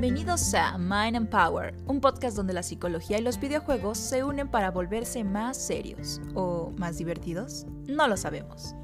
Bienvenidos 0.00 0.54
a 0.54 0.78
Mind 0.78 1.14
and 1.14 1.28
Power, 1.28 1.74
un 1.84 2.00
podcast 2.00 2.34
donde 2.34 2.54
la 2.54 2.62
psicología 2.62 3.18
y 3.18 3.22
los 3.22 3.38
videojuegos 3.38 3.98
se 3.98 4.24
unen 4.24 4.48
para 4.48 4.70
volverse 4.70 5.24
más 5.24 5.58
serios 5.58 6.22
o 6.34 6.72
más 6.78 6.96
divertidos. 6.96 7.66
No 7.86 8.08
lo 8.08 8.16
sabemos. 8.16 8.74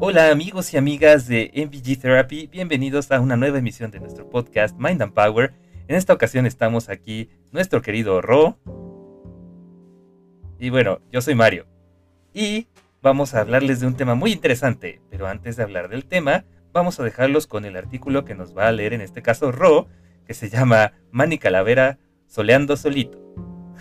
Hola 0.00 0.30
amigos 0.30 0.72
y 0.72 0.78
amigas 0.78 1.28
de 1.28 1.52
MVG 1.54 2.00
Therapy, 2.00 2.46
bienvenidos 2.46 3.12
a 3.12 3.20
una 3.20 3.36
nueva 3.36 3.58
emisión 3.58 3.90
de 3.90 4.00
nuestro 4.00 4.30
podcast 4.30 4.78
Mind 4.78 5.02
and 5.02 5.12
Power. 5.12 5.52
En 5.88 5.96
esta 5.96 6.14
ocasión 6.14 6.46
estamos 6.46 6.88
aquí 6.88 7.28
nuestro 7.52 7.82
querido 7.82 8.22
Ro, 8.22 8.58
y 10.58 10.70
bueno, 10.70 11.00
yo 11.12 11.20
soy 11.20 11.34
Mario. 11.34 11.66
Y 12.34 12.68
vamos 13.00 13.34
a 13.34 13.40
hablarles 13.40 13.80
de 13.80 13.86
un 13.86 13.94
tema 13.94 14.14
muy 14.14 14.32
interesante. 14.32 15.00
Pero 15.10 15.26
antes 15.26 15.56
de 15.56 15.62
hablar 15.62 15.88
del 15.88 16.04
tema, 16.04 16.44
vamos 16.72 16.98
a 16.98 17.04
dejarlos 17.04 17.46
con 17.46 17.64
el 17.64 17.76
artículo 17.76 18.24
que 18.24 18.34
nos 18.34 18.56
va 18.56 18.68
a 18.68 18.72
leer 18.72 18.92
en 18.92 19.00
este 19.00 19.22
caso 19.22 19.52
Ro, 19.52 19.88
que 20.26 20.34
se 20.34 20.50
llama 20.50 20.92
Manny 21.10 21.38
Calavera 21.38 21.98
soleando 22.26 22.76
solito. 22.76 23.18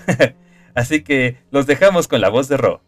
Así 0.75 1.03
que 1.03 1.37
los 1.51 1.65
dejamos 1.65 2.07
con 2.07 2.21
la 2.21 2.29
voz 2.29 2.47
de 2.47 2.57
Ro. 2.57 2.81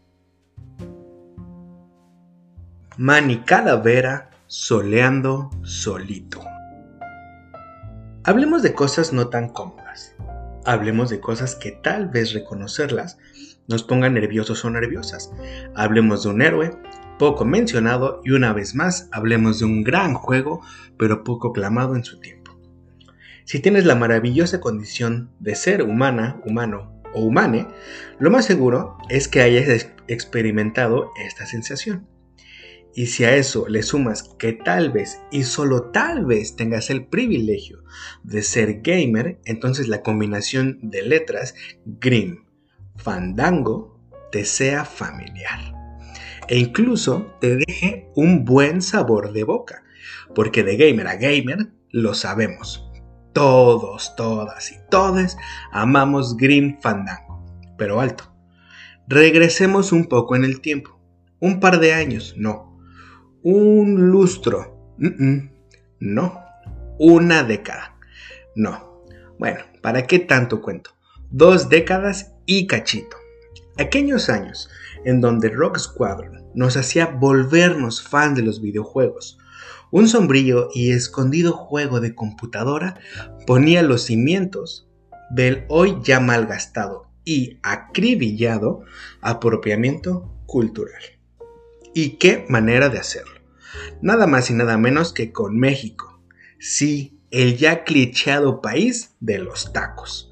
Manny 2.96 3.38
Calavera 3.38 4.30
soleando 4.46 5.50
solito. 5.62 6.40
Hablemos 8.24 8.62
de 8.62 8.74
cosas 8.74 9.12
no 9.12 9.28
tan 9.28 9.48
cómodas. 9.48 10.14
Hablemos 10.64 11.08
de 11.08 11.20
cosas 11.20 11.54
que 11.54 11.72
tal 11.72 12.08
vez 12.08 12.32
reconocerlas 12.34 13.18
nos 13.70 13.84
pongan 13.84 14.14
nerviosos 14.14 14.64
o 14.64 14.70
nerviosas. 14.70 15.30
Hablemos 15.76 16.24
de 16.24 16.30
un 16.30 16.42
héroe 16.42 16.72
poco 17.18 17.44
mencionado 17.44 18.20
y 18.24 18.32
una 18.32 18.52
vez 18.52 18.74
más 18.74 19.08
hablemos 19.12 19.60
de 19.60 19.66
un 19.66 19.84
gran 19.84 20.14
juego 20.14 20.60
pero 20.98 21.22
poco 21.22 21.52
clamado 21.52 21.94
en 21.94 22.04
su 22.04 22.18
tiempo. 22.18 22.58
Si 23.44 23.60
tienes 23.60 23.86
la 23.86 23.94
maravillosa 23.94 24.60
condición 24.60 25.30
de 25.38 25.54
ser 25.54 25.82
humana, 25.82 26.40
humano 26.44 27.00
o 27.14 27.22
humane, 27.22 27.68
lo 28.18 28.30
más 28.30 28.44
seguro 28.44 28.98
es 29.08 29.28
que 29.28 29.40
hayas 29.40 29.88
experimentado 30.08 31.12
esta 31.24 31.46
sensación. 31.46 32.06
Y 32.92 33.06
si 33.06 33.22
a 33.22 33.36
eso 33.36 33.68
le 33.68 33.84
sumas 33.84 34.24
que 34.36 34.52
tal 34.52 34.90
vez 34.90 35.20
y 35.30 35.44
solo 35.44 35.90
tal 35.92 36.26
vez 36.26 36.56
tengas 36.56 36.90
el 36.90 37.06
privilegio 37.06 37.84
de 38.24 38.42
ser 38.42 38.80
gamer, 38.82 39.38
entonces 39.44 39.86
la 39.86 40.02
combinación 40.02 40.80
de 40.82 41.02
letras 41.02 41.54
Grim 41.84 42.49
fandango 43.00 43.98
te 44.30 44.44
sea 44.44 44.84
familiar 44.84 45.80
e 46.50 46.58
incluso 46.58 47.32
te 47.40 47.56
deje 47.56 48.10
un 48.16 48.44
buen 48.44 48.82
sabor 48.82 49.32
de 49.32 49.44
boca, 49.44 49.84
porque 50.34 50.64
de 50.64 50.76
gamer 50.76 51.06
a 51.06 51.14
gamer 51.14 51.68
lo 51.90 52.12
sabemos. 52.12 52.90
Todos, 53.32 54.16
todas 54.16 54.72
y 54.72 54.76
todes 54.90 55.36
amamos 55.70 56.36
Grim 56.36 56.80
Fandango, 56.80 57.46
pero 57.78 58.00
alto. 58.00 58.34
Regresemos 59.06 59.92
un 59.92 60.06
poco 60.06 60.34
en 60.34 60.44
el 60.44 60.60
tiempo, 60.60 60.98
un 61.38 61.60
par 61.60 61.78
de 61.78 61.94
años, 61.94 62.34
no, 62.36 62.76
un 63.44 64.10
lustro, 64.10 64.96
no, 66.00 66.40
una 66.98 67.44
década, 67.44 67.96
no. 68.56 69.04
Bueno, 69.38 69.60
¿para 69.82 70.06
qué 70.08 70.18
tanto 70.18 70.60
cuento? 70.60 70.90
Dos 71.30 71.68
décadas 71.68 72.29
y 72.46 72.66
cachito. 72.66 73.16
Aquellos 73.78 74.28
años 74.28 74.68
en 75.04 75.20
donde 75.20 75.48
Rock 75.48 75.78
Squadron 75.78 76.44
nos 76.54 76.76
hacía 76.76 77.06
volvernos 77.06 78.02
fan 78.02 78.34
de 78.34 78.42
los 78.42 78.60
videojuegos. 78.60 79.38
Un 79.90 80.08
sombrío 80.08 80.68
y 80.74 80.92
escondido 80.92 81.52
juego 81.52 82.00
de 82.00 82.14
computadora 82.14 82.98
ponía 83.46 83.82
los 83.82 84.02
cimientos 84.02 84.88
del 85.30 85.64
hoy 85.68 85.96
ya 86.02 86.20
malgastado 86.20 87.08
y 87.24 87.58
acribillado 87.62 88.82
apropiamiento 89.20 90.32
cultural. 90.46 91.02
¿Y 91.94 92.18
qué 92.18 92.44
manera 92.48 92.88
de 92.88 92.98
hacerlo? 92.98 93.40
Nada 94.02 94.26
más 94.26 94.50
y 94.50 94.54
nada 94.54 94.78
menos 94.78 95.12
que 95.12 95.32
con 95.32 95.58
México. 95.58 96.20
Sí, 96.58 97.18
el 97.30 97.56
ya 97.56 97.84
clicheado 97.84 98.60
país 98.60 99.14
de 99.20 99.38
los 99.38 99.72
tacos 99.72 100.29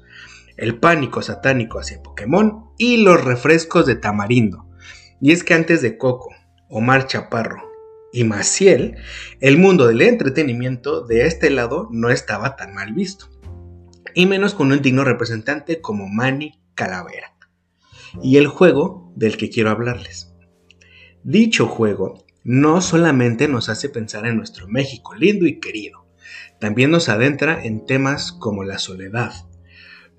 el 0.59 0.77
pánico 0.77 1.21
satánico 1.21 1.79
hacia 1.79 2.03
Pokémon 2.03 2.65
y 2.77 2.97
los 2.97 3.23
refrescos 3.23 3.85
de 3.85 3.95
tamarindo. 3.95 4.67
Y 5.21 5.31
es 5.31 5.43
que 5.43 5.53
antes 5.53 5.81
de 5.81 5.97
Coco, 5.97 6.29
Omar 6.69 7.07
Chaparro 7.07 7.63
y 8.11 8.25
Maciel, 8.25 8.97
el 9.39 9.57
mundo 9.57 9.87
del 9.87 10.01
entretenimiento 10.01 11.05
de 11.05 11.25
este 11.27 11.49
lado 11.49 11.87
no 11.91 12.09
estaba 12.09 12.57
tan 12.57 12.73
mal 12.73 12.93
visto. 12.93 13.27
Y 14.13 14.25
menos 14.25 14.53
con 14.53 14.71
un 14.71 14.81
digno 14.81 15.05
representante 15.05 15.79
como 15.79 16.07
Manny 16.07 16.59
Calavera. 16.75 17.35
Y 18.21 18.37
el 18.37 18.47
juego 18.47 19.13
del 19.15 19.37
que 19.37 19.49
quiero 19.49 19.69
hablarles. 19.69 20.33
Dicho 21.23 21.67
juego 21.67 22.25
no 22.43 22.81
solamente 22.81 23.47
nos 23.47 23.69
hace 23.69 23.89
pensar 23.89 24.25
en 24.25 24.35
nuestro 24.35 24.67
México 24.67 25.13
lindo 25.13 25.45
y 25.45 25.59
querido, 25.59 26.07
también 26.59 26.91
nos 26.91 27.07
adentra 27.07 27.63
en 27.63 27.85
temas 27.85 28.31
como 28.31 28.63
la 28.63 28.79
soledad, 28.79 29.33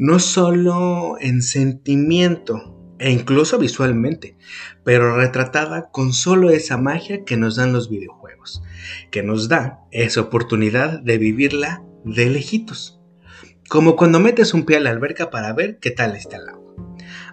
no 0.01 0.19
solo 0.19 1.19
en 1.21 1.43
sentimiento 1.43 2.95
e 2.99 3.11
incluso 3.11 3.59
visualmente, 3.59 4.35
pero 4.83 5.15
retratada 5.15 5.91
con 5.91 6.15
solo 6.15 6.49
esa 6.49 6.79
magia 6.79 7.27
que 7.27 7.37
nos 7.37 7.57
dan 7.57 7.75
los 7.75 7.91
videojuegos, 7.91 8.63
que 9.11 9.23
nos 9.23 9.51
da 9.51 9.81
esa 9.91 10.23
oportunidad 10.23 11.01
de 11.01 11.19
vivirla 11.19 11.85
de 12.07 12.31
lejitos. 12.31 12.99
Como 13.69 13.95
cuando 13.95 14.21
metes 14.21 14.55
un 14.55 14.65
pie 14.65 14.79
a 14.79 14.81
la 14.81 14.89
alberca 14.89 15.29
para 15.29 15.53
ver 15.53 15.79
qué 15.81 15.91
tal 15.91 16.17
está 16.17 16.39
el 16.39 16.49
agua. 16.49 16.75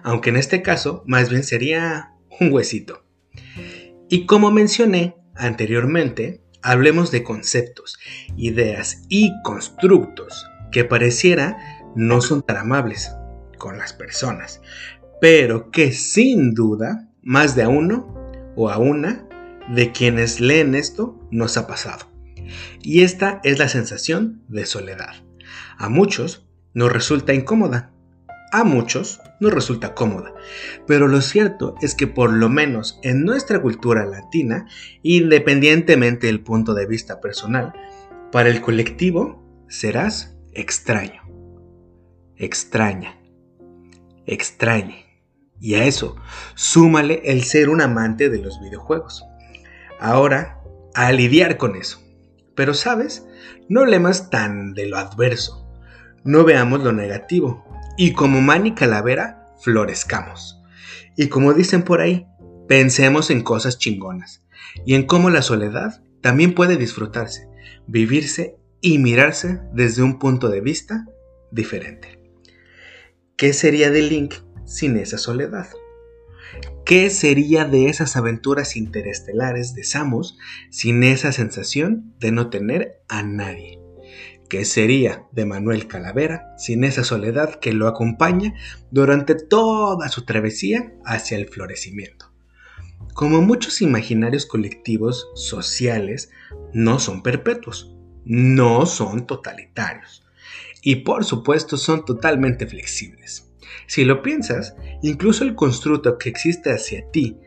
Aunque 0.02 0.28
en 0.28 0.36
este 0.36 0.60
caso 0.60 1.02
más 1.06 1.30
bien 1.30 1.44
sería 1.44 2.12
un 2.38 2.52
huesito. 2.52 3.02
Y 4.10 4.26
como 4.26 4.50
mencioné 4.50 5.16
anteriormente, 5.34 6.42
hablemos 6.60 7.10
de 7.12 7.22
conceptos, 7.22 7.98
ideas 8.36 9.04
y 9.08 9.32
constructos 9.42 10.46
que 10.70 10.84
pareciera 10.84 11.77
no 11.94 12.20
son 12.20 12.42
tan 12.42 12.56
amables 12.56 13.12
con 13.58 13.78
las 13.78 13.92
personas, 13.92 14.60
pero 15.20 15.70
que 15.70 15.92
sin 15.92 16.54
duda 16.54 17.08
más 17.22 17.54
de 17.54 17.64
a 17.64 17.68
uno 17.68 18.14
o 18.56 18.70
a 18.70 18.78
una 18.78 19.26
de 19.74 19.92
quienes 19.92 20.40
leen 20.40 20.74
esto 20.74 21.18
nos 21.30 21.56
ha 21.56 21.66
pasado. 21.66 22.06
Y 22.82 23.02
esta 23.02 23.40
es 23.44 23.58
la 23.58 23.68
sensación 23.68 24.42
de 24.48 24.64
soledad. 24.64 25.14
A 25.76 25.88
muchos 25.88 26.46
nos 26.72 26.92
resulta 26.92 27.34
incómoda, 27.34 27.92
a 28.50 28.64
muchos 28.64 29.20
nos 29.40 29.52
resulta 29.52 29.94
cómoda, 29.94 30.32
pero 30.86 31.06
lo 31.06 31.20
cierto 31.20 31.74
es 31.82 31.94
que 31.94 32.06
por 32.06 32.32
lo 32.32 32.48
menos 32.48 32.98
en 33.02 33.24
nuestra 33.24 33.60
cultura 33.60 34.06
latina, 34.06 34.66
independientemente 35.02 36.28
del 36.28 36.40
punto 36.40 36.74
de 36.74 36.86
vista 36.86 37.20
personal, 37.20 37.72
para 38.32 38.48
el 38.48 38.60
colectivo 38.60 39.44
serás 39.68 40.36
extraño 40.54 41.27
extraña, 42.38 43.18
extrañe. 44.26 45.06
Y 45.60 45.74
a 45.74 45.84
eso, 45.84 46.16
súmale 46.54 47.22
el 47.24 47.42
ser 47.42 47.68
un 47.68 47.80
amante 47.80 48.30
de 48.30 48.38
los 48.38 48.60
videojuegos. 48.60 49.24
Ahora, 49.98 50.60
a 50.94 51.10
lidiar 51.12 51.56
con 51.56 51.74
eso. 51.76 52.00
Pero 52.54 52.74
sabes, 52.74 53.26
no 53.68 53.80
hablemos 53.80 54.30
tan 54.30 54.74
de 54.74 54.86
lo 54.86 54.98
adverso. 54.98 55.68
No 56.24 56.44
veamos 56.44 56.82
lo 56.82 56.92
negativo. 56.92 57.64
Y 57.96 58.12
como 58.12 58.40
Manny 58.40 58.74
Calavera, 58.74 59.48
florezcamos. 59.60 60.60
Y 61.16 61.28
como 61.28 61.54
dicen 61.54 61.82
por 61.82 62.00
ahí, 62.00 62.26
pensemos 62.68 63.30
en 63.30 63.42
cosas 63.42 63.78
chingonas. 63.78 64.44
Y 64.86 64.94
en 64.94 65.06
cómo 65.06 65.30
la 65.30 65.42
soledad 65.42 66.02
también 66.20 66.54
puede 66.54 66.76
disfrutarse, 66.76 67.48
vivirse 67.86 68.56
y 68.80 68.98
mirarse 68.98 69.60
desde 69.72 70.02
un 70.02 70.18
punto 70.18 70.48
de 70.48 70.60
vista 70.60 71.06
diferente. 71.50 72.17
¿Qué 73.38 73.52
sería 73.52 73.90
de 73.90 74.02
Link 74.02 74.34
sin 74.64 74.96
esa 74.96 75.16
soledad? 75.16 75.68
¿Qué 76.84 77.08
sería 77.08 77.64
de 77.64 77.86
esas 77.86 78.16
aventuras 78.16 78.74
interestelares 78.74 79.76
de 79.76 79.84
Samus 79.84 80.36
sin 80.70 81.04
esa 81.04 81.30
sensación 81.30 82.16
de 82.18 82.32
no 82.32 82.50
tener 82.50 83.00
a 83.06 83.22
nadie? 83.22 83.78
¿Qué 84.48 84.64
sería 84.64 85.22
de 85.30 85.44
Manuel 85.44 85.86
Calavera 85.86 86.52
sin 86.58 86.82
esa 86.82 87.04
soledad 87.04 87.60
que 87.60 87.72
lo 87.72 87.86
acompaña 87.86 88.54
durante 88.90 89.36
toda 89.36 90.08
su 90.08 90.24
travesía 90.24 90.92
hacia 91.04 91.38
el 91.38 91.46
florecimiento? 91.46 92.32
Como 93.14 93.40
muchos 93.40 93.82
imaginarios 93.82 94.46
colectivos 94.46 95.28
sociales, 95.36 96.32
no 96.72 96.98
son 96.98 97.22
perpetuos, 97.22 97.94
no 98.24 98.84
son 98.84 99.28
totalitarios 99.28 100.27
y 100.82 100.96
por 100.96 101.24
supuesto 101.24 101.76
son 101.76 102.04
totalmente 102.04 102.66
flexibles. 102.66 103.50
Si 103.86 104.04
lo 104.04 104.22
piensas, 104.22 104.76
incluso 105.02 105.44
el 105.44 105.54
constructo 105.54 106.18
que 106.18 106.28
existe 106.28 106.72
hacia 106.72 107.10
ti 107.10 107.38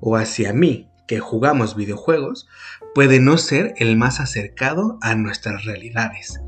o 0.00 0.16
hacia 0.16 0.52
mí 0.52 0.90
que 1.06 1.18
jugamos 1.18 1.74
videojuegos 1.74 2.46
puede 2.94 3.18
no 3.18 3.36
ser 3.36 3.74
el 3.78 3.96
más 3.96 4.20
acercado 4.20 4.98
a 5.02 5.14
nuestras 5.16 5.64
realidades. 5.64 6.40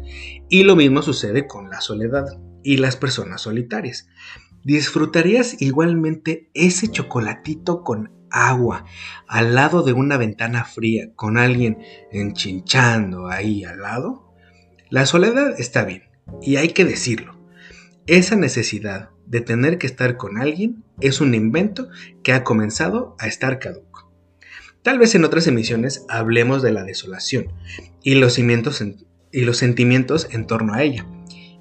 Y 0.48 0.62
lo 0.62 0.76
mismo 0.76 1.02
sucede 1.02 1.46
con 1.48 1.68
la 1.68 1.80
soledad 1.80 2.26
y 2.62 2.76
las 2.76 2.96
personas 2.96 3.40
solitarias. 3.40 4.08
¿Disfrutarías 4.62 5.60
igualmente 5.60 6.48
ese 6.54 6.88
chocolatito 6.88 7.82
con 7.82 8.12
agua 8.30 8.84
al 9.26 9.56
lado 9.56 9.82
de 9.82 9.92
una 9.92 10.16
ventana 10.16 10.64
fría 10.64 11.12
con 11.16 11.38
alguien 11.38 11.78
enchinchando 12.12 13.26
ahí 13.26 13.64
al 13.64 13.80
lado? 13.80 14.32
La 14.90 15.06
soledad 15.06 15.58
está 15.58 15.84
bien, 15.84 16.04
y 16.40 16.56
hay 16.56 16.68
que 16.68 16.84
decirlo. 16.84 17.38
Esa 18.06 18.36
necesidad 18.36 19.10
de 19.26 19.40
tener 19.40 19.78
que 19.78 19.86
estar 19.86 20.16
con 20.16 20.38
alguien 20.38 20.84
es 21.00 21.20
un 21.20 21.34
invento 21.34 21.88
que 22.22 22.32
ha 22.32 22.44
comenzado 22.44 23.16
a 23.18 23.26
estar 23.28 23.58
caduco. 23.58 24.12
Tal 24.82 24.98
vez 24.98 25.14
en 25.14 25.24
otras 25.24 25.46
emisiones 25.46 26.04
hablemos 26.08 26.62
de 26.62 26.72
la 26.72 26.82
desolación 26.82 27.52
y 28.02 28.16
los, 28.16 28.38
y 28.38 29.40
los 29.42 29.56
sentimientos 29.56 30.28
en 30.32 30.46
torno 30.46 30.74
a 30.74 30.82
ella. 30.82 31.06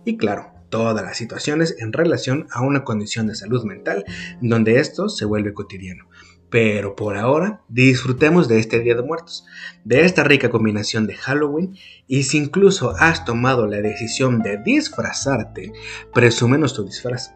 Y 0.04 0.18
claro, 0.18 0.52
todas 0.70 1.06
las 1.06 1.18
situaciones 1.18 1.76
en 1.78 1.94
relación 1.94 2.48
a 2.52 2.62
una 2.62 2.84
condición 2.84 3.28
de 3.28 3.36
salud 3.36 3.64
mental 3.64 4.04
donde 4.42 4.80
esto 4.80 5.10
se 5.10 5.26
vuelve 5.26 5.54
cotidiano. 5.54 6.08
Pero 6.52 6.98
por 6.98 7.18
ahora 7.18 7.62
disfrutemos 7.70 8.50
de 8.50 8.60
este 8.60 8.82
Día 8.82 8.94
de 8.94 9.02
Muertos, 9.02 9.46
de 9.86 10.02
esta 10.02 10.26
rica 10.26 10.50
combinación 10.50 11.08
de 11.08 11.16
Halloween 11.16 11.78
y 12.08 12.24
si 12.24 12.40
incluso 12.40 12.94
has 13.00 13.24
tomado 13.24 13.68
la 13.68 13.78
decisión 13.78 14.42
de 14.42 14.58
disfrazarte, 14.58 15.72
presúmenos 16.14 16.74
tu 16.74 16.84
disfraz. 16.84 17.34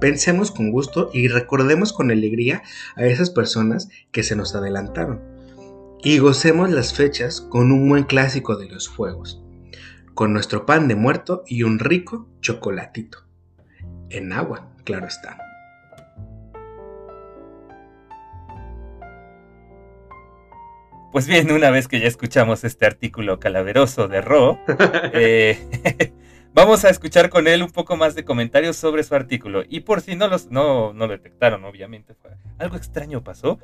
Pensemos 0.00 0.52
con 0.52 0.70
gusto 0.70 1.10
y 1.12 1.26
recordemos 1.26 1.92
con 1.92 2.12
alegría 2.12 2.62
a 2.94 3.04
esas 3.04 3.30
personas 3.30 3.88
que 4.12 4.22
se 4.22 4.36
nos 4.36 4.54
adelantaron. 4.54 5.20
Y 6.04 6.18
gocemos 6.18 6.70
las 6.70 6.94
fechas 6.94 7.40
con 7.40 7.72
un 7.72 7.88
buen 7.88 8.04
clásico 8.04 8.56
de 8.56 8.68
los 8.68 8.88
fuegos, 8.88 9.42
con 10.14 10.32
nuestro 10.32 10.66
pan 10.66 10.86
de 10.86 10.94
muerto 10.94 11.42
y 11.48 11.64
un 11.64 11.80
rico 11.80 12.28
chocolatito. 12.40 13.24
En 14.08 14.32
agua, 14.32 14.72
claro 14.84 15.08
está. 15.08 15.41
Pues 21.12 21.26
bien, 21.26 21.52
una 21.52 21.70
vez 21.70 21.88
que 21.88 22.00
ya 22.00 22.08
escuchamos 22.08 22.64
este 22.64 22.86
artículo 22.86 23.38
calaveroso 23.38 24.08
de 24.08 24.22
Ro, 24.22 24.58
eh, 25.12 25.58
vamos 26.54 26.86
a 26.86 26.88
escuchar 26.88 27.28
con 27.28 27.46
él 27.46 27.62
un 27.62 27.70
poco 27.70 27.96
más 27.96 28.14
de 28.14 28.24
comentarios 28.24 28.78
sobre 28.78 29.02
su 29.02 29.14
artículo. 29.14 29.62
Y 29.68 29.80
por 29.80 30.00
si 30.00 30.16
no, 30.16 30.26
los, 30.28 30.50
no, 30.50 30.94
no 30.94 31.06
lo 31.06 31.12
detectaron, 31.12 31.66
obviamente, 31.66 32.14
fue, 32.14 32.30
algo 32.58 32.76
extraño 32.76 33.22
pasó. 33.22 33.58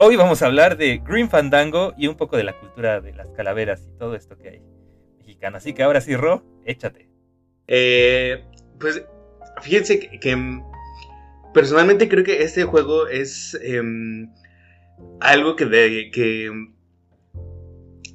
Hoy 0.00 0.16
vamos 0.16 0.42
a 0.42 0.46
hablar 0.46 0.76
de 0.76 0.98
Green 0.98 1.30
Fandango 1.30 1.94
y 1.96 2.08
un 2.08 2.16
poco 2.16 2.36
de 2.36 2.42
la 2.42 2.58
cultura 2.58 3.00
de 3.00 3.12
las 3.12 3.30
calaveras 3.30 3.86
y 3.86 3.96
todo 3.96 4.16
esto 4.16 4.36
que 4.36 4.48
hay 4.48 4.62
mexicano. 5.18 5.58
Así 5.58 5.74
que 5.74 5.84
ahora 5.84 6.00
sí, 6.00 6.16
Ro, 6.16 6.42
échate. 6.64 7.08
Eh, 7.68 8.42
pues 8.80 9.04
fíjense 9.62 10.00
que, 10.00 10.60
personalmente 11.54 12.08
creo 12.08 12.24
que 12.24 12.42
este 12.42 12.64
juego 12.64 13.06
es 13.06 13.56
em, 13.62 14.28
algo 15.20 15.54
que, 15.54 15.66
de, 15.66 16.10
que 16.12 16.50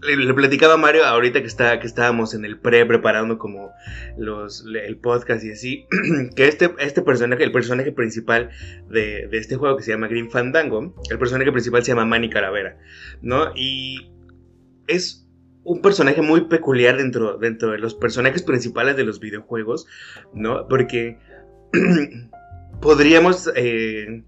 le, 0.05 0.33
platicaba 0.33 0.75
a 0.75 0.77
Mario 0.77 1.05
ahorita 1.05 1.41
que, 1.41 1.47
está, 1.47 1.79
que 1.79 1.87
estábamos 1.87 2.33
en 2.33 2.45
el 2.45 2.59
pre 2.59 2.85
preparando 2.85 3.37
como 3.37 3.71
los, 4.17 4.65
el 4.65 4.97
podcast 4.97 5.43
y 5.43 5.51
así, 5.51 5.87
que 6.35 6.47
este, 6.47 6.73
este 6.79 7.01
personaje, 7.01 7.43
el 7.43 7.51
personaje 7.51 7.91
principal 7.91 8.49
de, 8.89 9.27
de, 9.27 9.37
este 9.37 9.55
juego 9.55 9.77
que 9.77 9.83
se 9.83 9.91
llama 9.91 10.07
Green 10.07 10.29
Fandango, 10.29 10.95
el 11.09 11.19
personaje 11.19 11.51
principal 11.51 11.83
se 11.83 11.91
llama 11.91 12.05
Manny 12.05 12.29
Calavera, 12.29 12.77
¿no? 13.21 13.51
Y 13.55 14.11
es 14.87 15.27
un 15.63 15.81
personaje 15.81 16.21
muy 16.21 16.41
peculiar 16.41 16.97
dentro, 16.97 17.37
dentro 17.37 17.71
de 17.71 17.77
los 17.77 17.95
personajes 17.95 18.43
principales 18.43 18.97
de 18.97 19.05
los 19.05 19.19
videojuegos, 19.19 19.87
¿no? 20.33 20.67
Porque 20.67 21.17
podríamos... 22.81 23.49
Eh, 23.55 24.23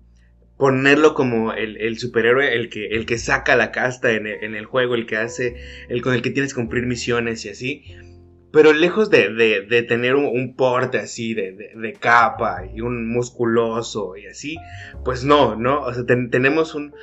ponerlo 0.57 1.13
como 1.13 1.53
el, 1.53 1.97
superhéroe, 1.97 2.55
el 2.55 2.69
que, 2.69 2.87
el 2.87 3.05
que 3.05 3.17
saca 3.17 3.55
la 3.55 3.71
casta 3.71 4.11
en 4.11 4.25
el, 4.27 4.65
juego, 4.65 4.95
el 4.95 5.05
que 5.05 5.17
hace, 5.17 5.55
el 5.89 6.01
con 6.01 6.13
el 6.13 6.21
que 6.21 6.29
tienes 6.29 6.53
que 6.53 6.61
cumplir 6.61 6.85
misiones 6.85 7.45
y 7.45 7.49
así. 7.49 7.83
Pero 8.53 8.71
lejos 8.71 9.09
de, 9.09 9.31
de, 9.31 9.83
tener 9.83 10.15
un, 10.15 10.55
porte 10.55 10.97
así 10.97 11.33
de, 11.33 11.97
capa 11.99 12.63
y 12.73 12.79
un 12.79 13.09
musculoso 13.09 14.15
y 14.15 14.27
así, 14.27 14.57
pues 15.03 15.25
no, 15.25 15.57
¿no? 15.57 15.81
O 15.81 15.93
sea, 15.93 16.05
tenemos 16.05 16.73
un, 16.73 16.93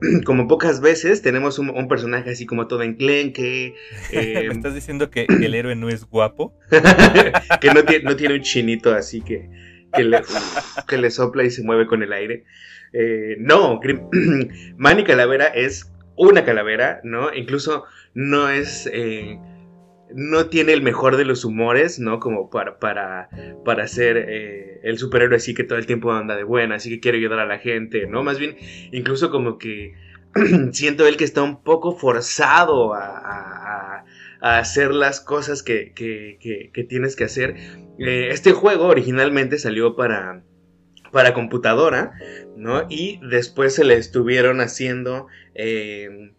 como 0.24 0.46
pocas 0.46 0.80
veces, 0.80 1.22
tenemos 1.22 1.58
un, 1.58 1.88
personaje 1.88 2.30
así 2.30 2.46
como 2.46 2.66
todo 2.66 2.82
enclenque. 2.82 3.74
Eh, 4.12 4.44
¿Me 4.48 4.54
estás 4.54 4.74
diciendo 4.74 5.10
que, 5.10 5.26
el 5.28 5.54
héroe 5.54 5.74
no 5.76 5.88
es 5.88 6.04
guapo? 6.04 6.54
que 7.60 7.68
no, 7.68 7.82
no, 8.02 8.16
tiene 8.16 8.34
un 8.34 8.42
chinito 8.42 8.94
así 8.94 9.22
que, 9.22 9.48
que, 9.94 10.04
le, 10.04 10.20
que 10.86 10.98
le 10.98 11.10
sopla 11.10 11.44
y 11.44 11.50
se 11.50 11.62
mueve 11.62 11.86
con 11.86 12.02
el 12.02 12.12
aire. 12.12 12.44
Eh, 12.92 13.36
no, 13.38 13.80
Manny 14.76 15.04
Calavera 15.04 15.46
es 15.46 15.92
una 16.16 16.44
calavera, 16.44 17.00
¿no? 17.04 17.32
Incluso 17.34 17.84
no 18.14 18.48
es... 18.48 18.88
Eh, 18.92 19.38
no 20.14 20.46
tiene 20.46 20.72
el 20.72 20.80
mejor 20.80 21.18
de 21.18 21.26
los 21.26 21.44
humores, 21.44 21.98
¿no? 21.98 22.18
Como 22.18 22.48
para, 22.48 22.78
para, 22.78 23.28
para 23.62 23.86
ser 23.88 24.16
eh, 24.16 24.80
el 24.82 24.96
superhéroe 24.96 25.36
así 25.36 25.52
que 25.52 25.64
todo 25.64 25.78
el 25.78 25.84
tiempo 25.84 26.10
anda 26.12 26.34
de 26.34 26.44
buena, 26.44 26.76
así 26.76 26.88
que 26.88 26.98
quiere 26.98 27.18
ayudar 27.18 27.40
a 27.40 27.46
la 27.46 27.58
gente, 27.58 28.06
¿no? 28.06 28.22
Más 28.22 28.38
bien, 28.38 28.56
incluso 28.90 29.30
como 29.30 29.58
que 29.58 29.92
siento 30.72 31.06
él 31.06 31.18
que 31.18 31.24
está 31.24 31.42
un 31.42 31.62
poco 31.62 31.94
forzado 31.94 32.94
a, 32.94 34.04
hacer 34.40 34.94
las 34.94 35.20
cosas 35.20 35.62
que, 35.62 35.92
que 35.94 36.84
tienes 36.84 37.16
que 37.16 37.24
hacer. 37.24 37.56
este 37.98 38.52
juego 38.52 38.86
originalmente 38.86 39.58
salió 39.58 39.94
para, 39.94 40.42
para 41.12 41.34
computadora, 41.34 42.12
¿no? 42.56 42.86
Y 42.88 43.20
después 43.28 43.74
se 43.74 43.84
le 43.84 43.94
estuvieron 43.94 44.60
haciendo 44.60 45.26
eh, 45.54 46.32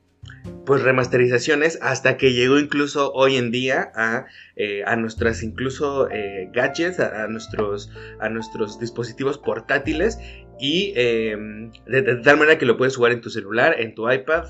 pues 0.65 0.81
remasterizaciones 0.83 1.79
hasta 1.81 2.17
que 2.17 2.33
llegó 2.33 2.59
incluso 2.59 3.11
hoy 3.13 3.37
en 3.37 3.51
día 3.51 3.91
a, 3.95 4.25
eh, 4.55 4.83
a 4.85 4.95
nuestras 4.95 5.43
incluso 5.43 6.09
eh, 6.09 6.49
gadgets, 6.53 6.99
a, 6.99 7.27
nuestros, 7.27 7.91
a 8.19 8.29
nuestros 8.29 8.79
dispositivos 8.79 9.37
portátiles 9.37 10.19
y 10.59 10.93
de, 10.93 11.71
de, 11.87 12.15
tal 12.17 12.37
manera 12.37 12.57
que 12.57 12.65
lo 12.65 12.77
puedes 12.77 12.95
jugar 12.95 13.13
en 13.13 13.21
tu 13.21 13.29
celular, 13.29 13.75
en 13.79 13.95
tu 13.95 14.11
iPad, 14.11 14.47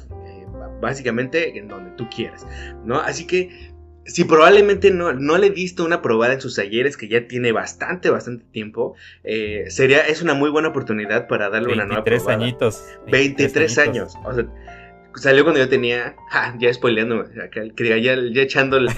básicamente 0.82 1.58
en 1.58 1.68
donde 1.68 1.92
tú 1.92 2.10
quieras, 2.10 2.48
¿no? 2.84 3.00
Así 3.00 3.28
que 3.28 3.72
si 4.10 4.24
probablemente 4.26 4.92
no, 4.92 5.14
no, 5.14 5.38
le 5.38 5.50
diste 5.50 5.82
una 5.82 6.02
probada 6.02 6.34
en 6.34 6.42
sus 6.42 6.56
talleres, 6.56 6.98
que 6.98 7.08
ya 7.08 7.28
tiene 7.28 7.52
bastante, 7.52 8.10
bastante 8.10 8.46
tiempo, 8.52 8.96
eh, 9.24 9.66
sería, 9.70 10.02
es 10.02 10.22
una 10.22 10.34
muy 10.34 10.50
buena 10.50 10.70
oportunidad 10.70 11.28
para 11.28 11.50
darle 11.50 11.74
una 11.74 11.86
nueva 11.86 12.04
probada. 12.04 12.34
Añitos, 12.34 12.84
23 13.12 13.78
años. 13.78 14.18
O 14.26 14.34
sea, 14.34 14.46
salió 15.20 15.44
cuando 15.44 15.60
yo 15.60 15.70
tenía, 15.70 16.16
ya 16.60 16.74
spoileando, 16.74 17.26
ya, 17.34 17.50
ya 17.52 18.42
echando, 18.42 18.80
la, 18.80 18.94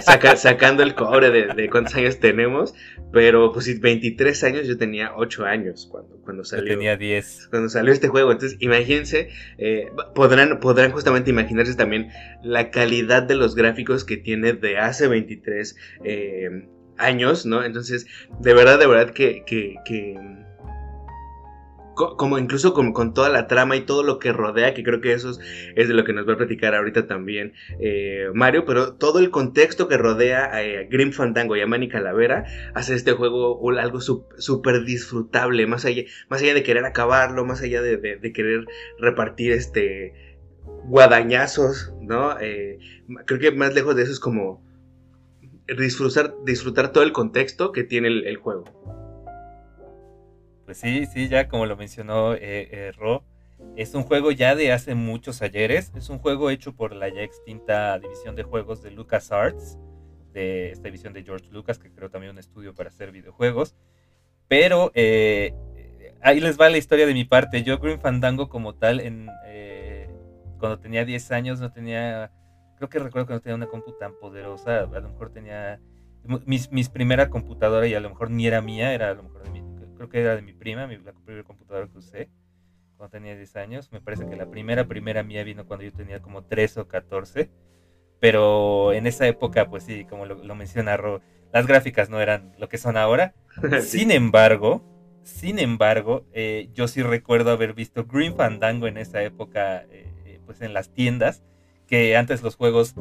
sacando 0.36 0.82
el 0.82 0.94
cobre 0.94 1.30
de, 1.30 1.70
cuántos 1.70 1.94
años 1.94 2.18
tenemos, 2.18 2.74
pero 3.12 3.52
pues 3.52 3.80
23 3.80 4.44
años, 4.44 4.66
yo 4.66 4.76
tenía 4.76 5.12
8 5.14 5.44
años 5.44 5.88
cuando, 5.90 6.16
cuando 6.22 6.44
salió. 6.44 6.72
Yo 6.72 6.78
tenía 6.78 6.96
10. 6.96 7.48
Cuando 7.50 7.68
salió 7.68 7.92
este 7.92 8.08
juego, 8.08 8.32
entonces 8.32 8.58
imagínense, 8.60 9.28
eh, 9.58 9.90
podrán, 10.14 10.60
podrán 10.60 10.90
justamente 10.92 11.30
imaginarse 11.30 11.74
también 11.74 12.08
la 12.42 12.70
calidad 12.70 13.22
de 13.22 13.34
los 13.34 13.54
gráficos 13.54 14.04
que 14.04 14.16
tiene 14.16 14.52
de 14.52 14.78
hace 14.78 15.08
23 15.08 15.76
eh, 16.04 16.68
años, 16.98 17.46
¿no? 17.46 17.64
Entonces, 17.64 18.06
de 18.40 18.54
verdad, 18.54 18.78
de 18.78 18.86
verdad 18.86 19.12
que, 19.12 19.44
que, 19.44 19.76
que 19.84 20.16
como 21.94 22.38
incluso 22.38 22.74
con, 22.74 23.14
toda 23.14 23.28
la 23.28 23.46
trama 23.46 23.76
y 23.76 23.82
todo 23.82 24.02
lo 24.02 24.18
que 24.18 24.32
rodea, 24.32 24.74
que 24.74 24.82
creo 24.82 25.00
que 25.00 25.12
eso 25.12 25.30
es, 25.76 25.88
de 25.88 25.94
lo 25.94 26.04
que 26.04 26.12
nos 26.12 26.28
va 26.28 26.34
a 26.34 26.36
platicar 26.36 26.74
ahorita 26.74 27.06
también 27.06 27.52
eh, 27.80 28.28
Mario, 28.34 28.64
pero 28.64 28.94
todo 28.94 29.18
el 29.18 29.30
contexto 29.30 29.88
que 29.88 29.96
rodea 29.96 30.44
a, 30.44 30.62
Grim 30.88 31.12
Fandango 31.12 31.56
y 31.56 31.60
a 31.60 31.66
Manny 31.66 31.88
Calavera 31.88 32.44
hace 32.74 32.94
este 32.94 33.12
juego 33.12 33.60
algo 33.78 34.00
súper 34.00 34.84
disfrutable, 34.84 35.66
más 35.66 35.84
allá, 35.84 36.02
más 36.28 36.42
allá 36.42 36.54
de 36.54 36.62
querer 36.62 36.84
acabarlo, 36.84 37.44
más 37.44 37.62
allá 37.62 37.82
de, 37.82 38.32
querer 38.32 38.66
repartir 38.98 39.52
este 39.52 40.14
guadañazos, 40.84 41.92
¿no? 42.00 42.38
Eh, 42.40 42.78
creo 43.26 43.38
que 43.38 43.52
más 43.52 43.74
lejos 43.74 43.96
de 43.96 44.02
eso 44.02 44.12
es 44.12 44.20
como 44.20 44.62
disfrutar 46.44 46.92
todo 46.92 47.04
el 47.04 47.12
contexto 47.12 47.72
que 47.72 47.84
tiene 47.84 48.08
el 48.08 48.36
juego. 48.36 48.93
Pues 50.64 50.78
sí, 50.78 51.06
sí, 51.06 51.28
ya 51.28 51.48
como 51.48 51.66
lo 51.66 51.76
mencionó 51.76 52.34
eh, 52.34 52.68
eh, 52.70 52.92
Ro, 52.96 53.24
es 53.76 53.94
un 53.94 54.02
juego 54.02 54.30
ya 54.30 54.54
de 54.54 54.72
hace 54.72 54.94
muchos 54.94 55.42
ayeres. 55.42 55.92
Es 55.94 56.08
un 56.08 56.18
juego 56.18 56.50
hecho 56.50 56.74
por 56.74 56.94
la 56.94 57.08
ya 57.08 57.22
extinta 57.22 57.98
división 57.98 58.34
de 58.36 58.42
juegos 58.42 58.82
de 58.82 58.90
LucasArts, 58.90 59.78
de 60.32 60.70
esta 60.70 60.84
división 60.84 61.12
de 61.12 61.22
George 61.22 61.48
Lucas, 61.50 61.78
que 61.78 61.92
creo 61.92 62.10
también 62.10 62.32
un 62.32 62.38
estudio 62.38 62.74
para 62.74 62.88
hacer 62.88 63.12
videojuegos. 63.12 63.74
Pero 64.48 64.90
eh, 64.94 65.54
ahí 66.24 66.40
les 66.40 66.58
va 66.58 66.68
la 66.70 66.78
historia 66.78 67.06
de 67.06 67.14
mi 67.14 67.24
parte. 67.24 67.62
Yo 67.62 67.78
Green 67.78 68.00
Fandango 68.00 68.48
como 68.48 68.74
tal, 68.74 69.00
en, 69.00 69.28
eh, 69.46 70.08
cuando 70.58 70.80
tenía 70.80 71.04
10 71.04 71.30
años 71.32 71.60
no 71.60 71.70
tenía, 71.70 72.32
creo 72.76 72.88
que 72.88 72.98
recuerdo 72.98 73.26
que 73.26 73.34
no 73.34 73.40
tenía 73.40 73.56
una 73.56 73.66
compu 73.66 73.92
tan 73.98 74.18
poderosa, 74.18 74.80
a 74.80 75.00
lo 75.00 75.10
mejor 75.10 75.30
tenía 75.30 75.80
mis, 76.46 76.72
mis 76.72 76.88
primera 76.88 77.28
computadora 77.28 77.86
y 77.86 77.94
a 77.94 78.00
lo 78.00 78.08
mejor 78.08 78.30
ni 78.30 78.46
era 78.46 78.62
mía, 78.62 78.94
era 78.94 79.10
a 79.10 79.14
lo 79.14 79.24
mejor 79.24 79.44
de 79.44 79.50
mi, 79.50 79.62
creo 79.94 80.08
que 80.08 80.20
era 80.20 80.36
de 80.36 80.42
mi 80.42 80.52
prima, 80.52 80.86
mi, 80.86 80.96
la 80.98 81.12
primera 81.12 81.44
computadora 81.44 81.88
que 81.88 81.98
usé 81.98 82.28
cuando 82.96 83.10
tenía 83.10 83.36
10 83.36 83.56
años. 83.56 83.92
Me 83.92 84.00
parece 84.00 84.26
que 84.26 84.36
la 84.36 84.50
primera, 84.50 84.86
primera 84.86 85.22
mía 85.22 85.44
vino 85.44 85.66
cuando 85.66 85.84
yo 85.84 85.92
tenía 85.92 86.20
como 86.20 86.44
13 86.44 86.80
o 86.80 86.88
14. 86.88 87.50
Pero 88.20 88.92
en 88.92 89.06
esa 89.06 89.26
época, 89.26 89.68
pues 89.68 89.84
sí, 89.84 90.04
como 90.04 90.26
lo, 90.26 90.42
lo 90.42 90.54
menciona 90.54 90.96
Ro, 90.96 91.20
las 91.52 91.66
gráficas 91.66 92.08
no 92.10 92.20
eran 92.20 92.52
lo 92.58 92.68
que 92.68 92.78
son 92.78 92.96
ahora. 92.96 93.34
Sin 93.82 94.10
embargo, 94.10 94.82
sin 95.24 95.58
embargo, 95.58 96.26
eh, 96.32 96.68
yo 96.74 96.86
sí 96.86 97.02
recuerdo 97.02 97.50
haber 97.50 97.72
visto 97.72 98.04
Green 98.04 98.36
Fandango 98.36 98.86
en 98.86 98.98
esa 98.98 99.22
época, 99.22 99.84
eh, 99.84 100.12
eh, 100.26 100.40
pues 100.44 100.60
en 100.60 100.74
las 100.74 100.92
tiendas, 100.92 101.42
que 101.86 102.16
antes 102.16 102.42
los 102.42 102.56
juegos, 102.56 102.94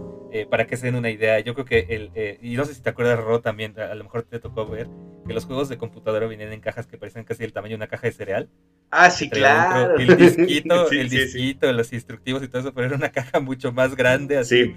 para 0.50 0.68
que 0.68 0.78
se 0.78 0.88
den 0.88 0.96
una 0.96 1.10
idea, 1.10 1.40
yo 1.40 1.54
creo 1.54 1.66
que 1.66 1.80
el, 1.90 2.38
y 2.42 2.56
no 2.56 2.66
sé 2.66 2.74
si 2.74 2.82
te 2.82 2.90
acuerdas, 2.90 3.20
Ro, 3.20 3.42
también, 3.42 3.80
a, 3.80 3.94
lo 3.96 4.04
mejor 4.04 4.24
te 4.24 4.40
tocó 4.40 4.66
ver, 4.66 4.88
que 5.26 5.34
los 5.34 5.46
juegos 5.46 5.70
de 5.70 5.78
computadora 5.78 6.28
venían 6.28 6.52
en 6.52 6.60
cajas 6.60 6.88
que 6.88 6.98
parecían 6.98 7.24
casi 7.24 7.44
el 7.44 7.54
tamaño 7.54 7.72
de 7.72 7.78
una 7.78 7.88
caja 7.88 8.08
de 8.08 8.14
cereal. 8.14 8.50
Ah, 8.92 9.10
sí, 9.10 9.30
claro. 9.30 9.96
El 9.98 10.18
disquito, 10.18 10.90
el 10.92 11.10
disquito, 11.10 11.72
los 11.72 11.94
instructivos 11.94 12.44
y 12.44 12.48
todo 12.48 12.62
eso, 12.62 12.74
pero 12.74 12.88
era 12.88 12.96
una 12.96 13.12
caja 13.12 13.40
mucho 13.40 13.72
más 13.72 13.96
grande, 13.96 14.38
así. 14.38 14.76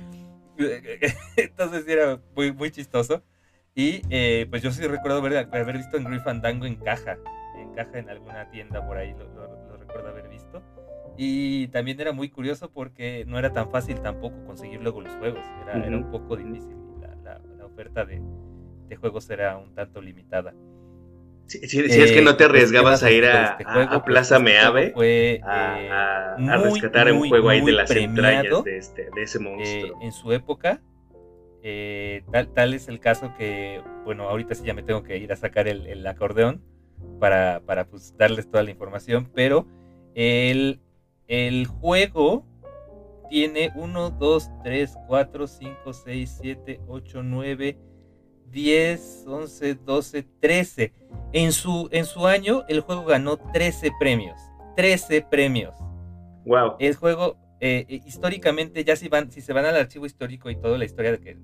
Entonces 1.37 1.87
era 1.87 2.21
muy, 2.35 2.53
muy 2.53 2.71
chistoso. 2.71 3.23
Y 3.75 4.01
eh, 4.09 4.47
pues 4.49 4.63
yo 4.63 4.71
sí 4.71 4.87
recuerdo 4.87 5.19
haber, 5.19 5.49
haber 5.53 5.77
visto 5.77 5.99
en 5.99 6.05
Green 6.05 6.23
Fandango 6.23 6.65
en 6.65 6.77
caja, 6.77 7.19
en 7.59 7.75
caja 7.75 7.99
en 7.99 8.09
alguna 8.09 8.51
tienda 8.51 8.87
por 8.87 8.97
ahí, 8.97 9.13
lo, 9.13 9.77
recuerdo 9.77 10.09
haber 10.09 10.29
visto. 10.31 10.63
Y 11.17 11.69
también 11.69 12.01
era 12.01 12.13
muy 12.13 12.29
curioso 12.29 12.71
porque 12.71 13.25
no 13.27 13.39
era 13.39 13.53
tan 13.53 13.71
fácil 13.71 14.01
tampoco 14.01 14.45
conseguir 14.45 14.83
luego 14.83 15.01
los 15.01 15.15
juegos, 15.15 15.45
era, 15.63 15.87
era 15.87 15.97
un 15.97 16.11
poco 16.11 16.37
difícil, 16.37 16.77
la, 17.01 17.41
la, 17.57 17.67
oferta 17.67 18.05
de, 18.05 18.21
de, 18.89 18.97
juegos 18.97 19.29
era 19.31 19.57
un 19.57 19.75
tanto 19.75 20.01
limitada. 20.01 20.55
Si, 21.47 21.59
si, 21.69 21.81
es 21.81 22.13
que 22.13 22.23
no 22.23 22.37
te 22.37 22.43
eh, 22.45 22.47
arriesgabas 22.49 23.03
a 23.03 23.11
ir 23.11 23.25
a, 23.25 23.53
este 23.53 23.65
a, 23.65 23.83
a, 23.83 23.89
pues, 23.89 24.03
Plaza 24.03 24.39
Meave 24.41 24.91
fue, 24.93 25.41
a, 25.45 26.37
eh, 26.39 26.57
rescatar 26.59 27.13
un 27.13 27.29
juego 27.29 27.49
ahí 27.49 27.65
de 27.65 27.73
las 27.73 27.91
entrañas 27.93 28.65
de, 28.65 28.77
este, 28.77 29.09
de 29.15 29.23
ese 29.23 29.39
monstruo. 29.39 29.99
en 30.03 30.13
su 30.13 30.33
época, 30.33 30.83
eh, 31.63 32.23
tal, 32.55 32.75
es 32.75 32.89
el 32.89 33.01
caso 33.01 33.33
que, 33.39 33.81
bueno, 34.05 34.29
ahorita 34.29 34.55
sí 34.55 34.65
ya 34.65 34.75
me 34.75 34.83
tengo 34.83 35.03
que 35.03 35.19
ir 35.19 35.33
a 35.33 35.37
sacar 35.37 35.67
el, 35.67 36.07
acordeón 36.07 36.63
para, 37.21 37.61
para 37.65 37.87
pues, 37.87 38.15
darles 38.17 38.51
toda 38.51 38.63
la 38.63 38.71
información, 38.71 39.31
pero 39.35 39.67
el, 40.15 40.81
el 41.29 41.67
juego 41.67 42.45
tiene 43.29 43.73
1, 43.75 44.11
2, 44.11 44.51
3, 44.63 44.97
4, 45.07 45.47
5, 45.47 45.93
6, 45.93 46.39
7, 46.41 46.81
8, 46.87 47.23
9, 47.23 47.79
10, 48.51 49.25
11, 49.27 49.75
12, 49.75 50.27
13. 50.41 50.93
En 51.33 51.53
su, 51.53 51.89
en 51.93 52.05
su 52.05 52.27
año 52.27 52.65
el 52.69 52.81
juego 52.81 53.05
ganó 53.05 53.37
13 53.37 53.93
premios. 53.99 54.41
13 54.77 55.23
premios. 55.23 55.75
Wow. 56.45 56.77
El 56.79 56.95
juego 56.95 57.37
eh, 57.59 57.87
eh, 57.89 58.01
históricamente, 58.05 58.85
ya 58.85 58.97
si, 58.97 59.09
van, 59.09 59.31
si 59.31 59.41
se 59.41 59.53
van 59.53 59.65
al 59.65 59.77
archivo 59.77 60.07
histórico 60.07 60.51
y 60.51 60.57
toda 60.57 60.77
la 60.77 60.85
historia 60.85 61.13
de 61.13 61.21
que, 61.21 61.37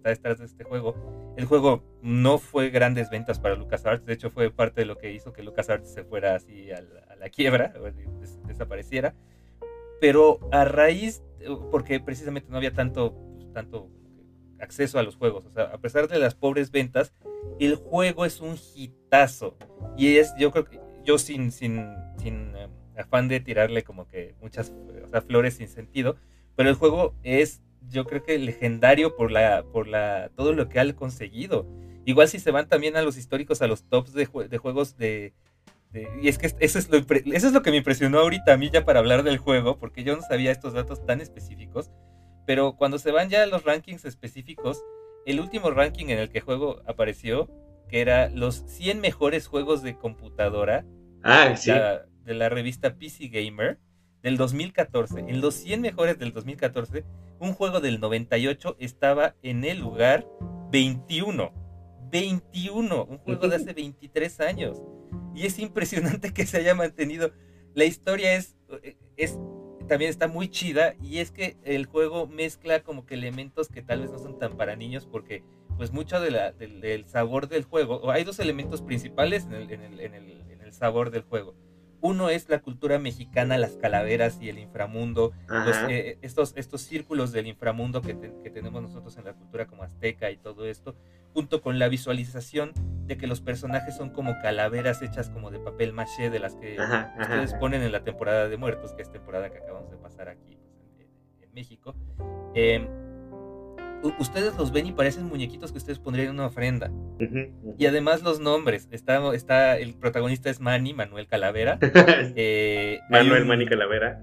está 0.00 0.10
detrás 0.10 0.38
de 0.38 0.46
este 0.46 0.64
juego, 0.64 0.94
el 1.36 1.44
juego 1.44 1.82
no 2.02 2.38
fue 2.38 2.70
grandes 2.70 3.10
ventas 3.10 3.38
para 3.38 3.54
LucasArts, 3.54 4.06
de 4.06 4.14
hecho 4.14 4.30
fue 4.30 4.50
parte 4.50 4.80
de 4.80 4.86
lo 4.86 4.96
que 4.96 5.12
hizo 5.12 5.32
que 5.32 5.42
LucasArts 5.42 5.92
se 5.92 6.04
fuera 6.04 6.34
así 6.34 6.70
a 6.72 6.80
la, 7.16 7.28
quiebra, 7.28 7.74
o 7.78 8.46
desapareciera, 8.46 9.14
pero 10.00 10.40
a 10.52 10.64
raíz, 10.64 11.22
porque 11.70 12.00
precisamente 12.00 12.48
no 12.50 12.56
había 12.56 12.72
tanto, 12.72 13.14
tanto 13.52 13.90
acceso 14.58 14.98
a 14.98 15.02
los 15.02 15.16
juegos, 15.16 15.44
o 15.44 15.50
sea, 15.50 15.64
a 15.64 15.78
pesar 15.78 16.08
de 16.08 16.18
las 16.18 16.34
pobres 16.34 16.70
ventas, 16.70 17.12
el 17.58 17.74
juego 17.76 18.24
es 18.24 18.40
un 18.40 18.56
hitazo, 18.74 19.56
y 19.98 20.16
es, 20.16 20.32
yo 20.38 20.50
creo 20.50 20.64
que, 20.64 20.80
yo 21.04 21.18
sin, 21.18 21.52
sin, 21.52 21.86
sin 22.16 22.56
em, 22.56 22.70
afán 22.96 23.28
de 23.28 23.40
tirarle 23.40 23.82
como 23.82 24.06
que 24.08 24.34
muchas 24.40 24.72
flores 25.26 25.54
sin 25.54 25.68
sentido, 25.68 26.16
pero 26.56 26.70
el 26.70 26.74
juego 26.74 27.14
es 27.22 27.62
yo 27.88 28.04
creo 28.04 28.22
que 28.22 28.38
legendario 28.38 29.16
por 29.16 29.30
la 29.30 29.64
por 29.72 29.88
la 29.88 30.30
todo 30.36 30.52
lo 30.52 30.68
que 30.68 30.80
ha 30.80 30.92
conseguido. 30.94 31.66
Igual 32.04 32.28
si 32.28 32.38
se 32.38 32.50
van 32.50 32.68
también 32.68 32.96
a 32.96 33.02
los 33.02 33.16
históricos, 33.16 33.62
a 33.62 33.66
los 33.66 33.84
tops 33.84 34.12
de, 34.12 34.28
de 34.48 34.58
juegos 34.58 34.96
de, 34.96 35.34
y 36.22 36.28
es 36.28 36.38
que 36.38 36.46
eso 36.60 36.78
es, 36.78 36.88
lo, 36.88 36.98
eso 36.98 37.46
es 37.46 37.52
lo 37.52 37.62
que 37.62 37.70
me 37.70 37.76
impresionó 37.78 38.20
ahorita 38.20 38.52
a 38.52 38.56
mí 38.56 38.70
ya 38.70 38.84
para 38.84 39.00
hablar 39.00 39.24
del 39.24 39.38
juego, 39.38 39.78
porque 39.78 40.04
yo 40.04 40.16
no 40.16 40.22
sabía 40.22 40.52
estos 40.52 40.72
datos 40.72 41.04
tan 41.04 41.20
específicos, 41.20 41.90
pero 42.46 42.76
cuando 42.76 42.98
se 42.98 43.10
van 43.10 43.28
ya 43.28 43.42
a 43.42 43.46
los 43.46 43.64
rankings 43.64 44.04
específicos, 44.04 44.82
el 45.26 45.40
último 45.40 45.70
ranking 45.70 46.06
en 46.06 46.18
el 46.18 46.30
que 46.30 46.40
juego 46.40 46.80
apareció, 46.86 47.50
que 47.88 48.00
era 48.00 48.30
los 48.30 48.64
100 48.68 49.00
mejores 49.00 49.48
juegos 49.48 49.82
de 49.82 49.96
computadora, 49.96 50.84
ah, 51.24 51.56
sí 51.56 51.72
de 52.24 52.34
la 52.34 52.48
revista 52.48 52.94
PC 52.94 53.28
Gamer 53.28 53.78
del 54.22 54.36
2014. 54.36 55.20
En 55.20 55.40
los 55.40 55.54
100 55.54 55.80
mejores 55.80 56.18
del 56.18 56.32
2014, 56.32 57.04
un 57.40 57.54
juego 57.54 57.80
del 57.80 58.00
98 58.00 58.76
estaba 58.78 59.34
en 59.42 59.64
el 59.64 59.78
lugar 59.78 60.28
21. 60.70 61.52
21, 62.10 63.04
un 63.04 63.18
juego 63.18 63.48
de 63.48 63.56
hace 63.56 63.72
23 63.72 64.40
años. 64.40 64.82
Y 65.34 65.46
es 65.46 65.58
impresionante 65.58 66.32
que 66.32 66.46
se 66.46 66.58
haya 66.58 66.74
mantenido. 66.74 67.32
La 67.74 67.84
historia 67.84 68.34
es, 68.34 68.56
es 69.16 69.38
también 69.88 70.10
está 70.10 70.28
muy 70.28 70.48
chida 70.48 70.94
y 71.02 71.18
es 71.18 71.30
que 71.30 71.56
el 71.64 71.86
juego 71.86 72.26
mezcla 72.26 72.82
como 72.82 73.06
que 73.06 73.14
elementos 73.14 73.68
que 73.68 73.82
tal 73.82 74.02
vez 74.02 74.10
no 74.12 74.18
son 74.18 74.38
tan 74.38 74.56
para 74.56 74.76
niños 74.76 75.06
porque 75.06 75.42
pues 75.76 75.92
mucho 75.92 76.20
de 76.20 76.30
la, 76.30 76.52
del, 76.52 77.08
sabor 77.08 77.48
del 77.48 77.64
juego, 77.64 78.10
hay 78.10 78.22
dos 78.22 78.38
elementos 78.38 78.82
principales 78.82 79.46
en 79.46 79.54
el, 79.54 79.70
en 79.72 79.82
el, 79.82 80.00
en 80.00 80.60
el 80.60 80.72
sabor 80.72 81.10
del 81.10 81.22
juego 81.22 81.56
uno 82.00 82.30
es 82.30 82.48
la 82.48 82.60
cultura 82.60 82.98
mexicana, 82.98 83.58
las 83.58 83.76
calaveras 83.76 84.38
y 84.40 84.48
el 84.48 84.58
inframundo, 84.58 85.32
eh, 85.88 86.18
estos, 86.22 86.52
estos 86.56 86.80
círculos 86.82 87.32
del 87.32 87.46
inframundo 87.46 88.02
que, 88.02 88.14
tenemos 88.14 88.82
nosotros 88.82 89.16
en 89.18 89.24
la 89.24 89.34
cultura 89.34 89.66
como 89.66 89.82
azteca 89.82 90.30
y 90.30 90.36
todo 90.36 90.66
esto, 90.66 90.96
junto 91.32 91.60
con 91.60 91.78
la 91.78 91.88
visualización 91.88 92.72
de 93.06 93.16
que 93.16 93.26
los 93.26 93.40
personajes 93.40 93.96
son 93.96 94.10
como 94.10 94.40
calaveras 94.40 95.02
hechas 95.02 95.30
como 95.30 95.50
de 95.50 95.58
papel 95.58 95.92
maché 95.92 96.30
de 96.30 96.38
las 96.38 96.56
que 96.56 96.76
ustedes 97.20 97.54
ponen 97.54 97.82
en 97.82 97.92
la 97.92 98.02
temporada 98.02 98.48
de 98.48 98.56
muertos, 98.56 98.92
que 98.92 99.02
es 99.02 99.10
temporada 99.10 99.50
que 99.50 99.58
acabamos 99.58 99.90
de 99.90 99.96
pasar 99.96 100.28
aquí 100.28 100.58
pues, 100.96 101.08
en, 101.42 101.54
México. 101.54 101.94
Em, 102.54 102.88
ustedes 104.18 104.56
los 104.56 104.72
ven 104.72 104.86
y 104.86 104.92
parecen 104.92 105.26
muñequitos 105.26 105.72
que 105.72 105.78
ustedes 105.78 105.98
pondrían 105.98 106.28
en 106.28 106.34
una 106.34 106.46
ofrenda. 106.46 106.90
Y 107.78 107.86
además 107.86 108.22
los 108.22 108.40
nombres. 108.40 108.88
Está, 108.90 109.34
está, 109.34 109.78
el 109.78 109.94
protagonista 109.94 110.50
es 110.50 110.60
Manny, 110.60 110.94
Manuel 110.94 111.26
Calavera. 111.26 111.78
Eh, 112.36 113.00
Manuel 113.10 113.44
Manny 113.44 113.66
Calavera. 113.66 114.20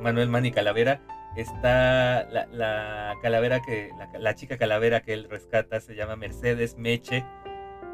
Manuel 0.00 0.28
Manny 0.28 0.50
Calavera. 0.50 1.00
Está 1.36 2.28
la, 2.30 3.14
calavera 3.22 3.60
que, 3.60 3.90
la, 4.18 4.34
chica 4.34 4.56
calavera 4.56 5.00
que 5.00 5.14
él 5.14 5.26
rescata 5.28 5.80
se 5.80 5.94
llama 5.94 6.16
Mercedes 6.16 6.76
Meche. 6.76 7.24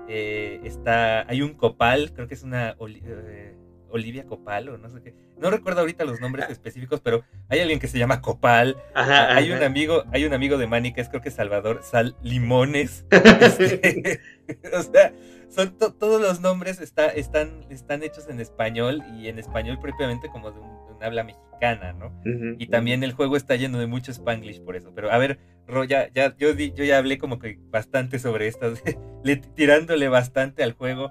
Eh, 0.09 0.61
está, 0.65 1.29
hay 1.29 1.43
un 1.43 1.55
copal, 1.55 2.13
creo 2.13 2.27
que 2.27 2.35
es 2.35 2.43
una 2.43 2.77
eh, 2.81 3.55
Olivia 3.91 4.25
Copal 4.25 4.69
o 4.69 4.79
no 4.79 4.89
sé 4.89 5.03
qué. 5.03 5.15
No 5.39 5.51
recuerdo 5.51 5.81
ahorita 5.81 6.05
los 6.05 6.21
nombres 6.21 6.47
ah. 6.49 6.53
específicos, 6.53 7.01
pero 7.01 7.23
hay 7.49 7.61
alguien 7.61 7.79
que 7.79 7.89
se 7.89 7.99
llama 7.99 8.21
Copal. 8.21 8.77
hay 8.95 9.51
un 9.53 9.63
amigo, 9.63 10.05
hay 10.13 10.25
un 10.25 10.33
amigo 10.33 10.59
de 10.59 10.67
Manny 10.67 10.93
que 10.93 11.01
es 11.01 11.09
creo 11.09 11.23
que 11.23 11.31
Salvador 11.31 11.83
Sal 11.83 12.17
Limones. 12.23 13.07
Este, 13.51 14.21
o 14.73 14.83
sea, 14.83 15.13
son 15.49 15.77
todos 15.77 16.21
los 16.21 16.41
nombres 16.41 16.81
está, 16.81 17.09
están, 17.09 17.67
están 17.71 18.03
hechos 18.03 18.29
en 18.29 18.41
español 18.41 19.03
y 19.17 19.29
en 19.29 19.39
español 19.39 19.79
propiamente 19.81 20.29
como 20.29 20.51
de 20.51 20.61
un, 20.61 20.81
habla 21.03 21.25
mexicana, 21.25 21.93
¿no? 21.93 22.13
y 22.59 22.67
también 22.67 23.03
el 23.03 23.13
juego 23.13 23.37
está 23.37 23.57
lleno 23.57 23.79
de 23.79 23.87
mucho 23.87 24.13
spanglish 24.13 24.61
por 24.63 24.77
eso. 24.77 24.93
Pero 24.95 25.11
a 25.11 25.19
ver, 25.19 25.39
Ro, 25.67 25.85
ya, 25.85 26.09
yo, 26.13 26.31
yo 26.39 26.85
ya 26.85 26.99
hablé 26.99 27.19
como 27.19 27.39
que 27.39 27.59
bastante 27.71 28.19
sobre 28.19 28.49
esto, 28.49 28.75
tirándole 29.55 30.09
bastante 30.09 30.63
al 30.63 30.73
juego. 30.73 31.11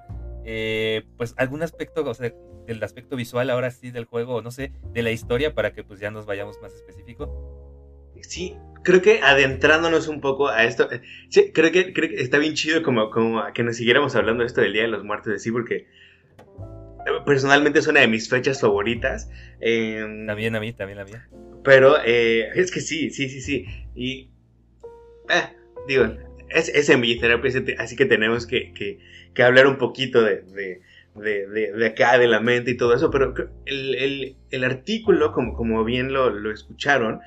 Eh, 0.51 1.03
pues 1.15 1.35
algún 1.37 1.61
aspecto, 1.61 2.03
o 2.03 2.13
sea, 2.15 2.33
del 2.65 2.81
aspecto 2.81 3.15
visual 3.15 3.51
ahora 3.51 3.69
sí 3.69 3.91
del 3.91 4.05
juego, 4.05 4.41
no 4.41 4.49
sé, 4.49 4.71
de 4.93 5.03
la 5.03 5.11
historia 5.11 5.53
para 5.53 5.73
que 5.73 5.83
pues 5.83 5.99
ya 5.99 6.09
nos 6.09 6.25
vayamos 6.25 6.59
más 6.59 6.73
específico. 6.73 8.09
Sí, 8.23 8.57
creo 8.83 8.99
que 8.99 9.21
adentrándonos 9.21 10.07
un 10.07 10.21
poco 10.21 10.47
a 10.47 10.63
esto, 10.63 10.91
eh, 10.91 11.01
sí, 11.29 11.51
creo 11.53 11.71
que, 11.71 11.93
creo 11.93 12.09
que 12.09 12.15
está 12.15 12.39
bien 12.39 12.55
chido 12.55 12.81
como, 12.81 13.11
como 13.11 13.43
que 13.53 13.61
nos 13.61 13.77
siguiéramos 13.77 14.15
hablando 14.15 14.41
de 14.41 14.47
esto 14.47 14.61
del 14.61 14.73
Día 14.73 14.81
de 14.81 14.87
los 14.87 15.03
Muertos, 15.03 15.33
de 15.33 15.37
sí, 15.37 15.51
porque 15.51 15.75
eh, 15.75 15.85
personalmente 17.27 17.77
es 17.77 17.85
una 17.85 17.99
de 17.99 18.07
mis 18.07 18.27
fechas 18.27 18.59
favoritas. 18.59 19.29
Em, 19.59 20.25
también 20.25 20.55
a 20.55 20.59
mí, 20.59 20.73
también 20.73 20.97
la 20.97 21.05
mía. 21.05 21.29
Pero 21.63 21.97
eh, 22.03 22.49
es 22.55 22.71
que 22.71 22.81
sí, 22.81 23.11
sí, 23.11 23.29
sí, 23.29 23.39
sí. 23.39 23.67
Y, 23.93 24.31
digo, 25.87 26.07
es, 26.49 26.69
es 26.69 26.89
en 26.89 27.01
terapia, 27.19 27.51
así 27.77 27.95
que 27.95 28.05
tenemos 28.05 28.45
que, 28.45 28.73
que, 28.73 28.99
que 29.33 29.43
hablar 29.43 29.67
un 29.67 29.77
poquito 29.77 30.21
de, 30.23 30.43
de, 31.15 31.85
acá, 31.85 32.17
de 32.17 32.27
la 32.27 32.39
mente 32.39 32.71
y 32.71 32.77
todo 32.77 32.93
eso, 32.93 33.11
pero 33.11 33.33
el, 33.65 34.35
el, 34.49 34.63
artículo, 34.63 35.31
como, 35.31 35.53
como 35.53 35.83
bien 35.83 36.13
lo, 36.13 36.29
lo 36.29 36.51
escucharon, 36.51 37.21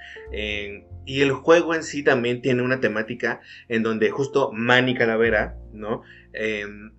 y 1.05 1.21
el 1.21 1.33
juego 1.33 1.75
en 1.75 1.83
sí 1.83 2.03
también 2.03 2.43
tiene 2.43 2.63
una 2.63 2.81
temática 2.81 3.41
en 3.69 3.83
donde 3.83 4.11
justo 4.11 4.51
Manny 4.53 4.95
Calavera, 4.95 5.57
¿no? 5.73 6.03
Em, 6.33 6.93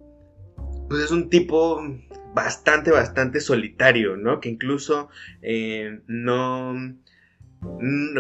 pues 0.89 1.06
es 1.06 1.12
un 1.12 1.30
tipo 1.30 1.82
bastante, 2.34 2.92
bastante 2.92 3.39
solitario, 3.39 4.18
¿no? 4.18 4.39
Que 4.39 4.50
incluso 4.50 5.10
eh, 5.42 6.01
no, 6.08 6.75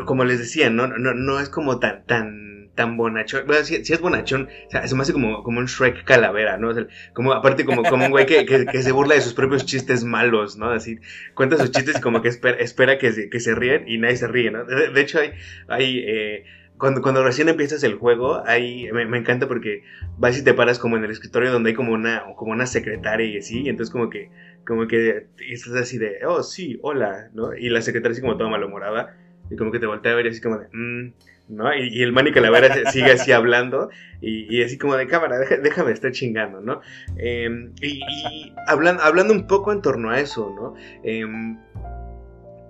como 0.05 0.23
les 0.23 0.39
decía, 0.39 0.69
no, 0.69 0.87
no, 0.87 1.13
no 1.13 1.39
es 1.39 1.49
como 1.49 1.79
tan, 1.79 2.05
tan 2.05 2.62
tan 2.75 2.97
bonachón. 2.97 3.45
Bueno, 3.45 3.63
si, 3.63 3.75
es 3.75 4.01
bonachón, 4.01 4.49
se 4.69 4.95
me 4.95 5.01
hace 5.01 5.13
como, 5.13 5.43
como 5.43 5.59
un 5.59 5.65
Shrek 5.65 6.03
calavera, 6.03 6.57
¿no? 6.57 6.71
como, 7.13 7.33
aparte, 7.33 7.65
como, 7.65 7.83
como 7.83 8.05
un 8.05 8.11
güey 8.11 8.25
que, 8.25 8.45
que, 8.45 8.81
se 8.81 8.91
burla 8.91 9.15
de 9.15 9.21
sus 9.21 9.33
propios 9.33 9.65
chistes 9.65 10.03
malos, 10.03 10.57
¿no? 10.57 10.69
Así, 10.69 10.99
cuenta 11.33 11.57
sus 11.57 11.71
chistes 11.71 11.97
y 11.97 12.01
como 12.01 12.21
que 12.21 12.29
espera, 12.29 12.57
espera 12.57 12.97
que, 12.97 13.11
se, 13.11 13.29
que 13.29 13.39
se 13.39 13.55
ríen 13.55 13.87
y 13.87 13.97
nadie 13.97 14.17
se 14.17 14.27
ríe, 14.27 14.51
¿no? 14.51 14.65
De, 14.65 15.01
hecho, 15.01 15.19
hay, 15.19 15.33
hay 15.67 15.99
eh, 15.99 16.43
cuando, 16.77 17.01
cuando 17.01 17.23
recién 17.23 17.49
empiezas 17.49 17.83
el 17.83 17.95
juego, 17.95 18.43
ahí 18.45 18.89
me, 18.91 19.05
me, 19.05 19.17
encanta 19.17 19.47
porque 19.47 19.83
vas 20.17 20.37
y 20.37 20.43
te 20.43 20.53
paras 20.53 20.79
como 20.79 20.97
en 20.97 21.03
el 21.03 21.11
escritorio 21.11 21.51
donde 21.51 21.69
hay 21.69 21.75
como 21.75 21.93
una, 21.93 22.23
como 22.35 22.51
una 22.51 22.65
secretaria 22.65 23.27
y 23.27 23.37
así, 23.37 23.61
y 23.61 23.69
entonces 23.69 23.91
como 23.91 24.09
que, 24.09 24.29
como 24.65 24.87
que 24.87 25.27
estás 25.49 25.73
así 25.75 25.97
de, 25.97 26.25
oh, 26.25 26.41
sí, 26.41 26.79
hola, 26.81 27.29
¿no? 27.33 27.55
Y 27.55 27.69
la 27.69 27.81
secretaria 27.81 28.13
así 28.13 28.21
como 28.21 28.37
toda 28.37 28.49
malhumorada, 28.49 29.15
y 29.49 29.55
como 29.55 29.71
que 29.71 29.79
te 29.79 29.85
voltea 29.85 30.13
a 30.13 30.15
ver 30.15 30.25
y 30.25 30.29
así 30.29 30.41
como 30.41 30.57
de, 30.57 30.67
mmm, 30.71 31.13
¿no? 31.55 31.73
Y, 31.75 32.01
el 32.01 32.11
Manny 32.11 32.31
Calavera 32.31 32.91
sigue 32.91 33.11
así 33.11 33.31
hablando 33.33 33.89
y, 34.21 34.63
así 34.63 34.77
como 34.77 34.95
de 34.95 35.07
cámara, 35.07 35.37
déjame 35.61 35.91
estar 35.91 36.11
chingando, 36.11 36.61
¿no? 36.61 36.81
Em, 37.17 37.73
y, 37.81 38.01
hablando, 38.67 39.03
hablando 39.03 39.33
un 39.33 39.47
poco 39.47 39.71
en 39.71 39.81
torno 39.81 40.09
a 40.09 40.19
eso, 40.19 40.53
¿no? 40.55 40.75
Em, 41.03 41.57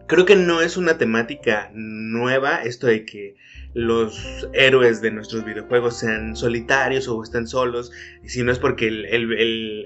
creo 0.07 0.25
que 0.25 0.35
no 0.35 0.61
es 0.61 0.77
una 0.77 0.97
temática 0.97 1.71
nueva 1.73 2.63
esto 2.63 2.87
de 2.87 3.05
que 3.05 3.35
los 3.73 4.47
héroes 4.53 5.01
de 5.01 5.11
nuestros 5.11 5.43
videojuegos 5.43 5.97
sean 5.97 6.35
solitarios 6.35 7.07
o 7.07 7.23
estén 7.23 7.47
solos, 7.47 7.91
si 8.25 8.43
no 8.43 8.51
es 8.51 8.59
porque 8.59 8.91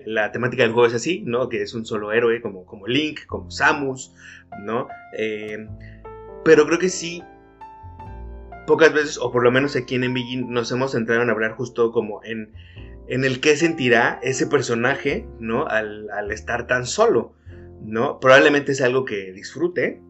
la 0.06 0.32
temática 0.32 0.63
del 0.63 0.74
juego 0.74 0.88
es 0.88 0.94
así, 0.94 1.24
¿no? 1.25 1.48
Que 1.48 1.62
es 1.62 1.74
un 1.74 1.86
solo 1.86 2.12
héroe 2.12 2.42
como, 2.42 2.66
como 2.66 2.88
Link, 2.88 3.25
como 3.27 3.50
Samus, 3.50 4.13
¿no? 4.60 4.88
Em, 5.18 5.70
pero 6.44 6.66
creo 6.66 6.80
que 6.80 6.89
sí 6.89 7.24
pocas 8.68 8.94
veces, 8.94 9.18
o 9.18 9.32
por 9.32 9.44
lo 9.44 9.52
menos 9.52 9.76
aquí 9.76 9.96
en 9.96 10.04
Envigi, 10.04 10.38
nos 10.38 10.72
hemos 10.72 10.92
centrado 10.92 11.24
en 11.24 11.32
hablar 11.32 11.54
justo 11.54 11.92
como 11.92 12.24
en, 12.24 12.54
en 13.08 13.24
el 13.24 13.40
qué 13.40 13.56
sentirá 13.56 14.20
ese 14.22 14.46
personaje, 14.46 15.26
¿no? 15.40 15.66
Al, 15.66 16.32
estar 16.32 16.68
tan 16.68 16.86
solo, 16.86 17.34
¿no? 17.82 18.20
Probablemente 18.20 18.74
es 18.74 18.82
algo 18.82 19.06
que 19.06 19.32
disfrute, 19.32 20.02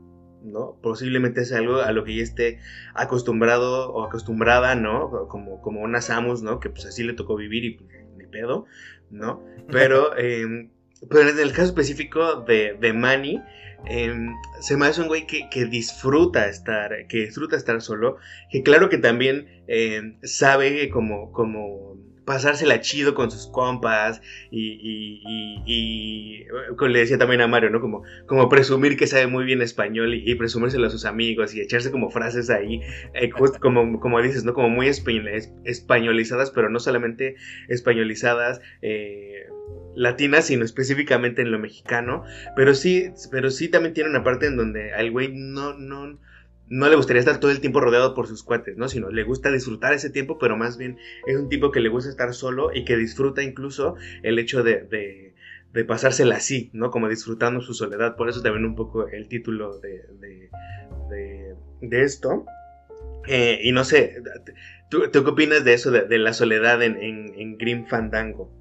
¿no? 0.43 0.77
Posiblemente 0.81 1.41
es 1.41 1.53
algo 1.53 1.77
a 1.81 1.91
lo 1.91 2.03
que 2.03 2.17
ya 2.17 2.23
esté 2.23 2.59
acostumbrado 2.95 3.93
o 3.93 4.03
acostumbrada, 4.03 4.75
¿no? 4.75 5.27
Como, 5.29 5.61
como 5.61 5.81
una 5.81 6.01
Samus, 6.01 6.41
¿no? 6.41 6.59
Que 6.59 6.69
pues 6.69 6.85
así 6.87 7.03
le 7.03 7.13
tocó 7.13 7.35
vivir 7.35 7.63
y 7.63 7.77
pues, 7.77 7.89
ni 8.17 8.25
pedo, 8.25 8.65
¿no? 9.11 9.43
Pero, 9.71 10.17
em, 10.17 10.71
pero 11.09 11.29
en 11.29 11.39
el 11.39 11.51
caso 11.51 11.65
específico 11.65 12.41
de, 12.41 12.75
de 12.81 12.91
Manny, 12.91 13.39
Em, 13.85 14.33
se 14.59 14.75
me 14.75 14.87
hace 14.87 15.01
un 15.01 15.07
güey 15.07 15.25
que, 15.27 15.65
disfruta 15.65 16.47
estar, 16.47 17.07
que 17.07 17.25
disfruta 17.25 17.55
estar 17.55 17.81
solo, 17.81 18.17
que 18.49 18.63
claro 18.63 18.89
que 18.89 18.97
también 18.97 19.47
em, 19.67 20.17
sabe 20.23 20.89
como, 20.89 21.31
como 21.31 21.97
pasársela 22.27 22.81
chido 22.81 23.15
con 23.15 23.31
sus 23.31 23.47
compas 23.47 24.21
y, 24.51 24.73
y, 24.83 25.63
y, 25.65 26.45
como 26.75 26.89
le 26.89 26.99
decía 26.99 27.17
también 27.17 27.39
a 27.39 27.47
Mario, 27.47 27.69
¿no? 27.69 27.79
Como, 27.79 28.03
como 28.27 28.49
presumir 28.49 28.97
que 28.97 29.07
sabe 29.07 29.27
muy 29.27 29.45
bien 29.45 29.61
español 29.61 30.13
y, 30.13 30.35
presumírselo 30.35 30.87
a 30.87 30.89
sus 30.89 31.05
amigos 31.05 31.55
y 31.55 31.61
echarse 31.61 31.89
como 31.89 32.09
frases 32.09 32.49
ahí, 32.49 32.81
eh, 33.13 33.29
como, 33.61 33.99
como 34.01 34.21
dices, 34.21 34.43
¿no? 34.43 34.53
Como 34.53 34.69
muy 34.69 34.87
españolizadas, 34.87 36.51
pero 36.51 36.69
no 36.69 36.79
solamente 36.79 37.35
españolizadas. 37.69 38.59
Eh, 38.81 39.47
latina, 39.97 40.41
sino 40.41 40.63
específicamente 40.63 41.41
en 41.41 41.51
lo 41.51 41.59
mexicano. 41.59 42.23
Pero 42.55 42.73
sí, 42.75 43.11
pero 43.31 43.49
sí 43.49 43.67
también 43.67 43.93
tiene 43.93 44.09
una 44.09 44.23
parte 44.23 44.45
en 44.45 44.55
donde 44.55 44.93
al 44.93 45.11
güey 45.11 45.29
no, 45.33 45.73
no, 45.73 46.19
no 46.69 46.89
le 46.89 46.95
gustaría 46.95 47.19
estar 47.19 47.39
todo 47.39 47.51
el 47.51 47.59
tiempo 47.59 47.81
rodeado 47.81 48.13
por 48.13 48.27
sus 48.27 48.43
cuates, 48.43 48.77
¿no? 48.77 48.87
Sino 48.87 49.09
le 49.09 49.23
gusta 49.23 49.51
disfrutar 49.51 49.93
ese 49.93 50.09
tiempo, 50.09 50.37
pero 50.37 50.55
más 50.55 50.77
bien 50.77 50.97
es 51.25 51.35
un 51.35 51.49
tipo 51.49 51.71
que 51.71 51.79
le 51.79 51.89
gusta 51.89 52.09
estar 52.09 52.33
solo 52.33 52.73
y 52.73 52.85
que 52.85 52.95
disfruta 52.95 53.41
incluso 53.41 53.95
el 54.21 54.37
hecho 54.37 54.63
de, 54.63 54.83
de, 54.83 55.33
de 55.73 55.85
pasársela 55.85 56.35
así, 56.35 56.69
¿no? 56.73 56.91
Como 56.91 57.09
disfrutando 57.09 57.61
su 57.61 57.73
soledad. 57.73 58.15
Por 58.15 58.29
eso 58.29 58.43
también 58.43 58.65
un 58.65 58.75
poco 58.75 59.07
el 59.07 59.27
título 59.27 59.79
de, 59.79 60.03
de, 60.19 61.55
de 61.81 62.01
esto. 62.03 62.45
Eh, 63.27 63.59
y 63.63 63.71
no 63.71 63.83
sé, 63.83 64.21
¿tú, 64.89 65.01
qué 65.11 65.17
opinas 65.17 65.65
de 65.65 65.73
eso, 65.73 65.91
de, 65.91 66.17
la 66.17 66.33
soledad 66.33 66.81
en, 66.81 66.95
en, 66.97 67.33
en 67.35 67.57
Grim 67.57 67.85
Fandango? 67.87 68.56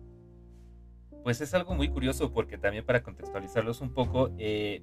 Pues 1.26 1.40
es 1.40 1.54
algo 1.54 1.74
muy 1.74 1.88
curioso 1.88 2.32
porque 2.32 2.56
también 2.56 2.86
para 2.86 3.02
contextualizarlos 3.02 3.80
un 3.80 3.92
poco, 3.92 4.30
eh, 4.38 4.80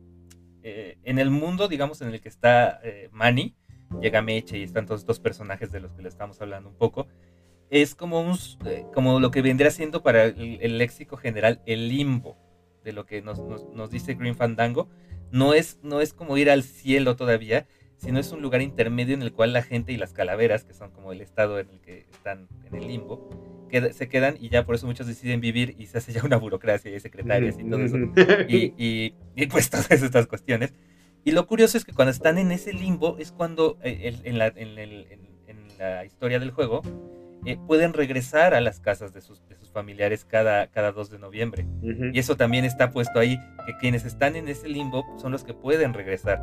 eh, 0.62 0.98
en 1.04 1.18
el 1.18 1.30
mundo, 1.30 1.70
digamos, 1.70 2.02
en 2.02 2.10
el 2.10 2.20
que 2.20 2.28
está 2.28 2.82
eh, 2.84 3.08
Manny, 3.14 3.56
llega 4.02 4.22
Meche 4.22 4.58
y 4.58 4.64
están 4.64 4.86
todos 4.86 5.00
estos 5.00 5.22
personajes 5.22 5.72
de 5.72 5.80
los 5.80 5.94
que 5.94 6.02
le 6.02 6.10
estamos 6.10 6.42
hablando 6.42 6.68
un 6.68 6.76
poco, 6.76 7.08
es 7.70 7.96
como, 7.96 8.20
un, 8.20 8.38
como 8.94 9.22
lo 9.22 9.32
que 9.32 9.42
vendría 9.42 9.72
siendo 9.72 10.04
para 10.04 10.26
el, 10.26 10.78
léxico 10.78 11.16
general 11.16 11.62
el 11.66 11.88
limbo 11.88 12.38
de 12.84 12.92
lo 12.92 13.06
que 13.06 13.22
nos, 13.22 13.40
nos, 13.74 13.90
dice 13.90 14.16
Green 14.16 14.36
Fandango. 14.36 14.90
No 15.32 15.54
es, 15.54 15.80
no 15.82 16.02
es 16.02 16.12
como 16.12 16.36
ir 16.36 16.50
al 16.50 16.64
cielo 16.64 17.16
todavía, 17.16 17.68
sino 17.96 18.20
es 18.20 18.34
un 18.34 18.42
lugar 18.42 18.62
intermedio 18.62 19.14
en 19.14 19.22
el 19.22 19.32
cual 19.32 19.54
la 19.54 19.64
gente 19.64 19.94
y 19.94 19.98
las 19.98 20.12
calaveras, 20.12 20.66
que 20.66 20.74
son 20.74 20.92
como 20.92 21.14
el 21.14 21.22
estado 21.22 21.58
en 21.60 21.70
el 21.70 21.80
que 21.80 22.00
están 22.12 22.50
en 22.66 22.76
el 22.76 22.86
limbo, 22.86 23.30
se 23.94 24.08
quedan 24.08 24.38
y 24.40 24.50
ya 24.50 24.66
por 24.66 24.76
eso 24.76 24.86
muchos 24.86 25.08
deciden 25.08 25.42
vivir 25.42 25.76
y 25.78 25.88
se 25.88 25.98
hace 25.98 26.14
ya 26.14 26.24
una 26.24 26.38
burocracia 26.38 26.96
y 26.96 27.00
secretarias 27.00 27.58
y 27.60 27.64
todo 27.70 27.82
eso. 27.82 27.98
Y, 28.48 28.74
y, 29.36 29.48
pues 29.48 29.70
todas 29.72 29.90
estas 29.92 30.28
cuestiones. 30.28 30.74
Y 31.26 31.32
lo 31.32 31.48
curioso 31.48 31.78
es 31.78 31.86
que 31.86 31.94
cuando 31.94 32.12
están 32.12 32.38
en 32.38 32.52
ese 32.52 32.74
limbo 32.74 33.18
es 33.18 33.32
cuando 33.32 33.78
eh, 33.82 34.20
en, 34.24 34.38
la, 34.38 34.48
en, 34.48 34.76
la, 35.78 36.06
historia 36.06 36.40
del 36.40 36.52
juego 36.52 36.82
eh, 37.46 37.58
pueden 37.68 37.94
regresar 37.94 38.54
a 38.54 38.62
las 38.62 38.80
casas 38.80 39.14
de 39.14 39.22
sus, 39.22 39.46
de 39.48 39.56
sus 39.56 39.72
familiares 39.72 40.24
cada, 40.26 40.68
cada 40.68 40.92
2 40.92 41.10
de 41.12 41.20
noviembre. 41.20 41.66
Y 42.14 42.20
eso 42.20 42.38
también 42.38 42.66
está 42.66 42.92
puesto 42.92 43.20
ahí, 43.20 43.38
que 43.66 43.76
quienes 43.80 44.06
están 44.06 44.36
en 44.36 44.48
ese 44.48 44.70
limbo 44.70 45.04
son 45.18 45.32
los 45.32 45.44
que 45.44 45.54
pueden 45.54 45.94
regresar. 45.94 46.42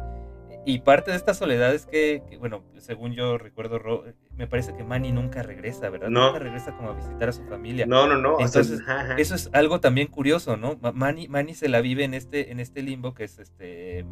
Y 0.67 0.81
parte 0.81 1.11
de 1.11 1.17
esta 1.17 1.33
soledad 1.33 1.75
es 1.75 1.87
que, 1.87 2.23
bueno, 2.39 2.63
según 2.79 3.13
yo 3.13 3.39
recuerdo, 3.39 4.05
me 4.37 4.47
parece 4.47 4.75
que 4.77 4.85
Manny 4.85 5.11
nunca 5.11 5.43
regresa, 5.43 5.89
¿verdad? 5.89 6.11
No. 6.11 6.27
Nunca 6.27 6.39
regresa 6.39 6.77
como 6.77 6.91
a 6.91 6.93
visitar 6.95 7.31
a 7.31 7.33
su 7.33 7.45
familia. 7.45 7.87
No, 7.87 8.07
no, 8.07 8.17
no. 8.17 8.39
Entonces, 8.41 8.83
eso 9.17 9.35
es 9.35 9.49
algo 9.53 9.81
también 9.81 10.09
curioso, 10.09 10.57
¿no? 10.57 10.79
Manny, 10.93 11.29
Manny 11.29 11.55
se 11.55 11.69
la 11.69 11.81
vive 11.81 12.05
en 12.05 12.13
este, 12.13 12.53
en 12.53 12.61
este 12.61 12.83
limbo 12.83 13.15
que 13.15 13.25
es 13.25 13.39
este. 13.39 14.05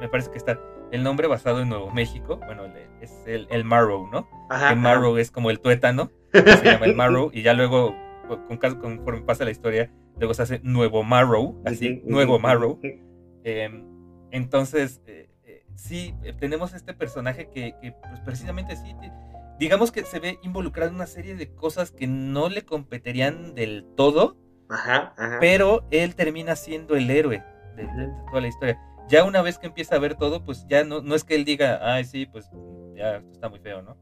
Me 0.00 0.08
parece 0.08 0.30
que 0.30 0.38
está 0.38 0.60
el 0.92 1.02
nombre 1.02 1.26
basado 1.26 1.60
en 1.60 1.70
Nuevo 1.70 1.90
México. 1.90 2.38
Bueno, 2.44 2.64
es 3.00 3.22
el, 3.26 3.48
el 3.50 3.64
Marrow, 3.64 4.08
¿no? 4.12 4.28
Ajá, 4.50 4.72
el 4.72 4.78
Marrow 4.78 5.16
es 5.16 5.30
como 5.30 5.50
el 5.50 5.60
tuétano, 5.60 6.10
se 6.32 6.64
llama 6.64 6.86
el 6.86 6.94
Marrow, 6.96 7.30
y 7.32 7.42
ya 7.42 7.54
luego, 7.54 7.94
conforme 8.80 9.22
pasa 9.22 9.44
la 9.44 9.50
historia, 9.50 9.90
luego 10.18 10.34
se 10.34 10.42
hace 10.42 10.60
Nuevo 10.62 11.02
Marrow, 11.02 11.60
así, 11.64 12.02
Nuevo 12.04 12.38
Marrow. 12.38 12.78
Em, 13.48 13.82
entonces, 14.30 15.00
eh, 15.06 15.30
eh, 15.44 15.64
sí, 15.74 16.14
eh, 16.22 16.34
tenemos 16.38 16.74
este 16.74 16.92
personaje 16.92 17.48
que, 17.48 17.74
pues 18.08 18.20
precisamente 18.20 18.76
sí, 18.76 18.94
digamos 19.58 19.90
que 19.90 20.04
se 20.04 20.20
ve 20.20 20.38
involucrado 20.42 20.90
en 20.90 20.96
una 20.96 21.06
serie 21.06 21.34
de 21.34 21.54
cosas 21.54 21.90
que 21.90 22.06
no 22.06 22.50
le 22.50 22.62
competirían 22.66 23.54
del 23.54 23.86
todo, 23.96 24.36
pero 25.40 25.86
él 25.90 26.14
termina 26.14 26.56
siendo 26.56 26.94
el 26.94 27.10
héroe 27.10 27.42
de, 27.74 27.88
toda 28.28 28.42
la 28.42 28.48
historia. 28.48 28.78
Ya 29.08 29.24
una 29.24 29.40
vez 29.40 29.58
que 29.58 29.66
empieza 29.66 29.96
a 29.96 29.98
ver 29.98 30.14
todo, 30.16 30.44
pues 30.44 30.66
ya 30.68 30.84
no, 30.84 31.00
no 31.00 31.14
es 31.14 31.24
que 31.24 31.34
él 31.34 31.46
diga, 31.46 31.80
ay, 31.82 32.04
sí, 32.04 32.26
pues 32.26 32.50
ya 32.94 33.22
está 33.32 33.48
muy 33.48 33.60
feo, 33.60 33.80
¿no? 33.80 33.96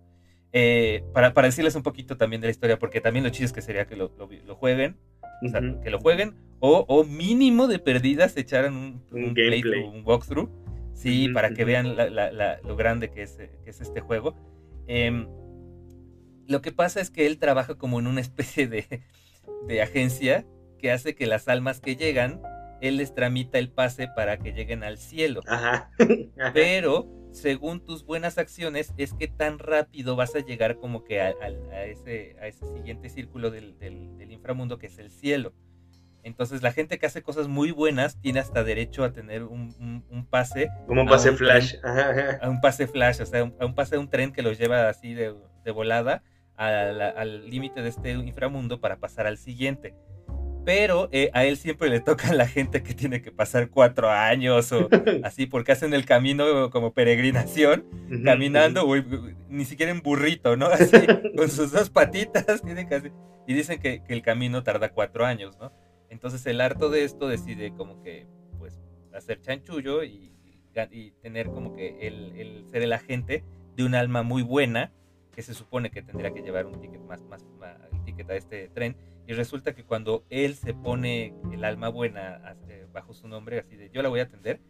para, 1.12 1.34
para, 1.34 1.48
decirles 1.48 1.74
un 1.74 1.82
poquito 1.82 2.16
también 2.16 2.40
de 2.40 2.46
la 2.46 2.50
historia, 2.50 2.78
porque 2.78 3.02
también 3.02 3.22
lo 3.22 3.30
chido 3.30 3.44
es 3.44 3.52
que 3.52 3.60
sería 3.60 3.86
que 3.86 3.94
lo, 3.94 4.10
lo 4.16 4.56
jueguen, 4.56 4.98
que 5.82 5.90
lo 5.90 5.98
jueguen, 6.00 6.34
o, 6.60 7.04
mínimo 7.04 7.66
de 7.66 7.78
perdidas 7.78 8.36
echaran 8.36 8.74
un, 8.74 9.02
un, 9.12 9.36
un 9.94 10.02
walkthrough, 10.04 10.48
sí, 10.94 11.28
para 11.28 11.50
que 11.50 11.64
vean 11.64 11.94
lo 11.96 12.76
grande 12.76 13.10
que 13.10 13.22
es, 13.22 13.38
es 13.64 13.80
este 13.80 14.00
juego. 14.00 14.34
Em, 14.86 15.26
lo 16.48 16.62
que 16.62 16.72
pasa 16.72 17.00
es 17.00 17.10
que 17.10 17.26
él 17.26 17.38
trabaja 17.38 17.74
como 17.74 17.98
en 17.98 18.06
una 18.06 18.20
especie 18.22 18.66
de, 18.66 19.02
de 19.66 19.82
agencia 19.82 20.46
que 20.78 20.92
hace 20.92 21.14
que 21.14 21.26
las 21.26 21.48
almas 21.48 21.80
que 21.80 21.96
llegan, 21.96 22.40
él 22.80 22.98
les 22.98 23.14
tramita 23.14 23.58
el 23.58 23.70
pase 23.70 24.08
para 24.14 24.38
que 24.38 24.52
lleguen 24.52 24.82
al 24.82 24.98
cielo. 24.98 25.42
Pero 26.54 27.08
según 27.36 27.80
tus 27.80 28.04
buenas 28.04 28.38
acciones, 28.38 28.94
es 28.96 29.12
que 29.12 29.28
tan 29.28 29.58
rápido 29.58 30.16
vas 30.16 30.34
a 30.34 30.40
llegar 30.40 30.76
como 30.76 31.04
que 31.04 31.20
a, 31.20 31.30
ese, 31.84 32.36
a 32.40 32.46
ese, 32.46 32.66
siguiente 32.72 33.10
círculo 33.10 33.50
del, 33.50 33.78
del, 33.78 34.32
inframundo 34.32 34.78
que 34.78 34.86
es 34.86 34.98
el 34.98 35.10
cielo. 35.10 35.52
Entonces 36.22 36.62
la 36.62 36.72
gente 36.72 36.98
que 36.98 37.06
hace 37.06 37.22
cosas 37.22 37.46
muy 37.46 37.70
buenas 37.70 38.20
tiene 38.20 38.40
hasta 38.40 38.64
derecho 38.64 39.04
a 39.04 39.12
tener 39.12 39.44
un, 39.44 40.04
un, 40.10 40.26
pase. 40.26 40.68
Como 40.86 41.02
un 41.02 41.08
pase 41.08 41.32
flash. 41.32 41.76
A 41.84 42.48
un 42.48 42.60
pase 42.60 42.86
flash, 42.88 43.20
o 43.20 43.26
sea, 43.26 43.52
a 43.60 43.66
un 43.66 43.74
pase 43.74 43.94
de 43.94 44.00
un 44.00 44.08
tren 44.08 44.32
que 44.32 44.42
los 44.42 44.58
lleva 44.58 44.88
así 44.88 45.14
de, 45.14 45.34
de 45.64 45.70
volada 45.70 46.22
al 46.56 47.48
límite 47.50 47.82
de 47.82 47.90
este 47.90 48.12
inframundo 48.12 48.80
para 48.80 48.96
pasar 48.96 49.26
al 49.26 49.36
siguiente 49.36 49.94
pero 50.66 51.08
eh, 51.12 51.30
a 51.32 51.44
él 51.44 51.56
siempre 51.56 51.88
le 51.88 52.00
toca 52.00 52.34
la 52.34 52.48
gente 52.48 52.82
que 52.82 52.92
tiene 52.92 53.22
que 53.22 53.30
pasar 53.30 53.70
cuatro 53.70 54.10
años 54.10 54.72
o 54.72 54.88
así, 55.22 55.46
porque 55.46 55.70
hacen 55.70 55.94
el 55.94 56.04
camino 56.04 56.70
como 56.70 56.92
peregrinación, 56.92 57.86
caminando, 58.24 58.84
ni 59.48 59.64
siquiera 59.64 59.92
en 59.92 60.02
burrito, 60.02 60.56
¿no? 60.56 60.66
Así, 60.72 61.06
con 61.36 61.48
sus 61.48 61.70
dos 61.70 61.88
patitas, 61.88 62.62
tienen 62.64 62.88
que 62.88 63.12
y 63.46 63.54
dicen 63.54 63.78
que, 63.78 64.02
el 64.08 64.22
camino 64.22 64.64
tarda 64.64 64.88
cuatro 64.88 65.24
años, 65.24 65.56
¿no? 65.60 65.72
Entonces 66.10 66.44
el 66.46 66.60
harto 66.60 66.90
de 66.90 67.04
esto 67.04 67.28
decide 67.28 67.72
como 67.72 68.02
que, 68.02 68.26
pues, 68.58 68.80
hacer 69.14 69.40
chanchullo 69.40 70.02
y, 70.02 70.32
tener 71.22 71.46
como 71.46 71.74
que 71.76 72.06
el, 72.06 72.66
ser 72.70 72.82
el 72.82 72.92
agente 72.92 73.44
de 73.76 73.84
un 73.84 73.94
alma 73.94 74.24
muy 74.24 74.42
buena, 74.42 74.92
que 75.32 75.42
se 75.42 75.54
supone 75.54 75.90
que 75.90 76.02
tendría 76.02 76.32
que 76.34 76.42
llevar 76.42 76.66
un 76.66 76.80
ticket 76.80 77.00
más, 77.02 77.22
más, 77.24 77.46
más 77.60 77.76
el 77.92 78.04
ticket 78.04 78.28
a 78.28 78.34
este 78.34 78.68
tren, 78.68 78.96
y 79.26 79.32
resulta 79.32 79.74
que 79.74 79.84
cuando 79.84 80.24
él 80.30 80.54
se 80.54 80.74
pone 80.74 81.34
el 81.52 81.64
alma 81.64 81.88
buena 81.88 82.56
eh, 82.68 82.86
bajo 82.92 83.12
su 83.12 83.28
nombre, 83.28 83.58
así 83.58 83.76
de 83.76 83.90
yo 83.90 84.02
la 84.02 84.08
voy 84.08 84.20
a 84.20 84.24
atender, 84.24 84.60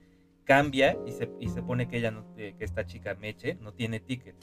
cambia 0.44 0.96
y 1.06 1.12
se, 1.12 1.30
y 1.40 1.48
se 1.48 1.62
pone 1.62 1.88
que 1.88 1.98
ella, 1.98 2.10
no, 2.10 2.24
eh, 2.36 2.54
que 2.58 2.64
esta 2.64 2.86
chica 2.86 3.14
Meche, 3.14 3.56
no 3.60 3.72
tiene 3.72 4.00
ticket. 4.00 4.36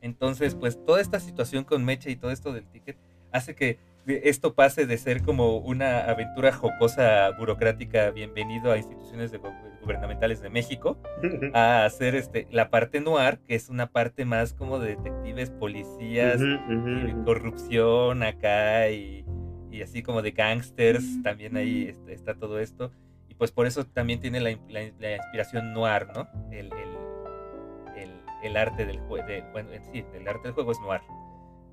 Entonces, 0.00 0.54
pues 0.54 0.84
toda 0.84 1.00
esta 1.00 1.20
situación 1.20 1.64
con 1.64 1.84
Meche 1.84 2.10
y 2.10 2.16
todo 2.16 2.30
esto 2.30 2.52
del 2.52 2.66
ticket 2.66 2.96
hace 3.32 3.54
que 3.54 3.78
esto 4.06 4.54
pase 4.54 4.86
de 4.86 4.98
ser 4.98 5.22
como 5.22 5.56
una 5.56 6.04
aventura 6.04 6.52
jocosa 6.52 7.30
burocrática 7.36 8.10
bienvenido 8.10 8.70
a 8.70 8.78
instituciones 8.78 9.32
gubernamentales 9.82 10.40
de 10.40 10.48
México 10.48 10.96
a 11.54 11.84
hacer 11.84 12.14
este 12.14 12.46
la 12.52 12.70
parte 12.70 13.00
noir 13.00 13.38
que 13.38 13.56
es 13.56 13.68
una 13.68 13.88
parte 13.88 14.24
más 14.24 14.52
como 14.52 14.78
de 14.78 14.90
detectives 14.90 15.50
policías 15.50 16.40
corrupción 17.24 18.22
acá 18.22 18.88
y, 18.90 19.25
y 19.76 19.82
así 19.82 20.02
como 20.02 20.22
de 20.22 20.30
gangsters, 20.30 21.22
también 21.22 21.56
ahí 21.56 21.94
está, 22.08 22.34
todo 22.34 22.58
esto. 22.58 22.90
Y 23.28 23.34
pues 23.34 23.52
por 23.52 23.66
eso 23.66 23.84
también 23.84 24.20
tiene 24.20 24.40
la, 24.40 24.50
inspiración 24.50 25.74
noir, 25.74 26.06
¿no? 26.14 26.28
El, 26.50 26.72
arte 28.56 28.86
del 28.86 29.00
juego, 29.00 29.26
bueno, 29.52 29.70
sí, 29.92 30.04
el 30.14 30.28
arte 30.28 30.44
del 30.44 30.52
juego 30.52 30.72
es 30.72 30.80
noir. 30.80 31.00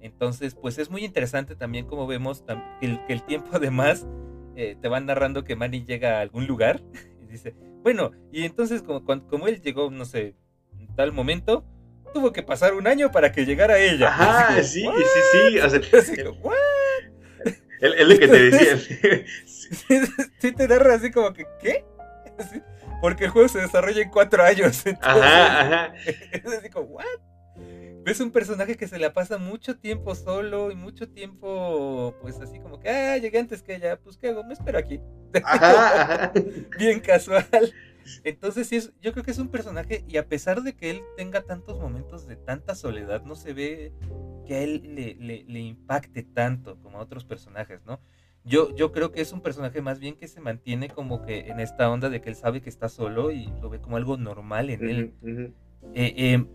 Entonces, 0.02 0.56
pues 0.56 0.78
es 0.80 0.90
muy 0.90 1.06
interesante 1.06 1.56
también 1.56 1.86
como 1.86 2.08
vemos 2.08 2.44
que 2.80 2.86
el, 2.86 3.06
que 3.06 3.14
el 3.14 3.24
tiempo 3.24 3.50
además 3.54 4.06
eh, 4.56 4.76
te 4.82 4.90
van 4.90 5.06
narrando 5.06 5.44
que 5.44 5.56
Manny 5.56 5.86
llega 5.86 6.18
a 6.18 6.22
algún 6.22 6.46
lugar 6.46 6.82
y 7.24 7.28
dice, 7.28 7.56
bueno, 7.84 8.12
y 8.32 8.44
entonces 8.44 8.82
como, 8.82 9.04
como 9.28 9.48
él 9.48 9.62
llegó, 9.62 9.90
no 9.92 10.04
sé, 10.04 10.36
en 10.78 10.94
tal 10.96 11.14
momento, 11.14 11.64
tuvo 12.14 12.34
que 12.34 12.44
pasar 12.44 12.74
un 12.74 12.88
año 12.88 13.12
para 13.12 13.32
que 13.32 13.46
llegara 13.46 13.80
ella. 13.80 14.08
Ajá, 14.08 14.64
sí, 14.64 14.82
sí, 14.82 15.20
sí, 15.32 15.60
o 15.60 15.70
sea, 15.70 15.80
es 17.84 18.08
lo 18.08 18.18
que 18.18 18.28
te 18.28 18.50
decía. 18.50 18.78
sí, 20.40 20.52
te 20.52 20.68
narra 20.68 20.96
así 20.96 21.12
como 21.12 21.34
que, 21.34 21.46
¿qué? 21.62 21.86
porque 23.04 23.26
el 23.26 23.32
juego 23.32 23.50
se 23.50 23.60
desarrolla 23.60 24.02
en 24.02 24.10
cuatro 24.10 24.42
años. 24.44 24.82
ajá, 25.02 25.60
ajá. 25.60 25.94
Es 26.32 26.46
así 26.46 26.70
como, 26.70 26.88
¿what? 26.88 27.06
Ves 28.06 28.20
un 28.22 28.32
personaje 28.32 28.76
que 28.76 28.88
se 28.88 28.98
la 28.98 29.12
pasa 29.12 29.38
mucho 29.38 29.78
tiempo 29.78 30.16
solo 30.16 30.72
y 30.72 30.76
mucho 30.76 31.10
tiempo, 31.10 32.16
pues 32.22 32.40
así 32.40 32.60
como 32.60 32.80
que, 32.80 32.90
ah, 32.90 33.18
llegué 33.18 33.40
antes 33.40 33.62
que 33.62 33.76
ella, 33.76 34.00
pues 34.00 34.18
qué 34.18 34.30
hago, 34.30 34.44
me 34.44 34.54
espero 34.54 34.78
aquí. 34.78 35.02
Ajá, 35.44 36.02
ajá. 36.02 36.34
Bien 36.78 37.02
casual. 37.02 37.46
Entonces 38.24 38.68
sí, 38.68 38.78
es, 38.78 38.94
yo 39.02 39.12
creo 39.12 39.24
que 39.24 39.32
es 39.32 39.40
un 39.40 39.50
personaje 39.50 40.04
y 40.08 40.18
a 40.18 40.28
pesar 40.28 40.64
de 40.64 40.76
que 40.76 40.92
él 40.92 41.02
tenga 41.18 41.42
tantos 41.42 41.80
momentos 41.80 42.28
de 42.28 42.36
tanta 42.36 42.76
soledad, 42.76 43.24
no 43.24 43.36
se 43.36 43.54
ve 43.54 43.94
que 44.46 44.56
a 44.56 44.62
él 44.62 44.96
le, 44.96 45.44
le, 45.46 45.60
impacte 45.60 46.24
tanto 46.24 46.78
como 46.82 46.98
a 47.00 47.02
otros 47.02 47.24
personajes, 47.24 47.86
¿no? 47.86 48.00
Yo, 48.46 48.76
yo 48.76 48.92
creo 48.92 49.12
que 49.12 49.22
es 49.22 49.32
un 49.32 49.42
personaje 49.42 49.82
más 49.82 50.00
bien 50.00 50.16
que 50.16 50.28
se 50.28 50.42
mantiene 50.42 50.90
como 50.90 51.22
que 51.22 51.48
en 51.48 51.62
esta 51.62 51.90
onda 51.90 52.10
de 52.10 52.20
que 52.20 52.30
él 52.30 52.36
sabe 52.36 52.62
que 52.62 52.70
está 52.70 52.90
solo 52.90 53.32
y 53.32 53.46
lo 53.62 53.70
ve 53.70 53.80
como 53.80 53.96
algo 53.96 54.18
normal 54.18 54.70
en 54.70 54.90
él. 54.90 55.14
Eh, 55.94 56.14
eh, 56.18 56.46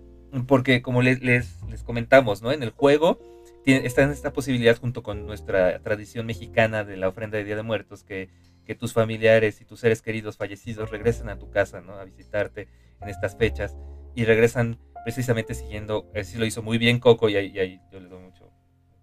porque 0.47 0.83
como 0.83 1.01
les, 1.01 1.23
les, 1.23 1.63
les, 1.71 1.83
comentamos, 1.83 2.43
¿no? 2.43 2.53
En 2.53 2.63
el 2.63 2.71
juego 2.71 3.19
está 3.65 4.03
en 4.03 4.11
esta 4.11 4.33
posibilidad 4.33 4.79
junto 4.79 5.03
con 5.03 5.27
nuestra 5.27 5.81
tradición 5.83 6.27
mexicana 6.27 6.85
de 6.85 6.97
la 6.97 7.09
ofrenda 7.09 7.39
de 7.39 7.45
Día 7.45 7.57
de 7.57 7.63
Muertos 7.63 8.03
que 8.03 8.31
que 8.69 8.75
tus 8.75 8.93
familiares 8.93 9.63
y 9.63 9.65
tus 9.65 9.81
seres 9.81 10.03
queridos 10.03 10.37
fallecidos 10.37 10.91
regresen 10.91 11.31
a 11.31 11.39
tu 11.39 11.51
casa, 11.51 11.81
¿no? 11.81 11.95
A 11.95 12.05
visitarte 12.05 12.69
en 13.01 13.09
estas 13.09 13.35
fechas 13.35 13.75
y 14.15 14.27
regresan 14.27 14.79
precisamente 15.05 15.55
siguiendo, 15.55 16.07
así 16.15 16.37
lo 16.37 16.45
hizo 16.45 16.63
muy 16.63 16.77
bien 16.77 17.01
Coco 17.01 17.31
y 17.31 17.37
ahí, 17.37 17.81
yo 17.91 17.99
le 17.99 18.11
doy 18.11 18.21
mucho. 18.21 18.53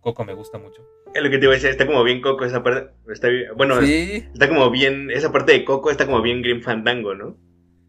Coco 0.01 0.23
me 0.23 0.35
gusta 0.35 0.59
mucho. 0.59 0.87
Es 1.15 1.23
lo 1.23 1.31
que 1.31 1.39
te 1.39 1.45
iba 1.45 1.53
a 1.53 1.55
decir, 1.55 1.71
está 1.71 1.87
como 1.87 2.03
bien 2.03 2.21
Coco 2.21 2.45
esa 2.45 2.61
parte, 2.61 2.93
está 3.11 3.27
bueno, 3.57 3.79
está 3.81 4.47
como 4.47 4.69
bien, 4.69 5.09
esa 5.09 5.31
parte 5.31 5.53
de 5.53 5.65
Coco 5.65 5.89
está 5.89 6.05
como 6.05 6.21
bien 6.21 6.43
Green 6.43 6.61
Fandango, 6.61 7.15
¿no? 7.15 7.35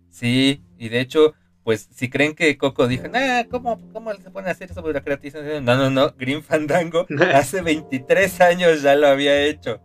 Sí, 0.08 0.62
y 0.78 0.88
de 0.88 1.00
hecho, 1.00 1.34
pues 1.62 1.90
si 1.92 2.08
creen 2.08 2.34
que 2.34 2.56
Coco 2.56 2.88
dijo, 2.88 3.04
ah, 3.12 3.44
¿cómo, 3.50 3.78
¿cómo 3.92 4.14
se 4.14 4.30
pone 4.30 4.48
a 4.48 4.52
hacer 4.52 4.70
eso 4.70 4.80
burocratización? 4.80 5.62
No, 5.62 5.76
no, 5.76 5.90
no, 5.90 6.14
Green 6.16 6.42
Fandango 6.42 7.04
hace 7.34 7.60
23 7.60 8.40
años 8.40 8.80
ya 8.80 8.96
lo 8.96 9.08
había 9.08 9.44
hecho. 9.44 9.82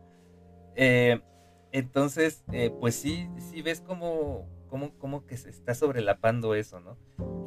Eh, 0.78 1.20
entonces, 1.72 2.44
eh, 2.52 2.72
pues 2.80 2.96
sí, 2.96 3.30
sí 3.38 3.62
ves 3.62 3.82
como, 3.82 4.48
como, 4.70 5.26
que 5.26 5.38
se 5.38 5.50
está 5.50 5.74
sobrelapando 5.74 6.56
eso, 6.56 6.80
¿no? 6.80 6.98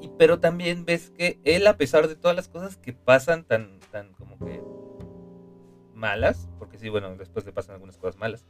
Y, 0.01 0.11
pero 0.19 0.41
también 0.41 0.85
ves 0.85 1.11
que 1.11 1.39
él, 1.45 1.67
a 1.67 1.77
pesar 1.77 2.09
de 2.09 2.17
todas 2.17 2.37
las 2.37 2.49
cosas 2.49 2.77
que 2.77 2.93
pasan 2.93 3.45
tan, 3.45 3.81
tan 3.91 4.13
como 4.15 4.39
que 4.39 4.63
malas, 5.95 6.49
porque 6.59 6.79
sí, 6.79 6.89
bueno, 6.89 7.15
después 7.17 7.45
le 7.45 7.53
pasan 7.53 7.75
algunas 7.75 7.97
cosas 7.97 8.17
malas, 8.17 8.45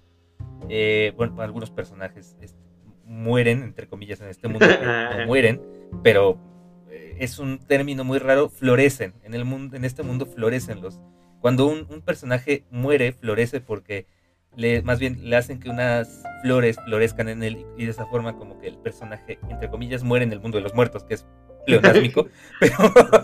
eh, 0.69 1.13
bueno, 1.17 1.41
algunos 1.43 1.71
personajes 1.71 2.37
este, 2.41 2.59
mueren, 3.05 3.63
entre 3.63 3.89
comillas, 3.89 4.21
en 4.21 4.29
este 4.29 4.49
mundo, 4.49 4.67
no 4.67 5.27
mueren, 5.27 5.61
pero 6.03 6.39
eh, 6.89 7.17
es 7.21 7.39
un 7.39 7.59
término 7.59 8.05
muy 8.05 8.19
raro, 8.19 8.49
florecen, 8.49 9.15
en, 9.23 9.35
el 9.35 9.45
mundo, 9.45 9.77
en 9.77 9.85
este 9.85 10.03
mundo 10.03 10.27
florecen 10.27 10.81
los... 10.81 11.01
Cuando 11.41 11.67
un, 11.67 11.87
un 11.91 12.01
personaje 12.01 12.65
muere, 12.71 13.13
florece 13.13 13.61
porque 13.61 14.07
más 14.85 14.99
bien 14.99 15.19
le 15.29 15.37
hacen 15.37 15.59
que 15.59 15.69
unas 15.69 16.23
flores 16.43 16.77
florezcan 16.85 17.29
en 17.29 17.43
él 17.43 17.67
y 17.77 17.85
de 17.85 17.91
esa 17.91 18.07
forma 18.07 18.37
como 18.37 18.59
que 18.59 18.69
el 18.69 18.79
personaje, 18.79 19.39
entre 19.49 19.69
comillas, 19.69 20.03
muere 20.03 20.25
en 20.25 20.33
el 20.33 20.41
mundo 20.41 20.59
de 20.59 20.63
los 20.63 20.75
muertos, 20.75 21.05
que 21.05 21.15
es 21.15 21.27
pleonásmico, 21.67 22.29
pero... 22.61 22.77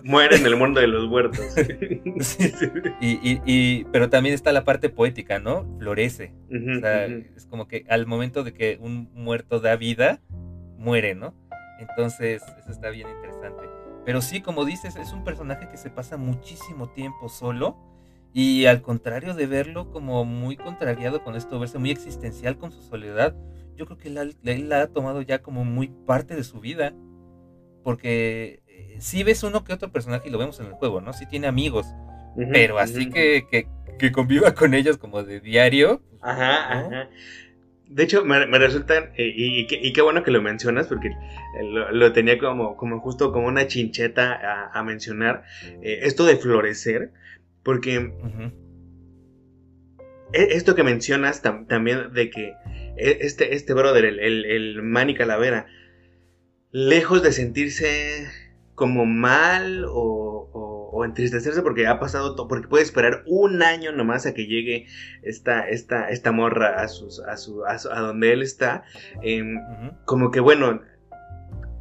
muere 0.03 0.37
en 0.37 0.47
el 0.47 0.57
mundo 0.57 0.81
de 0.81 0.87
los 0.87 1.09
muertos. 1.09 1.40
y, 3.01 3.85
pero 3.85 4.09
también 4.09 4.35
está 4.35 4.53
la 4.53 4.64
parte 4.64 4.88
poética, 4.88 5.38
¿no? 5.38 5.66
Florece. 5.79 6.35
o 6.51 6.81
sea, 6.81 7.07
es 7.07 7.47
como 7.47 7.69
que 7.69 7.85
al 7.88 8.07
momento 8.07 8.43
de 8.43 8.53
que 8.53 8.79
un 8.81 9.11
muerto 9.14 9.61
da 9.61 9.77
vida, 9.77 10.21
muere, 10.79 11.14
¿no? 11.14 11.35
Entonces, 11.79 12.43
eso 12.59 12.71
está 12.71 12.90
bien 12.90 13.09
interesante. 13.09 13.64
Pero 14.05 14.21
sí, 14.21 14.40
como 14.40 14.64
dices, 14.64 14.97
es 14.97 15.12
un 15.12 15.25
personaje 15.25 15.69
que 15.69 15.77
se 15.77 15.90
pasa 15.90 16.16
muchísimo 16.16 16.88
tiempo 16.90 17.29
solo 17.29 17.89
y 18.33 18.66
al 18.66 18.81
contrario 18.83 19.35
de 19.35 19.47
verlo 19.47 19.90
como 19.90 20.25
muy 20.25 20.57
contrariado 20.57 21.23
con 21.25 21.35
esto, 21.35 21.59
verse 21.59 21.79
muy 21.79 21.90
existencial 21.90 22.59
con 22.59 22.71
su 22.71 22.83
soledad, 22.83 23.35
yo 23.77 23.87
creo 23.87 23.99
que 23.99 24.09
él, 24.09 24.69
la 24.69 24.83
ha 24.83 24.87
tomado 24.88 25.23
ya 25.23 25.40
como 25.40 25.64
muy 25.64 25.88
parte 26.07 26.37
de 26.37 26.45
su 26.45 26.61
vida. 26.61 26.95
Porque 27.83 28.62
eh, 28.69 28.97
si 29.01 29.23
ves 29.23 29.43
uno 29.43 29.64
que 29.64 29.73
otro 29.73 29.90
personaje 29.90 30.29
y 30.29 30.31
lo 30.31 30.38
vemos 30.38 30.61
en 30.61 30.66
el 30.66 30.73
juego, 30.73 31.01
¿no? 31.01 31.12
Sí 31.12 31.27
tiene 31.27 31.47
amigos, 31.47 31.87
pero 32.53 32.79
así 32.79 33.09
que, 33.11 33.47
que, 33.99 34.12
conviva 34.12 34.55
con 34.55 34.75
ellos 34.75 34.99
como 34.99 35.23
de 35.23 35.40
diario. 35.40 36.03
Pues, 36.11 36.23
ajá, 36.23 36.79
ajá. 36.79 37.11
De 37.87 38.05
hecho, 38.05 38.25
me, 38.25 38.45
resulta, 38.47 39.12
eh, 39.16 39.33
y, 39.35 39.93
qué 39.93 40.03
bueno 40.03 40.23
que 40.23 40.31
lo 40.31 40.43
mencionas, 40.43 40.87
porque 40.87 41.09
eh, 41.09 41.62
lo, 41.90 42.12
tenía 42.12 42.38
como, 42.38 42.77
como 42.77 43.01
justo 43.01 43.33
como 43.33 43.49
una 43.49 43.66
chincheta 43.66 44.71
a, 44.73 44.83
mencionar, 44.85 45.43
esto 45.83 46.25
de 46.25 46.37
florecer, 46.37 47.12
porque 47.62 48.12
e, 50.33 50.42
esto 50.51 50.75
que 50.75 50.83
mencionas 50.83 51.42
también 51.42 52.12
de 52.12 52.31
que 52.31 52.55
e, 52.96 53.18
este, 53.20 53.55
este 53.55 53.75
brother, 53.75 54.05
el, 54.05 54.20
el, 54.20 54.44
el 54.44 54.83
Manny 54.83 55.14
Calavera, 55.14 55.66
lejos 56.70 57.23
de 57.23 57.33
sentirse 57.33 58.29
como 58.75 59.05
mal 59.05 59.85
o, 59.88 60.49
o, 60.92 61.05
entristecerse 61.05 61.62
porque 61.62 61.87
ha 61.87 61.99
pasado 61.99 62.35
todo, 62.35 62.46
porque 62.49 62.68
puede 62.68 62.85
esperar 62.85 63.23
un 63.27 63.62
año 63.62 63.92
nomás 63.92 64.27
a 64.27 64.35
que 64.35 64.46
llegue 64.46 64.87
esta, 65.23 65.68
esta, 65.68 66.11
esta 66.11 66.31
morra 66.33 66.81
a, 66.83 66.88
sus, 66.88 67.20
a, 67.20 67.37
su, 67.37 67.64
a, 67.64 67.77
donde 68.01 68.33
él 68.33 68.42
está, 68.42 68.85
em, 69.23 69.61
como 70.05 70.31
que 70.31 70.40
bueno, 70.40 70.83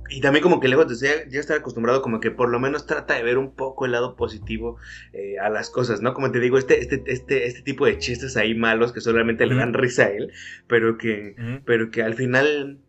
y 0.10 0.22
también 0.22 0.44
como 0.44 0.60
que 0.60 0.68
lejos 0.68 0.88
de 0.88 1.08
ya, 1.08 1.30
ya 1.30 1.40
estar 1.40 1.58
acostumbrado 1.58 2.02
como 2.02 2.20
que 2.20 2.32
por 2.32 2.50
lo 2.50 2.60
menos 2.60 2.86
trata 2.86 3.16
de 3.16 3.24
ver 3.24 3.38
un 3.38 3.52
poco 3.52 3.86
el 3.86 3.92
lado 3.92 4.16
positivo 4.16 4.78
eh, 5.14 5.38
a 5.40 5.50
las 5.50 5.70
cosas, 5.70 6.02
¿no? 6.02 6.14
Como 6.14 6.32
te 6.32 6.40
digo, 6.40 6.58
este, 6.58 6.80
este, 6.80 7.04
este, 7.08 7.48
este 7.48 7.62
tipo 7.62 7.86
de 7.86 7.98
chistes 7.98 8.36
ahí 8.38 8.56
malos 8.56 8.92
que 8.92 9.02
solamente 9.02 9.46
le 9.46 9.56
dan 9.56 9.74
risa 9.74 10.04
a 10.04 10.10
él, 10.10 10.32
pero 10.68 10.98
que, 10.98 11.62
pero 11.66 11.92
que 11.92 12.04
al 12.04 12.16
final 12.16 12.80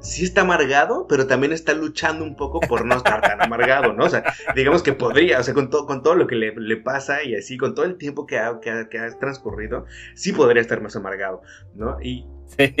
sí 0.00 0.24
está 0.24 0.42
amargado, 0.42 1.06
pero 1.08 1.26
también 1.26 1.52
está 1.52 1.74
luchando 1.74 2.24
un 2.24 2.36
poco 2.36 2.60
por 2.60 2.84
no 2.84 2.96
estar 2.96 3.20
tan 3.20 3.40
amargado, 3.42 3.92
¿no? 3.92 4.04
O 4.04 4.08
sea, 4.08 4.24
digamos 4.54 4.82
que 4.82 4.92
podría, 4.92 5.40
o 5.40 5.42
sea, 5.42 5.54
con, 5.54 5.70
todo 5.70 5.86
con 5.86 6.02
todo 6.02 6.14
lo 6.14 6.26
que 6.26 6.36
le, 6.36 6.76
pasa 6.78 7.22
y 7.22 7.34
así, 7.34 7.56
con 7.56 7.74
todo 7.74 7.84
el 7.84 7.96
tiempo 7.96 8.26
que 8.26 8.38
ha, 8.38 8.60
que 8.60 8.70
ha, 8.70 9.18
transcurrido, 9.18 9.84
sí 10.14 10.32
podría 10.32 10.62
estar 10.62 10.80
más 10.80 10.96
amargado, 10.96 11.42
¿no? 11.74 11.98
Y 12.00 12.26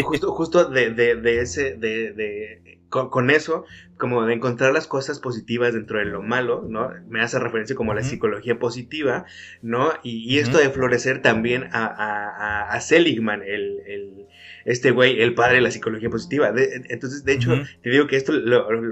justo, 0.02 0.32
justo 0.32 0.64
de, 0.64 0.90
de, 0.90 1.16
de 1.16 1.40
ese, 1.40 1.76
de, 1.76 2.12
de 2.12 2.69
con, 2.90 3.30
eso, 3.30 3.64
como 3.96 4.26
de 4.26 4.34
encontrar 4.34 4.72
las 4.72 4.88
cosas 4.88 5.20
positivas 5.20 5.72
dentro 5.72 6.00
de 6.00 6.04
lo 6.04 6.22
malo, 6.22 6.66
¿no? 6.68 6.90
Me 7.08 7.22
hace 7.22 7.38
referencia 7.38 7.76
como 7.76 7.92
a 7.92 7.94
la 7.94 8.02
psicología 8.02 8.58
positiva, 8.58 9.24
¿no? 9.62 9.92
Y, 10.02 10.38
esto 10.38 10.58
de 10.58 10.70
florecer 10.70 11.22
también 11.22 11.68
a, 11.72 11.86
a, 11.86 12.70
a 12.70 12.80
Seligman, 12.80 13.42
el, 13.42 14.26
este 14.64 14.90
güey, 14.90 15.22
el 15.22 15.34
padre 15.34 15.56
de 15.56 15.60
la 15.62 15.70
psicología 15.70 16.10
positiva. 16.10 16.52
entonces, 16.88 17.24
de 17.24 17.32
hecho, 17.32 17.62
te 17.82 17.90
digo 17.90 18.08
que 18.08 18.16
esto, 18.16 18.32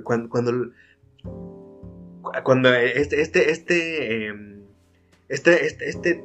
cuando, 0.04 0.28
cuando, 0.28 0.70
cuando 2.44 2.72
este, 2.74 3.20
este, 3.20 3.50
este, 3.50 4.26
em, 4.26 4.62
este, 5.28 5.66
este, 5.66 5.88
este 5.88 6.24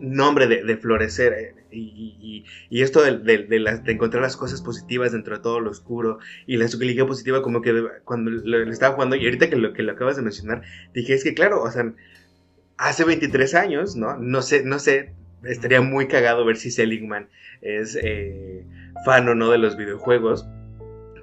nombre 0.00 0.48
de, 0.48 0.64
de 0.64 0.76
florecer, 0.76 1.61
y, 1.72 2.44
esto 2.70 3.02
de, 3.02 3.18
de, 3.18 3.92
encontrar 3.92 4.22
las 4.22 4.36
cosas 4.36 4.62
positivas 4.62 5.12
dentro 5.12 5.36
de 5.36 5.42
todo 5.42 5.60
lo 5.60 5.70
oscuro 5.70 6.18
y 6.46 6.56
la 6.56 6.68
psicología 6.68 7.06
positiva 7.06 7.42
como 7.42 7.62
que 7.62 7.72
cuando 8.04 8.30
le, 8.30 8.68
estaba 8.70 8.94
jugando 8.94 9.16
y 9.16 9.24
ahorita 9.24 9.50
que 9.50 9.56
lo, 9.56 9.72
que 9.72 9.82
lo 9.82 9.92
acabas 9.92 10.16
de 10.16 10.22
mencionar 10.22 10.62
dije 10.92 11.14
es 11.14 11.24
que 11.24 11.34
claro, 11.34 11.62
o 11.62 11.70
sea, 11.70 11.92
hace 12.76 13.04
23 13.04 13.54
años, 13.54 13.96
¿no? 13.96 14.16
No 14.16 14.42
sé, 14.42 14.64
no 14.64 14.78
sé, 14.78 15.12
estaría 15.44 15.80
muy 15.80 16.08
cagado 16.08 16.44
ver 16.44 16.56
si 16.56 16.70
Seligman 16.70 17.28
es 17.60 17.96
eh, 18.00 18.64
fan 19.04 19.28
o 19.28 19.34
no 19.34 19.50
de 19.50 19.58
los 19.58 19.76
videojuegos. 19.76 20.46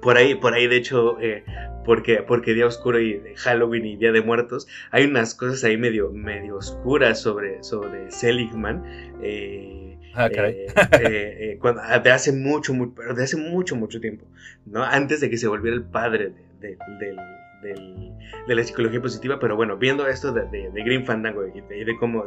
Por 0.02 0.16
ahí, 0.16 0.34
por 0.34 0.54
ahí 0.54 0.66
de 0.66 0.76
hecho, 0.76 1.20
eh, 1.20 1.44
porque, 1.84 2.22
porque 2.22 2.54
Día 2.54 2.66
Oscuro 2.66 3.00
y 3.00 3.20
Halloween 3.36 3.84
y 3.84 3.96
Día 3.96 4.12
de 4.12 4.22
Muertos, 4.22 4.66
hay 4.90 5.04
unas 5.04 5.34
cosas 5.34 5.62
ahí 5.64 5.76
medio, 5.76 6.10
medio 6.10 6.56
oscuras 6.56 7.20
sobre, 7.20 7.62
sobre 7.62 8.10
Seligman. 8.10 8.82
Eh, 9.22 9.79
Ah. 10.14 10.26
Eh, 10.26 10.66
eh, 10.92 11.52
eh, 11.52 11.58
ah, 11.82 11.98
de 11.98 12.10
hace 12.10 12.32
mucho, 12.32 12.74
hace 13.16 13.36
mucho, 13.36 14.00
tiempo, 14.00 14.26
¿no? 14.66 14.82
Antes 14.82 15.20
de 15.20 15.30
que 15.30 15.36
se 15.36 15.46
volviera 15.46 15.76
el 15.76 15.84
padre 15.84 16.32
de, 16.60 16.76
la 18.48 18.64
psicología 18.64 19.00
positiva, 19.00 19.38
pero 19.38 19.54
bueno, 19.54 19.76
viendo 19.76 20.06
esto 20.08 20.32
de, 20.32 20.42
de 20.48 20.82
Green 20.82 21.04
Fandango 21.04 21.46
y 21.46 21.84
de, 21.84 21.96
cómo, 21.98 22.24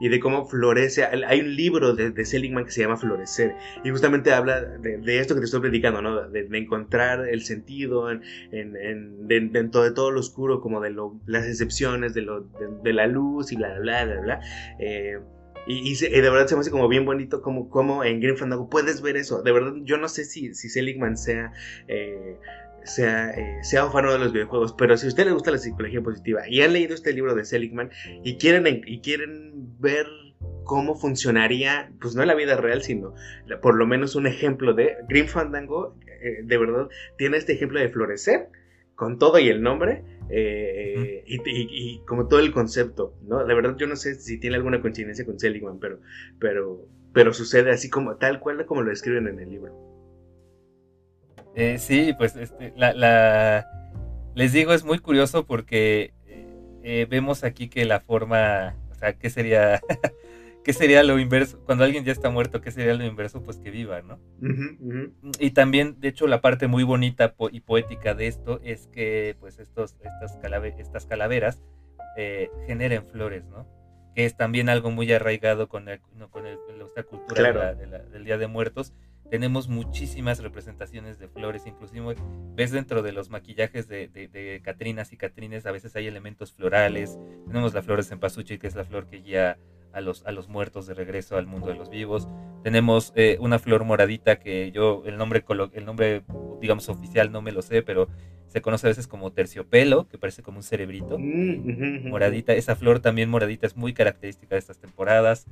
y 0.00 0.08
de 0.08 0.20
cómo 0.20 0.46
florece, 0.46 1.04
hay 1.04 1.40
un 1.40 1.54
libro 1.54 1.94
de, 1.94 2.24
Seligman 2.24 2.64
que 2.64 2.72
se 2.72 2.82
llama 2.82 2.96
Florecer, 2.96 3.54
y 3.84 3.90
justamente 3.90 4.32
habla 4.32 4.60
de, 4.60 5.18
esto 5.18 5.34
que 5.34 5.40
te 5.40 5.46
estoy 5.46 5.60
predicando, 5.60 6.02
¿no? 6.02 6.28
De, 6.28 6.46
encontrar 6.58 7.26
el 7.28 7.42
sentido 7.42 8.10
en, 8.10 8.22
en, 8.52 9.26
dentro 9.28 9.82
de 9.82 9.92
todo 9.92 10.10
lo 10.10 10.20
oscuro, 10.20 10.60
como 10.60 10.80
de 10.80 10.94
las 11.26 11.46
excepciones, 11.46 12.12
de, 12.12 12.22
lo, 12.22 12.40
de, 12.40 12.92
la 12.92 13.06
luz 13.06 13.52
y 13.52 13.56
bla, 13.56 13.78
bla, 13.78 14.04
bla, 14.04 14.20
bla. 14.20 14.40
Eh, 14.78 15.18
y, 15.66 15.94
de 15.96 16.20
verdad 16.20 16.46
se 16.46 16.54
me 16.54 16.60
hace 16.60 16.70
como 16.70 16.88
bien 16.88 17.04
bonito 17.04 17.42
como, 17.42 17.68
como 17.68 18.04
en 18.04 18.20
Green 18.20 18.36
Fandango 18.36 18.68
puedes 18.68 19.02
ver 19.02 19.16
eso. 19.16 19.42
De 19.42 19.52
verdad, 19.52 19.74
yo 19.82 19.96
no 19.96 20.08
sé 20.08 20.24
si, 20.24 20.54
si 20.54 20.68
Seligman 20.68 21.16
sea, 21.16 21.52
eh, 21.88 22.36
sea, 22.84 23.30
eh, 23.30 23.58
sea 23.62 23.86
de 23.86 24.18
los 24.18 24.32
videojuegos, 24.32 24.74
pero 24.76 24.96
si 24.96 25.06
a 25.06 25.08
usted 25.08 25.24
le 25.24 25.32
gusta 25.32 25.50
la 25.50 25.58
psicología 25.58 26.02
positiva 26.02 26.48
y 26.48 26.62
han 26.62 26.72
leído 26.72 26.94
este 26.94 27.12
libro 27.12 27.34
de 27.34 27.44
Seligman 27.44 27.90
y 28.22 28.36
quieren, 28.36 28.82
y 28.86 29.00
quieren 29.00 29.80
ver 29.80 30.06
cómo 30.64 30.94
funcionaría, 30.96 31.92
pues 32.00 32.14
no 32.14 32.24
la 32.24 32.34
vida 32.34 32.56
real, 32.56 32.82
sino 32.82 33.14
por 33.62 33.76
lo 33.76 33.86
menos 33.86 34.14
un 34.16 34.26
ejemplo 34.26 34.74
de 34.74 34.96
Green 35.08 35.28
Fandango, 35.28 35.96
eh, 36.06 36.40
de 36.42 36.58
verdad, 36.58 36.88
tiene 37.16 37.36
este 37.36 37.52
ejemplo 37.52 37.80
de 37.80 37.88
florecer 37.88 38.48
con 38.94 39.18
todo 39.18 39.38
y 39.38 39.48
el 39.48 39.62
nombre 39.62 40.04
eh, 40.30 41.22
y, 41.26 41.98
como 42.06 42.28
todo 42.28 42.40
el 42.40 42.52
concepto, 42.52 43.14
¿no? 43.22 43.44
De 43.44 43.54
verdad 43.54 43.76
yo 43.76 43.86
no 43.86 43.96
sé 43.96 44.14
si 44.14 44.38
tiene 44.38 44.56
alguna 44.56 44.80
coincidencia 44.80 45.24
con 45.24 45.38
Seligman, 45.38 45.78
pero, 45.78 46.00
pero, 46.38 46.88
pero 47.12 47.32
sucede 47.34 47.70
así 47.70 47.90
como 47.90 48.16
tal 48.16 48.40
cual 48.40 48.64
como 48.66 48.82
lo 48.82 48.92
escriben 48.92 49.28
en 49.28 49.40
el 49.40 49.50
libro. 49.50 49.72
Eh, 51.54 51.78
sí, 51.78 52.14
pues 52.16 52.36
este, 52.36 52.72
la, 52.76 53.66
les 54.34 54.52
digo, 54.52 54.72
es 54.72 54.84
muy 54.84 54.98
curioso 54.98 55.46
porque 55.46 56.12
eh, 56.82 57.06
vemos 57.08 57.44
aquí 57.44 57.68
que 57.68 57.84
la 57.84 58.00
forma, 58.00 58.76
o 58.90 58.94
sea, 58.94 59.12
¿qué 59.14 59.30
sería? 59.30 59.80
¿qué 60.64 60.72
sería 60.72 61.02
lo 61.02 61.18
inverso? 61.18 61.60
Cuando 61.64 61.84
alguien 61.84 62.04
ya 62.04 62.12
está 62.12 62.30
muerto, 62.30 62.60
¿qué 62.60 62.70
sería 62.70 62.94
lo 62.94 63.04
inverso? 63.04 63.42
Pues 63.42 63.58
que 63.58 63.70
viva, 63.70 64.02
¿no? 64.02 64.18
Y 65.38 65.50
también, 65.50 66.00
de 66.00 66.08
hecho, 66.08 66.26
la 66.26 66.40
parte 66.40 66.66
muy 66.66 66.82
bonita 66.82 67.34
y 67.52 67.60
poética 67.60 68.14
de 68.14 68.26
esto 68.26 68.60
es 68.64 68.88
que, 68.88 69.36
pues, 69.38 69.58
estos, 69.58 69.96
estas, 70.02 70.38
estas 70.78 71.06
calaveras 71.06 71.62
eh, 72.16 72.50
generen 72.66 73.04
flores, 73.04 73.44
¿no? 73.44 73.68
Que 74.14 74.24
es 74.24 74.36
también 74.36 74.68
algo 74.68 74.90
muy 74.90 75.12
arraigado 75.12 75.68
con, 75.68 75.88
el, 75.88 76.00
con 76.30 76.44
la 76.44 77.02
cultura 77.02 77.74
del 77.74 78.24
Día 78.24 78.38
de 78.38 78.46
Muertos. 78.46 78.94
Tenemos 79.30 79.68
muchísimas 79.68 80.40
representaciones 80.40 81.18
de 81.18 81.28
flores, 81.28 81.66
inclusive 81.66 82.14
ves 82.54 82.70
dentro 82.70 83.02
de 83.02 83.12
los 83.12 83.30
maquillajes 83.30 83.88
de, 83.88 84.08
de, 84.08 84.60
Catrinas 84.62 85.12
y 85.12 85.16
Catrines, 85.16 85.66
a 85.66 85.72
veces 85.72 85.96
hay 85.96 86.06
elementos 86.06 86.52
florales. 86.52 87.18
Tenemos 87.46 87.74
la 87.74 87.82
flor 87.82 87.98
de 87.98 88.04
cempasúchil, 88.04 88.58
que 88.58 88.66
es 88.66 88.76
la 88.76 88.84
flor 88.84 89.06
que 89.06 89.16
guía 89.16 89.58
a 89.94 90.00
los, 90.00 90.24
a 90.26 90.32
los 90.32 90.48
muertos 90.48 90.86
de 90.86 90.94
regreso 90.94 91.36
al 91.36 91.46
mundo 91.46 91.68
de 91.68 91.74
los 91.74 91.88
vivos. 91.88 92.28
Tenemos 92.64 93.12
eh, 93.14 93.36
una 93.40 93.58
flor 93.58 93.84
moradita 93.84 94.40
que 94.40 94.72
yo, 94.72 95.02
el 95.04 95.18
nombre, 95.18 95.44
el 95.74 95.84
nombre, 95.84 96.22
digamos, 96.62 96.88
oficial 96.88 97.30
no 97.30 97.42
me 97.42 97.52
lo 97.52 97.60
sé, 97.60 97.82
pero 97.82 98.08
se 98.46 98.62
conoce 98.62 98.86
a 98.86 98.90
veces 98.90 99.06
como 99.06 99.32
terciopelo, 99.32 100.08
que 100.08 100.16
parece 100.16 100.42
como 100.42 100.56
un 100.56 100.62
cerebrito. 100.62 101.18
Mm, 101.18 102.08
moradita, 102.08 102.54
esa 102.54 102.74
flor 102.74 103.00
también 103.00 103.28
moradita 103.28 103.66
es 103.66 103.76
muy 103.76 103.92
característica 103.92 104.54
de 104.54 104.60
estas 104.60 104.78
temporadas. 104.78 105.46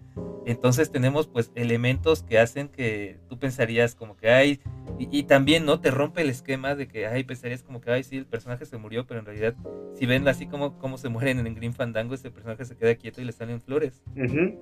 Entonces 0.46 0.90
tenemos 0.90 1.26
pues 1.26 1.52
elementos 1.54 2.22
que 2.22 2.38
hacen 2.38 2.68
que 2.68 3.18
tú 3.28 3.38
pensarías 3.38 3.94
como 3.94 4.16
que 4.16 4.30
hay, 4.30 4.60
y, 4.98 5.24
también 5.24 5.66
no 5.66 5.80
te 5.80 5.90
rompe 5.90 6.22
el 6.22 6.30
esquema 6.30 6.74
de 6.74 6.86
que, 6.86 7.06
ay, 7.06 7.24
pensarías 7.24 7.62
como 7.62 7.80
que, 7.80 7.90
ay, 7.90 8.04
sí, 8.04 8.16
el 8.16 8.26
personaje 8.26 8.64
se 8.64 8.78
murió, 8.78 9.06
pero 9.06 9.20
en 9.20 9.26
realidad 9.26 9.54
si 9.94 10.06
ven 10.06 10.26
así 10.28 10.46
como, 10.46 10.78
como 10.78 10.96
se 10.96 11.08
mueren 11.08 11.46
en 11.46 11.54
Green 11.54 11.74
Fandango, 11.74 12.14
ese 12.14 12.30
personaje 12.30 12.64
se 12.64 12.76
queda 12.76 12.94
quieto 12.94 13.20
y 13.20 13.24
le 13.24 13.32
salen 13.32 13.60
flores. 13.60 14.02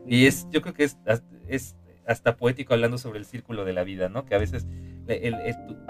Y 0.07 0.27
es, 0.27 0.49
yo 0.51 0.63
creo 0.63 0.75
que 0.75 0.85
es, 0.85 0.99
es 1.47 1.77
hasta 2.07 2.37
poético 2.37 2.75
hablando 2.75 2.99
sobre 2.99 3.19
el 3.19 3.25
círculo 3.25 3.65
de 3.65 3.73
la 3.73 3.85
vida, 3.85 4.09
¿no? 4.09 4.25
Que 4.25 4.35
a 4.35 4.39
veces 4.39 4.67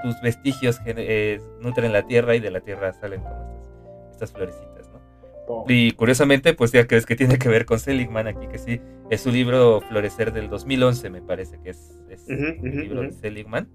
tus 0.02 0.20
vestigios 0.22 0.80
eh, 0.86 1.40
nutren 1.60 1.92
la 1.92 2.06
tierra 2.06 2.34
y 2.36 2.40
de 2.40 2.50
la 2.50 2.60
tierra 2.60 2.92
salen 2.92 3.22
como 3.22 4.08
estas, 4.10 4.32
florecitas, 4.32 4.90
¿no? 4.90 5.64
Y 5.66 5.92
curiosamente, 5.92 6.54
pues 6.54 6.72
ya 6.72 6.86
crees 6.86 7.06
que 7.06 7.16
tiene 7.16 7.38
que 7.38 7.48
ver 7.48 7.64
con 7.64 7.78
Seligman 7.78 8.26
aquí, 8.26 8.46
que 8.46 8.58
sí, 8.58 8.80
es 9.10 9.22
su 9.22 9.30
libro 9.30 9.80
Florecer 9.80 10.32
del 10.32 10.48
2011, 10.48 11.10
me 11.10 11.22
parece 11.22 11.58
que 11.60 11.70
es, 11.70 12.02
el 12.28 12.60
libro 12.62 13.02
de 13.02 13.12
Seligman. 13.12 13.68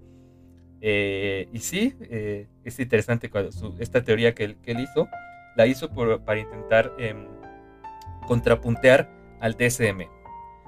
Eh, 0.80 1.48
y 1.52 1.58
sí, 1.58 1.94
eh, 2.02 2.46
es 2.64 2.78
interesante 2.78 3.30
esta 3.78 4.04
teoría 4.04 4.34
que 4.34 4.44
él, 4.44 4.56
que 4.62 4.72
él, 4.72 4.80
hizo, 4.80 5.08
la 5.56 5.66
hizo 5.66 5.90
por, 5.90 6.20
para 6.22 6.40
intentar 6.40 6.92
em, 6.98 7.26
contrapuntear 8.26 9.10
al 9.40 9.54
DSM. 9.54 10.15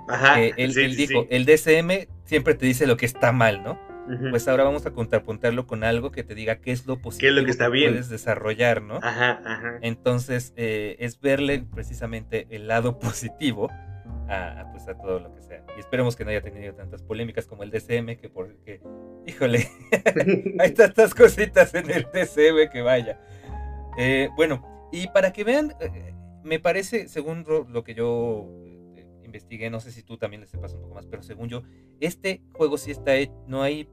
Ajá, 0.08 0.40
él, 0.40 0.74
dijo, 0.96 1.26
el 1.30 1.44
DSM 1.44 2.08
siempre 2.24 2.54
te 2.54 2.66
dice 2.66 2.86
lo 2.86 2.96
que 2.96 3.06
está 3.06 3.32
mal, 3.32 3.62
¿no? 3.62 3.78
Pues 4.30 4.48
ahora 4.48 4.64
vamos 4.64 4.86
a 4.86 4.92
contrapuntarlo 4.92 5.66
con 5.66 5.84
algo 5.84 6.10
que 6.10 6.24
te 6.24 6.34
diga 6.34 6.56
qué 6.56 6.72
es 6.72 6.86
lo 6.86 7.00
positivo 7.00 7.32
lo 7.32 7.44
que, 7.44 7.50
está 7.50 7.68
bien? 7.68 7.90
puedes 7.92 8.08
desarrollar, 8.08 8.80
¿no? 8.80 9.00
Ajá, 9.02 9.42
ajá. 9.44 9.78
Entonces, 9.82 10.54
eh, 10.56 10.96
es 11.00 11.20
verle 11.20 11.64
precisamente 11.74 12.46
el 12.50 12.68
lado 12.68 12.98
positivo 13.00 13.70
a, 14.28 14.66
pues, 14.72 14.88
a 14.88 14.94
todo 14.94 15.20
lo 15.20 15.34
que 15.34 15.42
sea. 15.42 15.62
Y 15.76 15.80
esperemos 15.80 16.16
que 16.16 16.24
no 16.24 16.30
haya 16.30 16.40
tenido 16.40 16.74
tantas 16.74 17.02
polémicas 17.02 17.46
como 17.46 17.62
el 17.64 17.70
DCM, 17.70 18.16
que 18.16 18.30
porque, 18.32 18.80
híjole, 19.26 19.68
hay 20.58 20.72
tantas 20.72 21.14
cositas 21.14 21.74
en 21.74 21.90
el 21.90 22.04
DCM 22.04 22.70
que 22.72 22.80
vaya. 22.80 23.20
Eh, 23.98 24.30
bueno, 24.36 24.88
y 24.90 25.08
para 25.08 25.32
que 25.34 25.44
vean, 25.44 25.74
eh, 25.80 26.14
me 26.44 26.58
parece, 26.58 27.08
según 27.08 27.44
lo 27.46 27.84
que 27.84 27.94
yo 27.94 28.48
investigué, 29.28 29.70
no 29.70 29.80
sé 29.80 29.92
si 29.92 30.02
tú 30.02 30.18
también 30.18 30.40
le 30.40 30.46
sepas 30.46 30.74
un 30.74 30.82
poco 30.82 30.94
más, 30.94 31.06
pero 31.06 31.22
según 31.22 31.48
yo, 31.48 31.62
este 32.00 32.42
juego 32.52 32.76
sí 32.78 32.90
está, 32.90 33.12
no 33.46 33.62
hay 33.62 33.88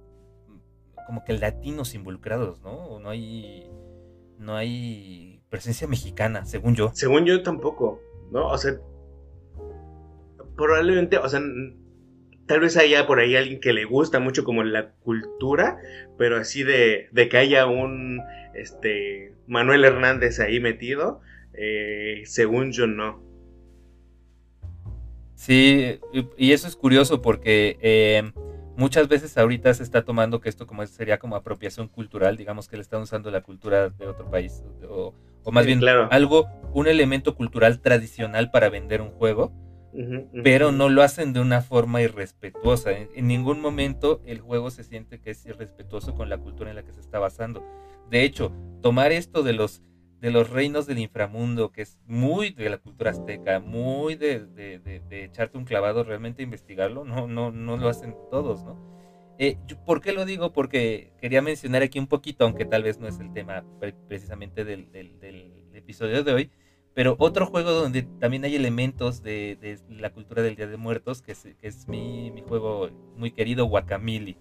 como 1.05 1.23
que 1.23 1.33
latinos 1.33 1.93
involucrados, 1.93 2.61
¿no? 2.61 2.99
no 2.99 3.09
hay, 3.09 3.69
no 4.39 4.55
hay 4.55 5.41
presencia 5.49 5.87
mexicana, 5.87 6.45
según 6.45 6.75
yo. 6.75 6.91
Según 6.93 7.25
yo 7.25 7.43
tampoco, 7.43 8.01
¿no? 8.31 8.47
O 8.47 8.57
sea, 8.57 8.73
probablemente, 10.55 11.17
o 11.17 11.29
sea, 11.29 11.41
tal 12.47 12.59
vez 12.59 12.77
haya 12.77 13.05
por 13.07 13.19
ahí 13.19 13.35
alguien 13.35 13.59
que 13.59 13.73
le 13.73 13.85
gusta 13.85 14.19
mucho 14.19 14.43
como 14.43 14.63
la 14.63 14.91
cultura, 14.95 15.77
pero 16.17 16.37
así 16.37 16.63
de, 16.63 17.07
de 17.11 17.29
que 17.29 17.37
haya 17.37 17.65
un 17.67 18.21
este 18.53 19.33
Manuel 19.47 19.85
Hernández 19.85 20.39
ahí 20.39 20.59
metido, 20.59 21.21
eh, 21.53 22.23
según 22.25 22.71
yo 22.71 22.87
no. 22.87 23.23
Sí, 25.35 25.99
y 26.37 26.51
eso 26.53 26.67
es 26.67 26.75
curioso 26.75 27.21
porque 27.21 27.77
eh, 27.81 28.31
muchas 28.77 29.07
veces 29.07 29.37
ahorita 29.37 29.73
se 29.73 29.83
está 29.83 30.03
tomando 30.03 30.39
que 30.39 30.49
esto 30.49 30.65
como 30.65 30.85
sería 30.85 31.19
como 31.19 31.35
apropiación 31.35 31.87
cultural, 31.87 32.37
digamos 32.37 32.67
que 32.67 32.77
le 32.77 32.81
están 32.81 33.01
usando 33.01 33.31
la 33.31 33.41
cultura 33.41 33.89
de 33.89 34.07
otro 34.07 34.29
país, 34.29 34.63
o, 34.89 35.13
más 35.51 35.65
bien 35.65 35.81
algo, 36.09 36.47
un 36.73 36.87
elemento 36.87 37.35
cultural 37.35 37.79
tradicional 37.79 38.49
para 38.49 38.69
vender 38.69 39.01
un 39.01 39.11
juego, 39.11 39.53
pero 40.43 40.71
no 40.71 40.89
lo 40.89 41.03
hacen 41.03 41.31
de 41.33 41.39
una 41.39 41.61
forma 41.61 42.01
irrespetuosa. 42.01 42.91
En, 42.91 43.27
ningún 43.27 43.61
momento 43.61 44.21
el 44.25 44.39
juego 44.39 44.69
se 44.69 44.83
siente 44.83 45.19
que 45.19 45.31
es 45.31 45.45
irrespetuoso 45.45 46.15
con 46.15 46.29
la 46.29 46.37
cultura 46.37 46.69
en 46.69 46.75
la 46.75 46.83
que 46.83 46.91
se 46.91 46.99
está 46.99 47.19
basando. 47.19 47.63
De 48.09 48.23
hecho, 48.23 48.51
tomar 48.81 49.11
esto 49.11 49.41
de 49.41 49.53
los 49.53 49.81
de 50.25 50.31
los 50.31 50.49
reinos 50.49 50.87
del 50.87 50.97
inframundo, 50.97 51.71
que 51.71 51.83
es 51.83 51.99
muy 52.07 52.49
de 52.49 52.67
la 52.67 52.79
cultura 52.79 53.11
azteca, 53.11 53.59
muy 53.59 54.15
de, 54.15 54.39
de, 54.39 55.23
echarte 55.23 55.55
un 55.55 55.65
clavado, 55.65 56.03
realmente 56.03 56.41
investigarlo, 56.41 57.05
no, 57.05 57.27
no, 57.27 57.51
no 57.51 57.77
lo 57.77 57.89
hacen 57.89 58.15
todos, 58.31 58.63
¿no? 58.63 58.75
Eh, 59.37 59.55
¿Por 59.85 60.01
qué 60.01 60.13
lo 60.13 60.25
digo? 60.25 60.51
Porque 60.51 61.11
quería 61.21 61.43
mencionar 61.43 61.83
aquí 61.83 61.99
un 61.99 62.07
poquito, 62.07 62.43
aunque 62.43 62.65
tal 62.65 62.81
vez 62.81 62.99
no 62.99 63.07
es 63.07 63.19
el 63.19 63.33
tema 63.33 63.63
precisamente 64.07 64.65
del, 64.65 64.89
episodio 65.75 66.23
de 66.23 66.33
hoy, 66.33 66.49
pero 66.95 67.15
otro 67.19 67.45
juego 67.45 67.69
donde 67.69 68.01
también 68.19 68.45
hay 68.45 68.55
elementos 68.55 69.21
de, 69.21 69.77
la 69.91 70.09
cultura 70.11 70.41
del 70.41 70.55
Día 70.55 70.65
de 70.65 70.77
Muertos, 70.77 71.21
que 71.21 71.33
es, 71.33 71.43
que 71.61 71.67
es 71.67 71.87
mi, 71.87 72.31
mi, 72.31 72.41
juego 72.41 72.89
muy 73.15 73.29
querido, 73.29 73.65
Guacamili. 73.65 74.37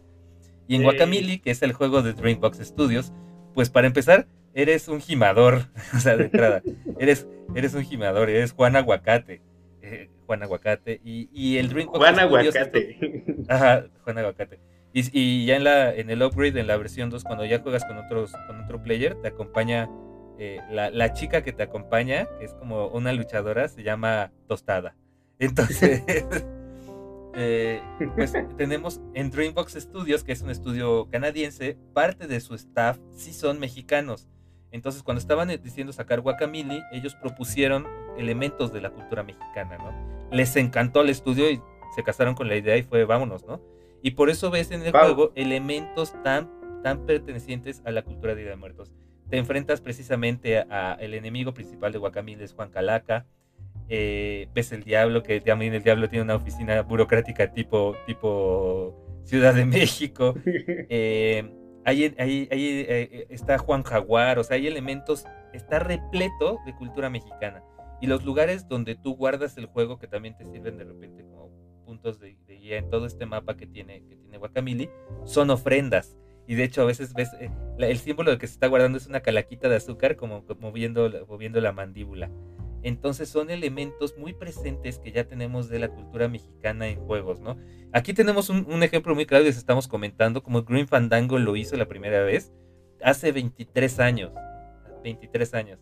Y 0.67 0.77
en 0.77 0.83
Guacamili, 0.83 1.41
que 1.41 1.51
es 1.51 1.61
el 1.61 1.75
juego 1.75 2.01
de 2.01 2.15
Dreambox 2.15 2.61
Studios, 2.61 3.13
pues 3.53 3.69
para 3.69 3.87
empezar, 3.87 4.27
eres 4.55 4.89
un 4.89 5.01
gimador, 5.01 5.67
o 5.95 5.99
sea, 5.99 6.17
de 6.17 6.25
entrada, 6.25 6.63
eres, 6.99 7.27
eres 7.55 7.75
un 7.75 7.85
gimador, 7.85 8.31
eres 8.31 8.53
Juan 8.53 8.77
Aguacate. 8.77 9.43
Eh, 9.83 10.09
Juan 10.27 10.43
Aguacate 10.43 11.01
y, 11.05 11.29
y 11.33 11.59
el 11.59 11.69
Dreambox 11.69 11.99
Juan 11.99 12.19
Aguacate. 12.19 13.25
ajá, 13.49 13.87
Juan 14.03 14.19
Aguacate. 14.19 14.59
Y, 14.95 15.03
y, 15.13 15.45
ya 15.45 15.57
en 15.57 15.65
la 15.65 15.95
en 15.95 16.09
el 16.09 16.23
upgrade, 16.23 16.59
en 16.59 16.67
la 16.67 16.77
versión 16.77 17.11
2, 17.11 17.25
cuando 17.25 17.45
ya 17.45 17.61
juegas 17.61 17.85
con 17.85 17.99
otros 17.99 18.33
con 18.47 18.61
otro 18.61 18.83
player, 18.83 19.17
te 19.21 19.29
acompaña 19.29 19.91
eh, 20.39 20.61
la, 20.71 20.91
la, 20.91 21.13
chica 21.13 21.43
que 21.43 21.53
te 21.53 21.63
acompaña, 21.63 22.27
que 22.39 22.47
es 22.47 22.55
como 22.55 22.89
una 22.89 23.13
luchadora, 23.13 23.69
se 23.69 23.83
llama 23.83 24.33
Tostada. 24.49 24.97
Entonces, 25.39 26.03
eh, 27.35 27.83
pues 28.17 28.33
tenemos 28.57 29.01
en 29.15 29.31
Dreambox 29.31 29.75
Studios, 29.75 30.25
que 30.25 30.33
es 30.33 30.43
un 30.43 30.51
estudio 30.51 31.09
canadiense, 31.11 31.77
parte 31.93 32.27
de 32.27 32.41
su 32.41 32.55
staff 32.55 32.99
sí 33.11 33.33
son 33.33 33.61
mexicanos. 33.61 34.29
Entonces, 34.75 35.05
cuando 35.05 35.21
estaban 35.21 35.51
eh, 35.51 35.57
diciendo 35.57 35.93
sacar 35.93 36.21
Guacamili, 36.21 36.83
ellos 36.91 37.15
propusieron 37.15 37.87
elementos 38.19 38.73
de 38.73 38.81
la 38.81 38.91
cultura 38.91 39.23
mexicana, 39.23 39.79
¿no? 39.79 39.93
Les 40.33 40.57
encantó 40.57 41.03
el 41.03 41.11
estudio 41.11 41.49
y 41.49 41.61
se 41.95 42.03
casaron 42.03 42.35
con 42.35 42.49
la 42.49 42.57
idea 42.57 42.77
y 42.77 42.83
fue 42.83 43.05
vámonos, 43.05 43.47
¿no? 43.47 43.61
Y 44.03 44.11
por 44.11 44.31
eso 44.31 44.51
ves 44.51 44.73
en 44.73 44.83
el 44.83 44.91
juego 44.91 45.31
elementos 45.37 46.21
tan, 46.25 46.51
tan 46.83 47.07
pertenecientes 47.07 47.83
a 47.85 47.93
la 47.93 48.03
cultura 48.03 48.35
de 48.35 48.43
Día 48.43 48.51
de 48.51 48.57
Muertos. 48.57 48.91
Te 49.31 49.39
enfrentas 49.39 49.81
precisamente 49.81 50.59
a, 50.59 50.97
el 50.99 51.15
enemigo 51.15 51.55
principal 51.55 51.93
de 51.93 51.99
Guacamili, 51.99 52.43
es 52.43 52.53
Juan 52.53 52.71
Calaca. 52.71 53.27
Eh, 53.89 54.49
ves 54.57 54.73
el 54.73 54.83
diablo, 54.83 55.23
que 55.23 55.41
también 55.41 55.73
el 55.73 55.85
diablo 55.85 56.09
tiene 56.09 56.25
una 56.25 56.35
oficina 56.35 56.83
burocrática 56.83 57.53
tipo, 57.53 57.95
tipo 58.09 59.21
Ciudad 59.23 59.55
de 59.55 59.67
México. 59.67 60.35
Eh, 60.91 61.64
ahí, 61.85 62.15
ahí, 62.19 62.49
ahí 62.51 62.87
eh, 62.89 63.27
está 63.31 63.59
Juan 63.59 63.83
Jaguar, 63.83 64.39
o 64.39 64.45
sea, 64.45 64.57
hay 64.57 64.67
elementos, 64.67 65.25
está 65.53 65.79
repleto 65.79 66.59
de 66.67 66.75
cultura 66.75 67.11
mexicana. 67.11 67.63
Y 68.01 68.07
los 68.07 68.25
lugares 68.25 68.69
donde 68.69 68.97
tú 68.97 69.17
guardas 69.17 69.57
el 69.57 69.67
juego, 69.67 69.99
que 69.99 70.07
también 70.07 70.37
te 70.37 70.45
sirven 70.45 70.77
de 70.77 70.85
repente 70.85 71.25
como 71.25 71.51
puntos 71.85 72.19
de, 72.19 72.37
guía 72.47 72.79
en 72.79 72.91
todo 72.91 73.07
este 73.07 73.27
mapa 73.27 73.57
que 73.57 73.67
tiene, 73.67 74.05
que 74.07 74.17
tiene 74.17 74.39
Guacamili, 74.39 74.91
son 75.25 75.51
ofrendas. 75.51 76.17
Y 76.47 76.57
de 76.57 76.65
hecho 76.65 76.83
a 76.83 76.85
veces 76.85 77.15
ves, 77.15 77.31
eh, 77.41 77.51
el 77.79 77.99
símbolo 77.99 78.37
que 78.39 78.47
se 78.47 78.55
está 78.55 78.67
guardando 78.67 78.99
es 78.99 79.07
una 79.07 79.21
calaquita 79.21 79.69
de 79.69 79.77
azúcar 79.77 80.17
como 80.17 80.45
moviendo, 80.61 81.11
moviendo 81.29 81.61
la 81.61 81.73
mandíbula. 81.73 82.31
Entonces 82.85 83.31
son 83.31 83.51
elementos 83.51 84.17
muy 84.19 84.35
presentes 84.35 84.99
que 84.99 85.11
ya 85.11 85.25
tenemos 85.25 85.71
de 85.71 85.79
la 85.79 85.89
cultura 85.89 86.29
mexicana 86.29 86.87
en 86.87 87.01
juegos, 87.01 87.41
¿no? 87.41 87.57
Aquí 87.93 88.13
tenemos 88.13 88.51
un, 88.51 88.83
ejemplo 88.83 89.15
muy 89.15 89.25
claro 89.25 89.45
que 89.45 89.51
estamos 89.51 89.89
comentando, 89.89 90.43
como 90.43 90.65
Green 90.65 90.87
Fandango 90.87 91.39
lo 91.39 91.57
hizo 91.57 91.77
la 91.77 91.89
primera 91.89 92.23
vez 92.23 92.53
hace 93.03 93.33
23 93.33 94.01
años. 94.01 94.33
23 95.03 95.55
años. 95.55 95.79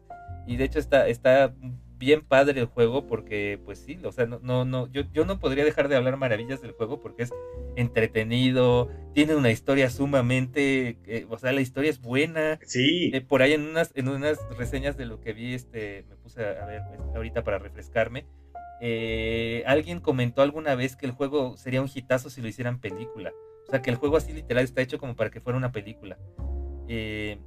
Y 0.47 0.57
de 0.57 0.65
hecho 0.65 0.79
está, 0.79 1.09
está 1.09 1.53
bien 2.03 2.23
padre 2.23 2.59
el 2.59 2.67
juego 2.67 3.07
porque, 3.07 3.61
pues 3.65 3.79
sí, 3.79 3.97
o 4.03 4.11
sea, 4.11 4.27
no, 4.27 4.41
no, 4.43 4.65
no, 4.65 4.91
yo, 4.91 5.03
yo 5.13 5.25
no 5.25 5.39
podría 5.39 5.65
dejar 5.65 5.87
de 5.87 5.95
hablar 5.95 6.17
maravillas 6.17 6.61
del 6.61 6.73
juego 6.73 7.01
porque 7.01 7.23
es 7.23 7.31
entretenido, 7.77 8.91
tiene 9.15 9.37
una 9.37 9.53
historia 9.53 9.89
sumamente, 9.89 10.99
eh, 11.07 11.27
o 11.31 11.39
sea, 11.39 11.53
la 11.53 11.61
historia 11.61 11.91
es 11.91 12.01
buena. 12.01 12.59
Sí. 12.65 13.13
Eh, 13.15 13.21
por 13.21 13.41
ahí 13.41 13.53
en 13.53 13.63
unas, 13.63 13.93
en 13.95 14.09
unas 14.09 14.41
reseñas 14.59 14.97
de 14.97 15.07
lo 15.07 15.21
que 15.21 15.33
vi, 15.33 15.55
este, 15.55 16.05
me 16.11 16.17
puse 16.17 16.45
a, 16.45 16.67
ver 16.67 16.83
pues, 16.89 17.01
ahorita 17.15 17.45
para 17.45 17.61
refrescarme. 17.61 18.27
Eh, 18.81 19.63
alguien 19.65 20.01
comentó 20.01 20.43
alguna 20.43 20.75
vez 20.75 20.97
que 20.97 21.07
el 21.07 21.13
juego 21.13 21.57
sería 21.57 21.83
un 21.83 21.91
hitazo 21.95 22.31
si 22.31 22.43
lo 22.43 22.49
hicieran 22.49 22.81
película. 22.81 23.33
O 23.69 23.71
sea, 23.71 23.81
que 23.81 23.91
el 23.91 23.97
juego 23.97 24.17
así 24.17 24.33
literal 24.33 24.65
está 24.65 24.83
hecho 24.83 24.99
como 24.99 25.15
para 25.15 25.31
que 25.31 25.41
fuera 25.41 25.57
una 25.57 25.71
película. 25.71 26.19
Eh, 26.89 27.39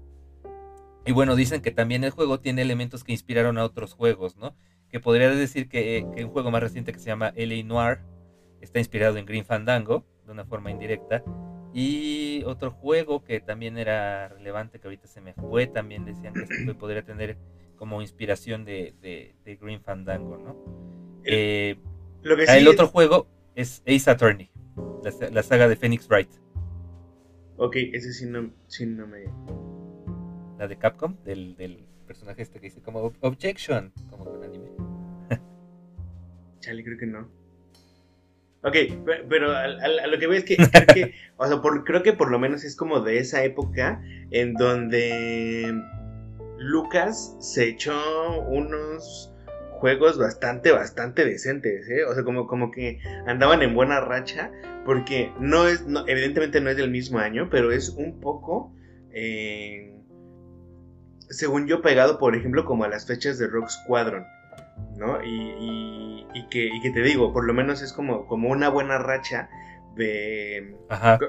y 1.06 1.12
bueno, 1.12 1.36
dicen 1.36 1.62
que 1.62 1.72
también 1.72 2.04
el 2.04 2.10
juego 2.12 2.39
tiene 2.39 2.63
elementos 2.63 3.04
que 3.04 3.12
inspiraron 3.12 3.58
a 3.60 3.63
otros 3.63 3.94
juegos, 3.94 4.38
¿no? 4.38 4.56
Que 4.89 5.00
podría 5.00 5.30
decir 5.30 5.70
que, 5.70 6.06
un 6.18 6.30
juego 6.30 6.50
más 6.50 6.63
reciente 6.63 6.91
que 6.91 7.00
se 7.00 7.06
llama 7.06 7.32
LA 7.36 7.63
Noir 7.63 8.00
está 8.60 8.80
inspirado 8.80 9.18
en 9.18 9.26
Green 9.26 9.46
Fandango, 9.46 10.04
de 10.26 10.32
una 10.32 10.46
forma 10.46 10.72
indirecta. 10.72 11.24
Y 11.74 12.44
otro 12.46 12.72
juego 12.72 13.24
que 13.24 13.39
también 13.39 13.78
era 13.78 14.30
relevante, 14.30 14.80
que 14.80 14.88
ahorita 14.88 15.08
se 15.08 15.22
me 15.22 15.34
fue, 15.34 15.68
también 15.68 16.06
decían 16.06 16.34
que 16.34 16.44
este 16.44 16.74
podría 16.74 17.04
tener 17.04 17.38
como 17.76 18.02
inspiración 18.02 18.65
de, 18.65 18.96
de, 19.02 19.56
Green 19.58 19.82
Fandango, 19.82 20.38
¿no? 20.38 21.22
Eh, 21.24 21.78
el 22.24 22.68
otro 22.68 22.88
juego 22.88 23.28
es 23.54 23.84
Ace 23.86 24.10
Attorney, 24.10 24.50
la, 25.32 25.44
saga 25.44 25.68
de 25.68 25.76
Phoenix 25.76 26.08
Wright. 26.08 26.30
Ok, 27.58 27.76
ese 27.76 28.12
sí 28.13 28.26
no, 28.26 28.52
sí 28.68 28.86
no 28.86 29.06
me 29.06 29.26
la 30.58 30.68
de 30.68 30.78
Capcom, 30.78 31.15
del, 31.24 31.56
del 31.56 31.86
personaje 32.06 32.41
este 32.41 32.60
que 32.60 32.68
dice 32.68 32.82
como 32.82 33.13
Objection, 33.22 33.91
como 34.10 34.26
con 34.26 34.44
anime. 34.44 34.70
Chale, 36.60 36.84
creo 36.84 36.98
que 36.98 37.08
no. 37.08 37.30
Ok, 38.63 38.76
pero 39.30 39.52
a, 39.56 39.68
lo 40.08 40.18
que 40.18 40.26
veo 40.26 40.39
es 40.39 40.44
que, 40.44 40.58
creo 40.58 40.88
que 40.88 41.13
o 41.38 41.46
sea, 41.46 41.62
por, 41.62 41.84
creo 41.84 42.02
que 42.02 42.13
por 42.13 42.32
lo 42.32 42.39
menos 42.39 42.63
es 42.63 42.76
como 42.76 43.00
de 43.02 43.20
esa 43.20 43.44
época 43.44 44.02
en 44.32 44.56
donde 44.56 45.80
Lucas 46.58 47.36
se 47.39 47.70
echó 47.70 48.41
unos 48.41 49.32
juegos 49.74 50.18
bastante, 50.18 50.72
bastante 50.72 51.26
decentes, 51.26 51.88
¿eh? 51.89 52.06
O 52.06 52.15
sea, 52.15 52.24
como, 52.24 52.48
como 52.48 52.72
que 52.72 53.00
andaban 53.28 53.62
en 53.62 53.76
buena 53.76 54.00
racha, 54.00 54.52
porque 54.84 55.32
no 55.39 55.68
es, 55.68 55.86
no, 55.86 56.08
evidentemente 56.08 56.60
no 56.60 56.72
es 56.72 56.78
del 56.78 56.89
mismo 56.89 57.20
año, 57.20 57.50
pero 57.52 57.72
es 57.72 57.89
un 57.89 58.20
poco... 58.20 58.74
Eh, 59.12 59.95
según 61.30 61.68
yo, 61.68 61.82
pegado, 61.82 62.18
por 62.18 62.36
ejemplo, 62.36 62.66
como 62.66 62.84
a 62.84 62.88
las 62.88 63.06
fechas 63.06 63.38
de 63.38 63.48
Rock 63.48 63.70
Squadron, 63.70 64.26
¿no? 64.98 65.24
Y, 65.24 66.26
y, 66.34 66.48
que, 66.50 66.68
y 66.68 66.82
que, 66.82 66.92
te 66.92 67.02
digo, 67.02 67.34
por 67.34 67.46
lo 67.46 67.54
menos 67.54 67.82
es 67.82 67.94
como, 67.94 68.28
como 68.28 68.50
una 68.50 68.70
buena 68.70 68.98
racha 68.98 69.50
de 69.96 70.76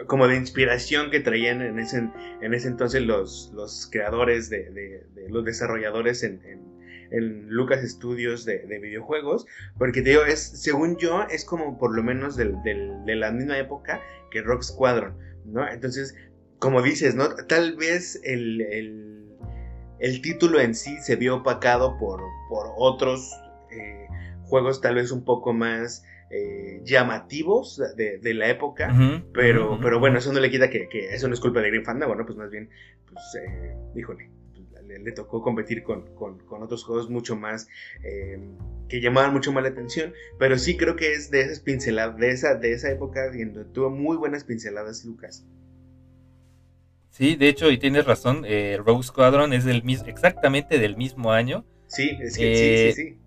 como 0.07 0.27
de 0.27 0.37
inspiración 0.37 1.11
que 1.11 1.21
traían 1.21 1.63
en 1.63 1.79
ese, 1.79 2.09
en 2.41 2.55
ese 2.55 2.69
entonces 2.69 3.03
los, 3.03 3.53
los 3.55 3.89
creadores 3.91 4.51
de, 4.51 4.71
de, 4.71 5.29
los 5.29 5.45
desarrolladores 5.45 6.23
en, 6.23 6.41
en, 6.45 7.49
Lucas 7.49 7.89
Studios 7.89 8.45
de, 8.45 8.66
videojuegos 8.81 9.47
porque 9.79 10.03
te 10.03 10.11
digo 10.11 10.25
es 10.25 10.41
según 10.41 10.97
yo 10.97 11.25
es 11.31 11.45
como 11.45 11.79
por 11.79 11.95
lo 11.95 12.03
menos 12.03 12.37
del, 12.37 12.57
de 12.64 13.14
la 13.14 13.31
misma 13.31 13.57
época 13.59 14.01
que 14.33 14.43
Rock 14.43 14.62
Squadron 14.62 15.16
no 15.45 15.68
entonces 15.68 16.16
como 16.59 16.83
dices 16.83 17.14
no 17.14 17.29
tal 17.47 17.77
vez 17.77 18.20
el 18.25 18.61
el 18.62 19.26
título 20.22 20.61
en 20.61 20.74
sí 20.74 20.97
se 21.03 21.16
vio 21.16 21.36
opacado 21.36 21.97
por, 21.99 22.20
por 22.49 22.72
otros 22.76 23.32
eh, 23.70 24.07
juegos 24.44 24.80
tal 24.80 24.97
vez 24.97 25.11
un 25.11 25.24
poco 25.24 25.53
más 25.53 26.05
eh, 26.30 26.80
llamativos 26.84 27.80
de, 27.97 28.34
la 28.34 28.49
época, 28.49 28.92
pero, 29.32 29.78
pero 29.80 30.01
bueno, 30.01 30.18
eso 30.18 30.32
no 30.32 30.40
le 30.40 30.51
quita 30.51 30.68
que, 30.70 30.88
eso 31.12 31.28
no 31.28 31.34
es 31.34 31.40
culpa 31.40 31.61
de 31.61 31.68
Green 31.68 31.84
Fandango, 31.84 32.14
bueno, 32.14 32.26
pues 32.26 32.36
más 32.36 32.51
bien, 32.51 32.68
pues, 33.09 33.22
eh, 33.40 33.76
híjole, 33.94 34.30
le, 34.86 35.12
tocó 35.12 35.40
competir 35.40 35.84
con, 35.84 36.05
otros 36.51 36.84
juegos 36.84 37.09
mucho 37.09 37.36
más 37.36 37.68
eh, 38.03 38.40
que 38.88 39.01
llamaban 39.01 39.32
mucho 39.32 39.53
más 39.53 39.62
la 39.62 39.70
atención, 39.70 40.14
pero 40.38 40.59
sí 40.59 40.76
creo 40.76 40.97
que 40.97 41.12
es 41.12 41.30
de 41.30 41.42
esas 41.42 41.61
pinceladas, 41.61 42.16
de 42.18 42.30
esa, 42.30 42.55
de 42.57 42.72
esa 42.72 42.90
época 42.90 43.26
donde 43.28 43.64
tuvo 43.66 43.90
muy 43.90 44.16
buenas 44.16 44.42
pinceladas 44.42 45.05
Lucas. 45.05 45.47
Sí, 47.17 47.35
de 47.35 47.49
hecho, 47.49 47.71
y 47.71 47.79
tienes 47.79 48.05
razón, 48.05 48.45
eh, 48.47 48.79
Rogue 48.85 49.03
Squadron 49.03 49.55
es 49.55 49.64
del 49.64 49.83
exactamente 50.05 50.79
del 50.79 50.99
mismo 50.99 51.33
año. 51.33 51.64
Sí, 51.87 52.11
es 52.21 52.37
que 52.37 52.93
sí, 52.95 53.03
sí, 53.03 53.11
sí. 53.11 53.19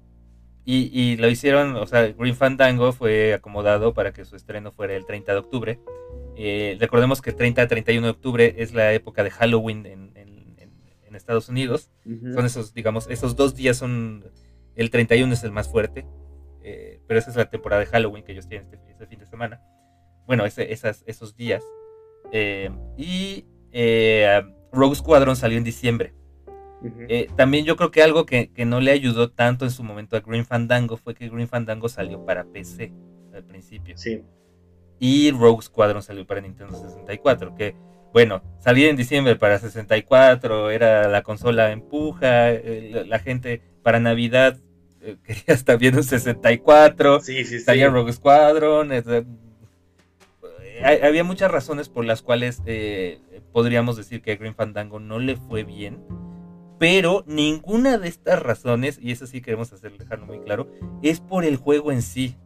Y, 0.64 0.92
y, 0.94 1.18
lo 1.18 1.28
hicieron, 1.28 1.76
o 1.76 1.88
sea, 1.88 2.06
Green 2.10 2.36
Fandango 2.36 2.94
fue 2.94 3.34
acomodado 3.34 3.96
para 3.96 4.14
que 4.14 4.26
su 4.26 4.36
estreno 4.36 4.72
fuera 4.72 4.94
el 4.96 5.08
30 5.08 5.32
de 5.32 5.40
octubre. 5.40 5.80
Eh, 6.36 6.78
recordemos 6.80 7.24
que 7.24 7.32
30 7.32 7.64
a 7.64 7.68
31 7.68 8.06
de 8.06 8.12
octubre 8.12 8.56
es 8.60 8.76
la 8.76 8.94
época 8.94 9.24
de 9.24 9.32
Halloween 9.32 9.88
en, 9.88 10.10
Estados 11.16 11.50
Unidos. 11.50 11.92
Son 12.06 12.46
esos, 12.46 12.74
digamos, 12.74 13.08
esos 13.10 13.36
dos 13.36 13.54
días 13.54 13.76
son. 13.76 14.24
El 14.76 14.90
31 14.90 15.34
es 15.34 15.44
el 15.44 15.52
más 15.52 15.68
fuerte. 15.68 16.06
Eh, 16.64 17.02
pero 17.08 17.20
esa 17.20 17.32
es 17.32 17.36
la 17.36 17.50
temporada 17.50 17.82
de 17.82 17.88
Halloween 17.88 18.24
que 18.24 18.32
ellos 18.32 18.48
tienen 18.48 18.68
este, 18.72 18.92
este 18.92 19.06
fin 19.08 19.20
de 19.20 19.26
semana. 19.26 19.62
Bueno, 20.28 20.46
ese, 20.46 20.72
esas, 20.72 21.04
esos 21.08 21.36
días. 21.36 21.62
Eh, 22.32 22.70
y 22.96 23.46
Rogue 24.72 24.96
Squadron 24.96 25.36
salió 25.36 25.58
en 25.58 25.64
diciembre. 25.64 26.14
también 27.36 27.66
yo 27.66 27.76
creo 27.76 27.92
que 27.92 28.02
algo 28.02 28.26
que, 28.26 28.52
que, 28.52 28.66
no 28.66 28.80
le 28.80 28.92
ayudó 28.92 29.32
tanto 29.32 29.66
en 29.66 29.72
su 29.72 29.84
momento 29.84 30.16
a 30.16 30.22
Green 30.22 30.46
Fandango 30.46 30.98
fue 30.98 31.14
que 31.16 31.30
Green 31.30 31.48
Fandango 31.48 31.90
salió 31.90 32.26
para 32.26 32.46
PC 32.46 32.94
al 33.34 33.44
principio. 33.44 33.98
Sí. 33.98 34.24
Y 35.00 35.32
Rogue 35.32 35.62
Squadron 35.62 36.04
salió 36.04 36.28
para 36.28 36.42
Nintendo 36.42 36.76
64, 36.78 37.56
que 37.56 37.76
bueno, 38.12 38.42
salía 38.60 38.90
en 38.90 38.96
diciembre 38.96 39.36
para 39.36 39.60
64, 39.60 40.72
era 40.72 41.08
la 41.08 41.22
consola 41.22 41.72
empuja, 41.72 42.52
eh, 42.52 43.06
la 43.08 43.20
gente 43.20 43.62
para 43.84 44.00
Navidad 44.00 44.58
eh, 45.02 45.18
quería 45.24 45.54
estar 45.54 45.78
viendo 45.78 46.00
un 46.00 46.04
64, 46.04 47.22
sí, 47.22 47.46
sí, 47.46 47.60
salía 47.60 47.90
Rogue 47.90 48.14
Squadron, 48.14 48.92
había 50.84 51.24
muchas 51.24 51.52
razones 51.52 51.90
por 51.90 52.06
las 52.06 52.22
cuales 52.22 52.62
eh, 52.66 53.22
podríamos 53.52 53.98
decir 53.98 54.22
que 54.22 54.32
a 54.32 54.36
Green 54.36 54.56
Fandango 54.56 55.00
no 55.00 55.20
le 55.20 55.36
fue 55.36 55.64
bien, 55.64 56.04
pero 56.80 57.24
ninguna 57.28 57.98
de 57.98 58.08
estas 58.08 58.42
razones, 58.42 59.00
y 59.02 59.12
eso 59.12 59.28
sí 59.28 59.42
queremos 59.42 59.72
hacer, 59.74 59.98
dejarlo 59.98 60.26
muy 60.26 60.40
claro, 60.40 60.72
es 61.04 61.20
por 61.20 61.44
el 61.44 61.58
juego 61.58 61.92
en 61.92 62.02
sí. 62.02 62.38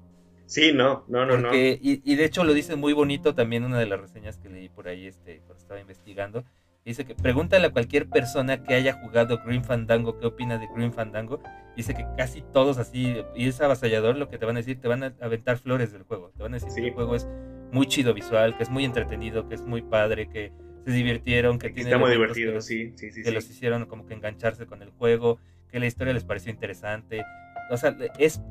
Sí, 0.46 0.72
no, 0.74 1.06
no, 1.08 1.26
no, 1.26 1.38
no. 1.38 1.50
Y, 1.54 2.16
de 2.16 2.26
hecho 2.26 2.44
lo 2.44 2.54
dice 2.54 2.76
muy 2.76 2.94
bonito 2.94 3.34
también 3.34 3.64
una 3.64 3.80
de 3.80 3.86
las 3.86 4.02
reseñas 4.02 4.38
que 4.38 4.50
leí 4.50 4.70
por 4.70 4.88
ahí 4.88 5.08
este, 5.08 5.40
cuando 5.46 5.62
estaba 5.62 5.80
investigando. 5.80 6.44
Dice 6.86 7.06
que 7.06 7.16
pregúntale 7.16 7.68
a 7.68 7.72
cualquier 7.72 8.10
persona 8.10 8.62
que 8.62 8.74
haya 8.74 8.94
jugado 8.94 9.40
Green 9.46 9.64
Fandango 9.64 10.20
qué 10.20 10.28
opina 10.28 10.58
de 10.58 10.68
Green 10.76 10.92
Fandango. 10.92 11.42
Dice 11.78 11.94
que 11.94 12.06
casi 12.18 12.42
todos 12.42 12.78
así, 12.78 13.24
y 13.36 13.48
es 13.48 13.62
avasallador 13.62 14.18
lo 14.18 14.30
que 14.30 14.38
te 14.38 14.46
van 14.46 14.58
a 14.58 14.60
decir, 14.60 14.82
te 14.82 14.90
van 14.90 15.04
a 15.04 15.14
aventar 15.22 15.58
flores 15.58 15.94
del 15.94 16.04
juego. 16.04 16.32
Te 16.36 16.44
van 16.44 16.54
a 16.54 16.60
decir 16.60 16.74
que 16.76 16.90
el 16.90 16.94
juego 16.94 17.16
es 17.16 17.28
muy 17.74 17.88
chido 17.88 18.14
visual, 18.14 18.56
que 18.56 18.64
es 18.64 18.70
muy 18.70 18.86
entretenido, 18.86 19.50
que 19.50 19.56
es 19.56 19.62
muy 19.62 19.82
padre, 19.82 20.30
que 20.30 20.52
se 20.86 20.92
divirtieron, 20.92 21.60
que, 21.60 21.70
tiene... 21.70 21.90
Está 21.90 21.98
muy 21.98 22.12
divertido, 22.12 22.62
sí, 22.62 22.94
sí, 22.96 23.12
sí. 23.12 23.24
Que 23.24 23.32
los 23.32 23.50
hicieron 23.50 23.86
como 23.86 24.06
que 24.06 24.14
engancharse 24.14 24.66
con 24.66 24.82
el 24.82 24.92
juego, 24.92 25.40
que 25.72 25.80
la 25.80 25.88
historia 25.88 26.14
les 26.14 26.24
pareció 26.24 26.52
interesante. 26.52 27.24
O 27.72 27.78
sea, 27.78 27.96
es 28.20 28.42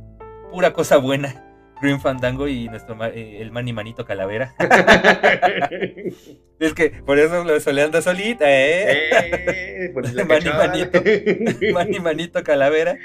pura 0.50 0.72
cosa 0.72 0.96
buena 0.96 1.48
Green 1.82 2.00
Fandango 2.00 2.48
y 2.48 2.68
nuestro 2.68 2.96
eh, 3.06 3.38
el 3.40 3.50
Manny 3.50 3.72
Manito 3.72 4.04
Calavera. 4.04 4.54
es 6.58 6.74
que 6.74 6.90
por 7.04 7.18
eso 7.18 7.44
lo 7.44 7.58
soleando 7.60 8.00
solita, 8.02 8.44
¿eh? 8.48 9.10
eh 9.10 9.92
Manny 10.26 10.50
Manito, 10.50 11.02
Manny 11.72 12.00
Manito 12.00 12.44
Calavera. 12.44 12.98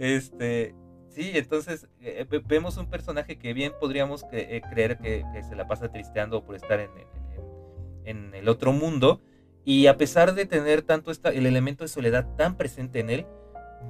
Este, 0.00 0.74
sí, 1.16 1.32
entonces 1.34 1.88
eh, 2.02 2.26
vemos 2.46 2.76
un 2.76 2.90
personaje 2.90 3.38
que 3.38 3.54
bien 3.54 3.72
podríamos 3.80 4.24
creer 4.24 4.98
que, 4.98 5.24
se 5.48 5.56
la 5.56 5.66
pasa 5.66 5.90
tristeando 5.90 6.44
por 6.44 6.54
estar 6.54 6.78
en, 6.78 8.34
el 8.34 8.48
otro 8.48 8.72
mundo. 8.72 9.20
Y 9.64 9.88
a 9.88 9.96
pesar 9.96 10.34
de 10.34 10.46
tener 10.46 10.82
tanto 10.82 11.10
esta, 11.10 11.30
el 11.30 11.46
elemento 11.46 11.82
de 11.82 11.88
soledad 11.88 12.36
tan 12.36 12.56
presente 12.56 13.00
en 13.00 13.10
él, 13.10 13.26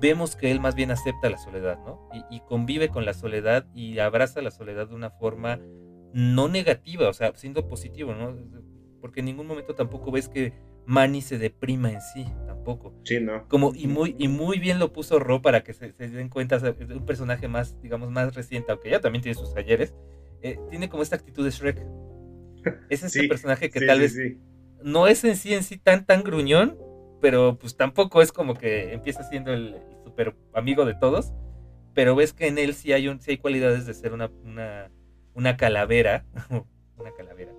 vemos 0.01 0.37
que 0.37 0.51
él 0.51 0.61
más 0.61 0.75
bien 0.75 0.91
acepta 0.91 1.29
la 1.29 1.37
soledad, 1.37 1.79
¿no? 1.85 2.09
Y, 2.31 2.41
convive 2.41 2.89
con 2.89 3.05
la 3.05 3.13
soledad 3.13 3.67
y 3.75 3.99
abraza 3.99 4.41
la 4.41 4.51
soledad 4.51 4.89
de 4.89 4.95
una 4.95 5.11
forma 5.11 5.61
no 6.15 6.49
negativa, 6.49 7.09
o 7.09 7.13
sea, 7.13 7.35
siendo 7.35 7.69
positivo, 7.69 8.15
¿no? 8.15 8.35
Porque 9.01 9.21
en 9.21 9.27
ningún 9.27 9.47
momento 9.47 9.75
tampoco 9.75 10.11
ves 10.11 10.29
que 10.29 10.55
Manny 10.87 11.21
se 11.21 11.39
deprima 11.39 11.93
en 11.93 12.01
sí, 12.01 12.27
tampoco. 12.47 12.95
Sí, 13.05 13.21
¿no? 13.21 13.47
Como, 13.49 13.75
y 13.75 13.87
muy, 13.87 14.15
y 14.19 14.29
muy 14.29 14.59
bien 14.59 14.79
lo 14.79 14.93
puso 14.93 15.19
Ro 15.19 15.43
para 15.43 15.63
que 15.63 15.73
se, 15.73 15.93
den 15.93 16.29
cuenta, 16.29 16.59
de 16.59 16.95
un 16.95 17.05
personaje 17.05 17.49
más, 17.49 17.81
digamos, 17.83 18.11
más 18.11 18.35
reciente, 18.35 18.73
aunque 18.73 18.91
ya 18.91 19.01
también 19.01 19.23
tiene 19.23 19.39
sus 19.39 19.55
ayeres, 19.57 19.95
eh, 20.43 20.59
tiene 20.71 20.89
como 20.89 21.03
esta 21.03 21.17
actitud 21.17 21.45
de 21.45 21.51
Shrek. 21.51 21.85
Es 22.91 23.03
ese 23.05 23.29
personaje 23.29 23.71
que 23.71 23.81
tal 23.87 24.01
vez 24.01 24.17
no 24.83 25.07
es 25.07 25.23
en 25.25 25.37
sí 25.37 25.55
en 25.55 25.63
sí 25.63 25.79
tan 25.79 26.05
tan 26.05 26.25
gruñón, 26.25 26.77
pero 27.21 27.59
pues 27.59 27.77
tampoco 27.77 28.23
es 28.23 28.33
como 28.33 28.55
que 28.55 28.93
empieza 28.93 29.23
siendo 29.23 29.53
el, 29.53 29.77
super 30.05 30.37
amigo 30.53 30.85
de 30.85 30.95
todos, 30.95 31.33
pero 31.95 32.15
ves 32.15 32.33
que 32.33 32.47
en 32.47 32.59
él 32.59 32.75
sí 32.75 32.93
hay, 32.93 33.09
un, 33.09 33.21
sí 33.21 33.33
hay 33.33 33.39
cualidades 33.39 33.87
de 33.87 33.95
ser 33.95 34.13
una, 34.13 34.31
una, 35.35 35.57
calavera, 35.57 36.25
una 36.97 37.11
calavera, 37.17 37.53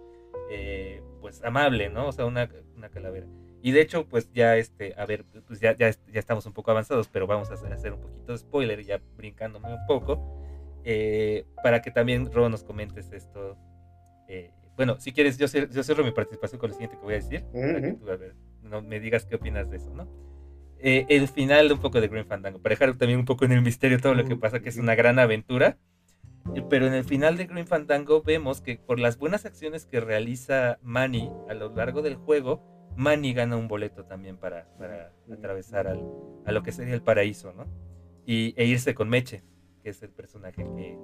eh, 0.50 1.02
pues 1.20 1.44
amable, 1.44 1.90
¿no? 1.90 2.08
O 2.08 2.12
sea, 2.12 2.26
una, 2.26 2.50
calavera. 2.94 3.28
Y 3.62 3.72
de 3.72 3.82
hecho, 3.82 4.08
pues 4.08 4.32
ya, 4.34 4.56
este, 4.58 4.94
a 4.98 5.06
ver, 5.06 5.26
pues 5.48 5.60
ya, 5.60 5.76
ya, 5.76 5.90
ya 5.90 6.20
estamos 6.20 6.46
un 6.46 6.54
poco 6.54 6.72
avanzados, 6.72 7.08
pero 7.08 7.28
vamos 7.28 7.50
a 7.50 7.54
hacer, 7.54 7.94
un 7.94 8.02
poquito 8.02 8.32
de 8.32 8.38
spoiler, 8.38 8.84
ya 8.84 9.02
brincándome 9.16 9.74
un 9.74 9.86
poco, 9.88 10.22
eh, 10.84 11.46
para 11.64 11.82
que 11.82 11.92
también, 11.92 12.32
Ro, 12.32 12.50
nos 12.50 12.64
comentes 12.64 13.12
esto. 13.12 13.58
Eh, 14.28 14.52
bueno, 14.76 15.00
si 15.00 15.12
quieres, 15.12 15.38
yo, 15.38 15.48
yo 15.48 15.84
cierro 15.84 16.04
mi 16.04 16.12
participación 16.12 16.60
con 16.60 16.70
lo 16.70 16.76
siguiente 16.76 16.98
que 16.98 17.04
voy 17.04 17.14
a 17.16 17.18
decir, 17.18 17.44
para 17.52 17.82
que 17.82 17.94
tú, 17.94 18.10
a 18.10 18.16
ver, 18.16 18.36
no 18.62 18.82
me 18.82 19.00
digas 19.00 19.26
qué 19.26 19.36
opinas 19.36 19.70
de 19.70 19.78
eso, 19.78 19.94
¿no? 19.94 20.08
Eh, 20.80 21.06
el 21.10 21.28
final 21.28 21.68
de 21.68 21.74
un 21.74 21.80
poco 21.80 22.00
de 22.00 22.08
Green 22.08 22.28
Fandango, 22.28 22.62
para 22.62 22.74
dejar 22.74 22.96
también 22.96 23.20
un 23.20 23.26
poco 23.26 23.46
en 23.46 23.52
el 23.52 23.62
misterio 23.62 24.00
todo 24.00 24.14
lo 24.14 24.26
que 24.26 24.36
pasa, 24.36 24.60
que 24.60 24.70
es 24.70 24.78
una 24.78 24.96
gran 24.96 25.18
aventura. 25.18 25.78
Pero 26.70 26.88
en 26.88 26.94
el 26.94 27.04
final 27.04 27.38
de 27.38 27.46
Green 27.46 27.68
Fandango 27.68 28.22
vemos 28.22 28.62
que 28.62 28.78
por 28.78 29.00
las 29.00 29.18
buenas 29.18 29.46
acciones 29.46 29.86
que 29.86 30.00
realiza 30.00 30.80
Manny 30.82 31.32
a 31.50 31.54
lo 31.54 31.74
largo 31.74 32.02
del 32.02 32.16
juego, 32.16 32.62
Manny 32.98 33.34
gana 33.34 33.56
un 33.56 33.68
boleto 33.68 34.06
también 34.06 34.38
para, 34.38 34.68
para 34.78 35.14
atravesar 35.32 35.88
al, 35.88 36.04
a 36.46 36.52
lo 36.52 36.64
que 36.64 36.72
sería 36.72 36.96
el 36.96 37.04
paraíso, 37.04 37.54
¿no? 37.54 37.66
Y, 38.26 38.54
e 38.58 38.66
irse 38.66 38.96
con 38.96 39.08
Meche, 39.08 39.44
que 39.84 39.92
es 39.92 40.02
el 40.02 40.10
personaje 40.10 40.66
que, 40.76 40.98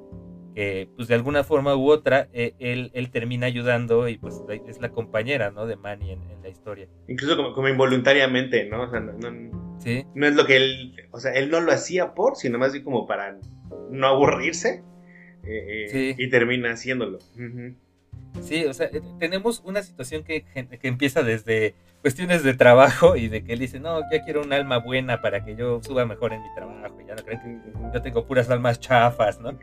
que 0.55 0.89
pues 0.95 1.07
de 1.07 1.15
alguna 1.15 1.43
forma 1.43 1.75
u 1.75 1.89
otra, 1.89 2.27
eh, 2.33 2.55
él, 2.59 2.91
él, 2.93 3.11
termina 3.11 3.45
ayudando 3.45 4.09
y 4.09 4.17
pues 4.17 4.41
es 4.67 4.81
la 4.81 4.89
compañera, 4.89 5.51
¿no? 5.51 5.67
De 5.67 5.75
Manny 5.75 6.11
en, 6.11 6.33
la 6.41 6.49
historia. 6.49 6.89
Incluso 7.07 7.37
como, 7.37 7.53
como, 7.53 7.69
involuntariamente, 7.69 8.65
¿no? 8.65 8.83
O 8.83 8.89
sea, 8.89 8.99
no, 8.99 9.79
¿Sí? 9.79 10.05
no 10.13 10.27
es 10.27 10.35
lo 10.35 10.45
que 10.45 10.57
él, 10.57 10.95
o 11.11 11.19
sea, 11.19 11.31
él 11.31 11.49
no 11.49 11.61
lo 11.61 11.71
hacía 11.71 12.13
por, 12.13 12.35
sino 12.35 12.59
más 12.59 12.73
bien 12.73 12.83
como 12.83 13.07
para 13.07 13.39
no 13.89 14.07
aburrirse 14.07 14.83
eh, 15.43 15.87
eh, 15.91 16.15
y 16.17 16.29
termina 16.29 16.71
haciéndolo. 16.71 17.19
Sí, 18.41 18.65
o 18.65 18.73
sea, 18.73 18.89
tenemos 19.19 19.61
una 19.65 19.83
situación 19.83 20.23
que, 20.23 20.43
que 20.43 20.87
empieza 20.87 21.23
desde 21.23 21.75
cuestiones 22.03 22.43
de 22.43 22.53
trabajo 22.53 23.15
y 23.15 23.29
de 23.29 23.45
que 23.45 23.53
él 23.53 23.59
dice, 23.59 23.79
no, 23.79 24.01
ya 24.11 24.23
quiero 24.25 24.41
un 24.41 24.51
alma 24.51 24.77
buena 24.77 25.21
para 25.21 25.45
que 25.45 25.55
yo 25.55 25.81
suba 25.81 26.05
mejor 26.05 26.33
en 26.33 26.41
mi 26.43 26.53
trabajo, 26.53 26.99
ya 27.07 27.15
no 27.15 27.23
creen 27.23 27.39
que 27.41 27.71
yo 27.93 28.01
tengo 28.01 28.27
puras 28.27 28.49
almas 28.49 28.79
chafas, 28.81 29.39
¿no? 29.39 29.57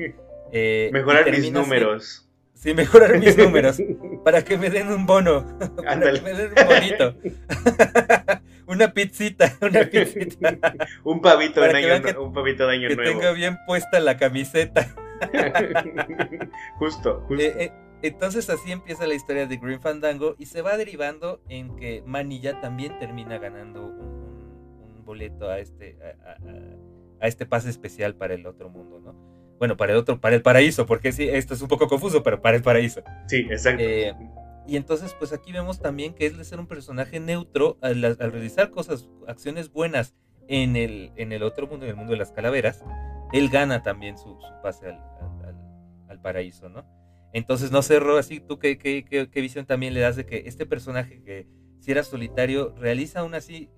Eh, 0.51 0.89
mejorar 0.91 1.31
mis 1.31 1.53
números. 1.53 2.27
sí, 2.55 2.73
mejorar 2.73 3.19
mis 3.19 3.37
números. 3.39 3.81
Para 4.25 4.43
que 4.43 4.57
me 4.57 4.71
den 4.71 4.89
un 4.89 5.05
bono. 5.05 5.59
Para 5.85 6.13
que 6.13 6.21
me 6.23 6.33
den 6.33 6.53
un 6.57 6.67
bonito. 6.67 7.15
una 8.67 8.95
pizzita, 8.95 9.57
una 9.61 9.85
pizzita. 9.85 10.59
un 11.05 11.21
pavito 11.21 11.61
de 11.61 11.69
año, 11.69 12.23
un 12.23 12.33
pavito 12.33 12.67
de 12.67 12.73
año 12.73 12.89
que 12.89 12.97
nuevo. 12.97 13.11
Que 13.11 13.19
tenga 13.19 13.33
bien 13.33 13.59
puesta 13.67 14.01
la 14.01 14.17
camiseta. 14.17 14.95
justo, 16.79 17.25
justo. 17.27 17.43
Eh, 17.43 17.55
eh, 17.59 17.73
entonces 18.03 18.49
así 18.49 18.73
empieza 18.73 19.07
la 19.07 19.15
historia 19.15 19.47
de 19.47 19.57
Green 19.59 19.81
Fandango 19.81 20.35
y 20.39 20.47
se 20.47 20.63
va 20.63 20.77
derivando 20.77 21.41
en 21.49 21.77
que 21.77 22.03
Manilla 22.07 22.61
también 22.61 22.99
termina 22.99 23.39
ganando 23.39 23.85
un, 23.85 25.05
boleto 25.05 25.51
a 25.51 25.59
este, 25.59 25.99
a, 27.21 27.27
este 27.27 27.45
pase 27.45 27.69
especial 27.69 28.15
para 28.15 28.35
el 28.35 28.47
otro 28.47 28.71
mundo, 28.71 29.01
¿no? 29.01 29.13
Bueno, 29.59 29.77
para 29.77 29.93
el 29.93 29.99
otro, 29.99 30.21
para 30.21 30.37
el 30.37 30.43
paraíso, 30.43 30.87
porque 30.87 31.13
sí, 31.13 31.29
esto 31.29 31.53
es 31.53 31.61
un 31.61 31.69
poco 31.69 31.89
confuso, 31.89 32.23
pero 32.23 32.41
para 32.41 32.57
el 32.57 32.63
paraíso. 32.63 33.03
Sí, 33.27 33.47
exacto. 33.51 33.83
Eh, 33.83 34.15
y 34.67 34.77
entonces, 34.77 35.15
pues 35.19 35.33
aquí 35.33 35.53
vemos 35.53 35.81
también 35.81 36.15
que 36.15 36.27
es 36.27 36.39
de 36.39 36.45
ser 36.45 36.61
un 36.61 36.67
personaje 36.67 37.19
neutro 37.19 37.77
al, 37.83 38.17
realizar 38.17 38.71
cosas, 38.71 39.09
acciones 39.27 39.73
buenas 39.73 40.15
en 40.49 40.77
el, 40.77 41.13
en 41.17 41.33
el 41.33 41.43
otro 41.43 41.67
mundo, 41.67 41.87
en 41.87 41.91
el 41.91 41.97
mundo 41.97 42.13
de 42.13 42.19
las 42.19 42.31
calaveras, 42.31 42.85
él 43.33 43.49
gana 43.49 43.83
también 43.83 44.19
su, 44.19 44.39
pase 44.63 44.89
al, 44.89 45.01
al, 46.09 46.21
paraíso, 46.21 46.69
¿no? 46.69 46.85
Entonces, 47.33 47.71
no 47.71 47.83
sé, 47.83 47.99
Ro, 47.99 48.19
así 48.19 48.41
tú 48.41 48.59
qué, 48.59 48.77
qué, 48.77 49.05
qué, 49.05 49.41
visión 49.41 49.65
también 49.65 49.95
le 49.95 50.01
das 50.01 50.17
de 50.17 50.27
que 50.27 50.43
este 50.47 50.67
personaje 50.67 51.23
que 51.23 51.47
si 51.79 51.93
era 51.93 52.03
solitario 52.03 52.75
realiza 52.77 53.21
aún 53.21 53.35
así 53.35 53.71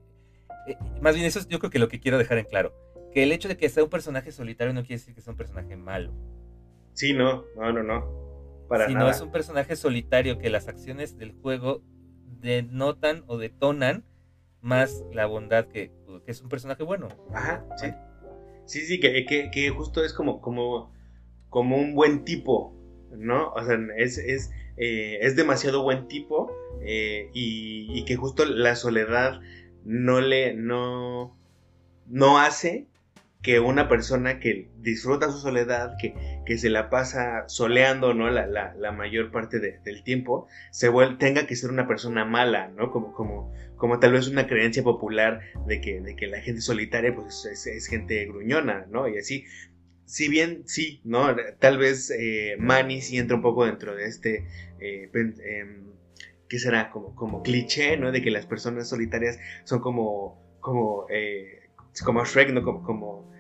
eh, 0.67 0.77
más 1.01 1.15
bien 1.15 1.27
eso 1.27 1.39
es 1.39 1.49
yo 1.49 1.59
creo 1.59 1.71
que 1.71 1.79
lo 1.79 1.89
que 1.89 2.01
quiero 2.01 2.19
dejar 2.19 2.39
en 2.39 2.47
claro. 2.47 2.75
Que 3.13 3.23
el 3.23 3.33
hecho 3.33 3.49
de 3.49 3.57
que 3.57 3.69
sea 3.69 3.85
un 3.85 3.91
personaje 3.91 4.33
solitario 4.33 4.73
no 4.73 4.83
quiere 4.83 4.95
decir 4.95 5.15
que 5.15 5.21
sea 5.21 5.33
un 5.33 5.37
personaje 5.37 5.77
malo. 5.77 6.13
Sí, 6.95 7.13
no, 7.13 7.45
no, 7.57 7.73
no, 7.73 7.83
no. 7.83 8.67
Para 8.69 8.87
si 8.87 8.95
no 8.95 9.09
es 9.09 9.21
un 9.21 9.31
personaje 9.31 9.77
solitario 9.77 10.39
que 10.39 10.51
las 10.51 10.69
acciones 10.69 11.19
del 11.19 11.33
juego 11.33 11.83
denotan 12.41 13.25
o 13.27 13.37
detonan 13.37 14.05
más 14.61 15.05
la 15.13 15.27
bondad 15.27 15.67
que, 15.67 15.93
es 16.27 16.41
un 16.41 16.49
personaje 16.49 16.83
bueno. 16.83 17.09
Ajá, 17.35 17.67
sí. 17.77 17.89
Sí, 18.73 18.87
sí, 18.87 19.01
que, 19.01 19.27
que, 19.53 19.69
justo 19.69 20.03
es 20.03 20.15
como, 20.15 20.41
como, 20.41 20.91
como 21.51 21.77
un 21.77 21.95
buen 21.95 22.25
tipo, 22.25 22.73
¿no? 23.11 23.51
O 23.53 23.63
sea, 23.63 23.79
es, 23.99 24.17
es, 24.17 24.51
eh, 24.79 25.19
es 25.21 25.37
demasiado 25.37 25.83
buen 25.83 26.09
tipo 26.09 26.51
eh, 26.81 27.29
y, 27.35 28.03
que 28.07 28.17
justo 28.17 28.47
la 28.47 28.75
soledad 28.75 29.43
no 29.85 30.23
le, 30.23 30.55
no, 30.55 31.37
no 32.07 32.39
hace 32.39 32.87
que 33.43 33.59
una 33.59 33.89
persona 33.89 34.39
que 34.39 34.71
disfruta 34.79 35.31
su 35.31 35.39
soledad, 35.39 35.97
que, 36.01 36.15
que 36.47 36.59
se 36.59 36.71
la 36.71 36.91
pasa 36.91 37.49
soleando 37.49 38.15
¿no? 38.15 38.31
la, 38.31 38.47
la, 38.47 38.73
la 38.75 38.93
mayor 38.93 39.33
parte 39.33 39.59
del 39.59 40.05
tiempo, 40.05 40.47
se 40.71 40.89
vuelve, 40.89 41.17
tenga 41.17 41.47
que 41.47 41.57
ser 41.57 41.71
una 41.71 41.89
persona 41.89 42.25
mala, 42.25 42.69
¿no? 42.69 42.93
Como, 42.93 43.13
como, 43.13 43.53
como 43.77 43.99
tal 43.99 44.13
vez 44.13 44.29
una 44.29 44.47
creencia 44.47 44.85
popular 44.85 45.41
de 45.67 45.81
que, 45.81 46.01
de 46.01 46.15
que 46.15 46.29
la 46.29 46.41
gente 46.41 46.61
solitaria 46.61 47.13
pues, 47.15 47.45
es, 47.45 47.87
gente 47.89 48.25
gruñona, 48.27 48.87
¿no? 48.89 49.09
Y 49.09 49.19
así. 49.19 49.45
Si 50.05 50.29
bien 50.29 50.63
sí, 50.67 51.01
¿no? 51.05 51.35
Tal 51.59 51.79
vez 51.79 52.11
eh, 52.11 52.57
Manny 52.59 53.01
sí 53.01 53.19
entra 53.19 53.37
un 53.37 53.43
poco 53.43 53.65
dentro 53.65 53.95
de 53.97 54.07
este... 54.07 54.47
Eh, 54.79 55.11
em, 55.15 55.87
¿Qué 56.49 56.59
será? 56.59 56.91
Como, 56.91 57.15
como 57.15 57.43
cliché, 57.43 57.97
¿no? 57.97 58.13
De 58.13 58.21
que 58.21 58.31
las 58.31 58.47
personas 58.47 58.89
solitarias 58.89 59.39
son 59.65 59.81
como... 59.81 60.59
como 60.61 61.07
eh, 61.09 61.71
como 62.05 62.25
Shrek, 62.25 62.51
¿no? 62.51 62.63
Como, 62.63 62.83
como 62.83 63.32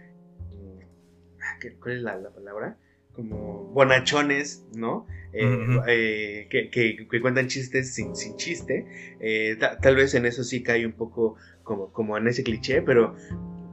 ¿cuál 1.80 1.96
es 1.96 2.02
la, 2.02 2.30
palabra? 2.30 2.76
Como 3.12 3.64
bonachones, 3.74 4.66
¿no? 4.74 5.06
Eh, 5.32 5.80
eh, 5.86 6.48
que, 6.50 7.20
cuentan 7.20 7.48
chistes 7.48 7.94
sin, 7.94 8.14
sin 8.14 8.36
chiste. 8.36 9.16
Eh, 9.20 9.58
tal 9.80 9.96
vez 9.96 10.14
en 10.14 10.26
eso 10.26 10.44
sí 10.44 10.62
cae 10.62 10.84
un 10.86 10.92
poco 10.92 11.36
como, 11.62 11.92
como 11.92 12.16
en 12.16 12.26
ese 12.28 12.42
cliché, 12.42 12.82
pero, 12.82 13.14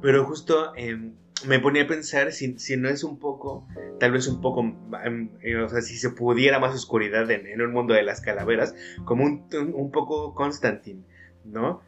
pero 0.01 0.25
justo 0.25 0.73
em, 0.75 1.13
me 1.47 1.59
ponía 1.59 1.83
a 1.83 1.87
pensar 1.87 2.31
si, 2.31 2.55
no 2.77 2.89
es 2.89 3.03
un 3.03 3.19
poco, 3.19 3.67
tal 3.99 4.11
vez 4.11 4.27
un 4.27 4.41
poco, 4.41 4.61
em, 5.03 5.29
o 5.63 5.69
sea, 5.69 5.81
si 5.81 5.97
se 5.97 6.09
pudiera 6.09 6.59
más 6.59 6.73
oscuridad 6.75 7.29
en, 7.31 7.61
un 7.61 7.71
mundo 7.71 7.93
de 7.93 8.03
las 8.03 8.21
calaveras, 8.21 8.75
como 9.05 9.23
un, 9.23 9.47
un, 9.73 9.91
poco 9.91 10.33
Constantine. 10.33 11.03
¿No? 11.45 11.81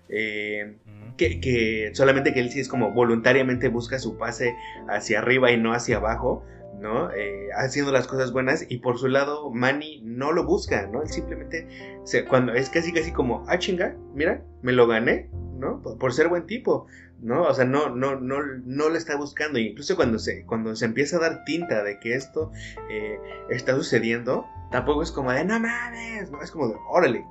que, 1.18 1.92
solamente 1.94 2.34
que 2.34 2.40
él 2.40 2.50
sí 2.50 2.60
es 2.60 2.68
como 2.68 2.92
voluntariamente 2.92 3.68
busca 3.70 4.00
su 4.00 4.18
pase 4.18 4.56
hacia 4.88 5.20
arriba 5.20 5.52
y 5.52 5.58
no 5.58 5.74
hacia 5.74 5.98
abajo, 5.98 6.44
¿no? 6.80 7.12
Eh, 7.12 7.50
haciendo 7.56 7.92
las 7.92 8.08
cosas 8.08 8.32
buenas 8.32 8.66
y 8.68 8.78
por 8.78 8.98
su 8.98 9.08
lado 9.08 9.52
Manny 9.52 10.02
no 10.04 10.32
lo 10.32 10.46
busca, 10.46 10.88
¿no? 10.88 11.04
Él 11.04 11.10
simplemente, 11.10 11.68
cuando 12.28 12.54
es 12.54 12.70
casi 12.70 12.92
casi 12.92 13.12
como, 13.12 13.46
ah 13.48 13.60
chinga, 13.60 13.96
mira, 14.16 14.44
me 14.62 14.72
lo 14.72 14.88
gané, 14.88 15.30
¿no? 15.58 15.82
Por, 15.82 16.14
ser 16.14 16.28
buen 16.28 16.48
tipo, 16.48 16.88
¿no? 17.20 17.44
O 17.44 17.54
sea, 17.54 17.66
no, 17.66 17.90
no, 17.90 18.20
no, 18.20 18.40
no 18.66 18.90
lo 18.90 18.96
está 18.96 19.16
buscando. 19.16 19.60
incluso 19.60 19.96
cuando 19.96 20.18
se, 20.18 20.44
cuando 20.46 20.76
se 20.76 20.86
empieza 20.86 21.18
a 21.18 21.20
dar 21.22 21.44
tinta 21.46 21.84
de 21.84 22.00
que 22.00 22.16
esto 22.16 22.52
eh, 22.90 23.20
está 23.50 23.76
sucediendo, 23.76 24.46
tampoco 24.72 25.04
es 25.04 25.12
como 25.12 25.32
de, 25.32 25.46
no 25.46 25.60
mames, 25.60 26.32
¿no? 26.32 26.42
Es 26.42 26.50
como 26.50 26.68
de, 26.68 26.76
órale, 26.90 27.24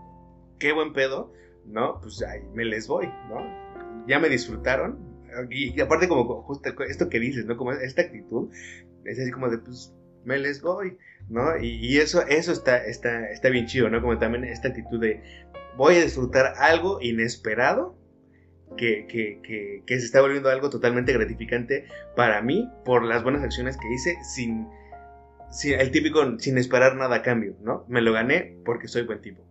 qué 0.61 0.73
buen 0.73 0.93
pedo, 0.93 1.33
¿no? 1.71 2.01
Pues 2.01 2.23
ahí 2.23 2.43
me 2.55 2.65
les 2.65 2.87
voy, 2.89 3.07
¿no? 3.29 3.71
ya 4.07 4.19
me 4.19 4.29
disfrutaron. 4.29 4.99
Y, 5.51 5.81
aparte 5.81 6.09
como 6.09 6.43
justo 6.43 6.71
esto 6.89 7.09
que 7.09 7.21
dices, 7.21 7.47
¿no? 7.47 7.57
Como 7.57 7.73
esta 7.73 8.03
actitud, 8.03 8.51
es 9.05 9.19
así 9.19 9.31
como 9.31 9.49
de, 9.49 9.59
pues, 9.59 9.95
me 10.25 10.39
les 10.39 10.61
voy, 10.61 10.99
¿no? 11.29 11.57
Y, 11.61 11.99
eso, 11.99 12.27
eso 12.27 12.53
está, 12.53 12.85
está, 12.85 13.31
está 13.31 13.49
bien 13.49 13.67
chido, 13.67 13.89
¿no? 13.89 14.01
Como 14.01 14.19
también 14.19 14.45
esta 14.45 14.69
actitud 14.69 15.01
de, 15.01 15.23
voy 15.77 15.97
a 15.97 16.03
disfrutar 16.03 16.55
algo 16.59 17.01
inesperado 17.01 17.97
que, 18.77 19.07
que, 19.07 19.41
que, 19.43 19.83
que, 19.87 19.99
se 20.01 20.07
está 20.07 20.21
volviendo 20.21 20.49
algo 20.49 20.69
totalmente 20.69 21.13
gratificante 21.13 21.87
para 22.17 22.43
mí 22.43 22.69
por 22.85 23.05
las 23.05 23.23
buenas 23.23 23.43
acciones 23.43 23.77
que 23.77 23.93
hice 23.93 24.17
sin, 24.35 24.69
sin 25.51 25.79
el 25.81 25.91
típico 25.91 26.39
sin 26.39 26.59
esperar 26.59 26.97
nada 26.97 27.17
a 27.17 27.23
cambio, 27.23 27.57
¿no? 27.63 27.85
Me 27.89 28.01
lo 28.01 28.13
gané 28.13 28.57
porque 28.65 28.89
soy 28.89 29.03
buen 29.03 29.21
tipo. 29.23 29.50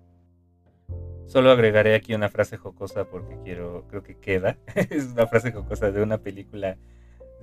Solo 1.30 1.52
agregaré 1.52 1.94
aquí 1.94 2.16
una 2.16 2.30
frase 2.30 2.58
jocosa 2.58 3.06
porque 3.06 3.38
quiero, 3.44 3.86
creo 3.88 4.02
que 4.02 4.16
queda. 4.16 4.58
es 4.90 5.10
una 5.14 5.28
frase 5.28 5.52
jocosa 5.52 5.92
de 5.92 6.02
una 6.02 6.18
película, 6.18 6.76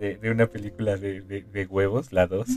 de, 0.00 0.18
una 0.28 0.48
película 0.48 0.96
de, 0.96 1.68
huevos, 1.70 2.12
la 2.12 2.26
2. 2.26 2.48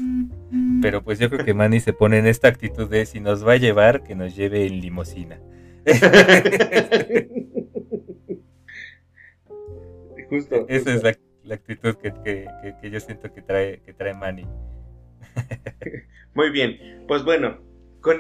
Pero 0.82 1.03
pues 1.03 1.19
yo 1.19 1.30
creo 1.30 1.45
que 1.45 1.53
Manny 1.53 1.82
se 1.82 1.93
pone 1.93 2.17
en 2.17 2.25
esta 2.25 2.47
actitud 2.47 2.89
de 2.89 3.05
si 3.05 3.19
nos 3.19 3.47
va 3.47 3.53
a 3.53 3.57
llevar, 3.57 4.01
que 4.01 4.15
nos 4.15 4.36
lleve 4.36 4.65
en 4.65 4.82
limosina. 4.82 5.39
Justo. 10.32 10.65
Esa 10.67 10.95
es 10.95 11.03
la, 11.03 11.09
actitud 11.53 11.95
que, 11.97 12.47
yo 12.91 12.99
siento 12.99 13.32
que 13.32 13.43
trae, 13.43 13.82
que 13.82 13.93
trae 13.93 14.15
Manny. 14.15 14.47
Muy 16.34 16.49
bien, 16.49 17.05
pues 17.07 17.23
bueno, 17.23 17.59
con 18.01 18.17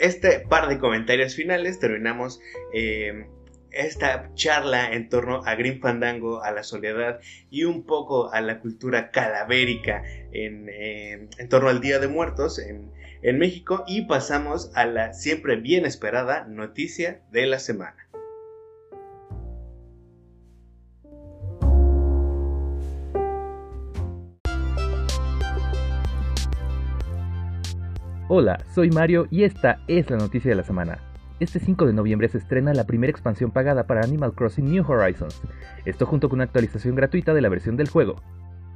este 0.00 0.40
par 0.40 0.68
de 0.68 0.78
comentarios 0.78 1.34
finales 1.34 1.78
terminamos 1.78 2.40
eh, 2.72 3.26
esta 3.70 4.30
charla 4.34 4.92
en 4.92 5.08
torno 5.08 5.42
a 5.44 5.54
Green 5.54 5.80
Fandango, 5.80 6.42
a 6.42 6.50
la 6.50 6.62
soledad 6.62 7.20
y 7.50 7.64
un 7.64 7.84
poco 7.84 8.32
a 8.32 8.40
la 8.40 8.60
cultura 8.60 9.10
calavérica 9.10 10.02
en, 10.32 10.68
eh, 10.68 11.28
torno 11.48 11.68
al 11.68 11.80
Día 11.80 11.98
de 11.98 12.08
Muertos 12.08 12.58
en, 12.58 12.90
en 13.22 13.38
México 13.38 13.84
y 13.86 14.06
pasamos 14.06 14.72
a 14.74 14.86
la 14.86 15.12
siempre 15.12 15.56
bien 15.56 15.86
esperada 15.86 16.44
noticia 16.44 17.22
de 17.30 17.46
la 17.46 17.58
semana. 17.58 18.09
Hola, 28.32 28.64
soy 28.72 28.90
Mario 28.90 29.26
y 29.28 29.42
esta 29.42 29.80
es 29.88 30.08
la 30.08 30.16
noticia 30.16 30.50
de 30.50 30.54
la 30.54 30.62
semana. 30.62 30.98
Este 31.40 31.58
5 31.58 31.84
de 31.84 31.92
noviembre 31.92 32.28
se 32.28 32.38
estrena 32.38 32.72
la 32.72 32.86
primera 32.86 33.10
expansión 33.10 33.50
pagada 33.50 33.88
para 33.88 34.02
Animal 34.02 34.34
Crossing 34.34 34.70
New 34.70 34.88
Horizons, 34.88 35.42
esto 35.84 36.06
junto 36.06 36.28
con 36.28 36.36
una 36.36 36.44
actualización 36.44 36.94
gratuita 36.94 37.34
de 37.34 37.40
la 37.40 37.48
versión 37.48 37.76
del 37.76 37.88
juego. 37.88 38.22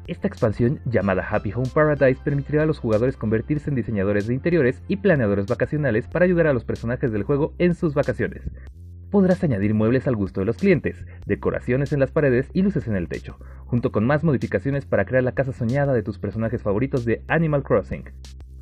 Esta 0.08 0.26
expansión, 0.26 0.80
llamada 0.86 1.24
Happy 1.30 1.52
Home 1.52 1.70
Paradise, 1.72 2.20
permitirá 2.24 2.64
a 2.64 2.66
los 2.66 2.80
jugadores 2.80 3.16
convertirse 3.16 3.70
en 3.70 3.76
diseñadores 3.76 4.26
de 4.26 4.34
interiores 4.34 4.82
y 4.88 4.96
planeadores 4.96 5.46
vacacionales 5.46 6.08
para 6.08 6.24
ayudar 6.24 6.48
a 6.48 6.52
los 6.52 6.64
personajes 6.64 7.12
del 7.12 7.22
juego 7.22 7.54
en 7.58 7.76
sus 7.76 7.94
vacaciones. 7.94 8.42
Podrás 9.12 9.44
añadir 9.44 9.72
muebles 9.72 10.08
al 10.08 10.16
gusto 10.16 10.40
de 10.40 10.46
los 10.46 10.56
clientes, 10.56 11.06
decoraciones 11.26 11.92
en 11.92 12.00
las 12.00 12.10
paredes 12.10 12.50
y 12.54 12.62
luces 12.62 12.88
en 12.88 12.96
el 12.96 13.06
techo, 13.06 13.38
junto 13.66 13.92
con 13.92 14.04
más 14.04 14.24
modificaciones 14.24 14.84
para 14.84 15.04
crear 15.04 15.22
la 15.22 15.36
casa 15.36 15.52
soñada 15.52 15.92
de 15.92 16.02
tus 16.02 16.18
personajes 16.18 16.60
favoritos 16.60 17.04
de 17.04 17.22
Animal 17.28 17.62
Crossing. 17.62 18.06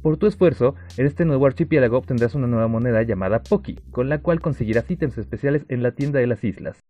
Por 0.03 0.17
tu 0.17 0.27
esfuerzo, 0.27 0.75
en 0.97 1.07
este 1.07 1.25
nuevo 1.25 1.47
archipiélago 1.47 1.97
obtendrás 1.97 2.35
una 2.35 2.49
nueva 2.49 2.67
moneda 2.67 3.03
llamada 3.03 3.41
Poki, 3.41 3.77
con 3.93 4.09
la 4.09 4.19
cual 4.19 4.41
conseguirás 4.41 4.91
ítems 4.91 5.17
especiales 5.17 5.65
en 5.69 5.85
la 5.85 5.93
tienda 5.93 6.19
de 6.19 6.27
las 6.27 6.43
islas. 6.43 6.83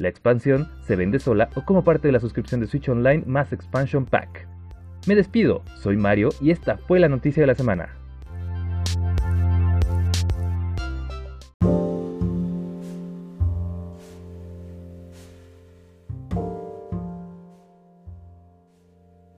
La 0.00 0.08
expansión 0.08 0.68
se 0.84 0.96
vende 0.96 1.20
sola 1.20 1.48
o 1.54 1.64
como 1.64 1.84
parte 1.84 2.08
de 2.08 2.12
la 2.12 2.18
suscripción 2.18 2.60
de 2.60 2.66
Switch 2.66 2.88
Online 2.88 3.22
más 3.24 3.52
Expansion 3.52 4.04
Pack. 4.04 4.48
Me 5.06 5.14
despido, 5.14 5.62
soy 5.76 5.96
Mario 5.96 6.30
y 6.40 6.50
esta 6.50 6.76
fue 6.76 6.98
la 6.98 7.08
noticia 7.08 7.40
de 7.40 7.46
la 7.46 7.54
semana. 7.54 7.96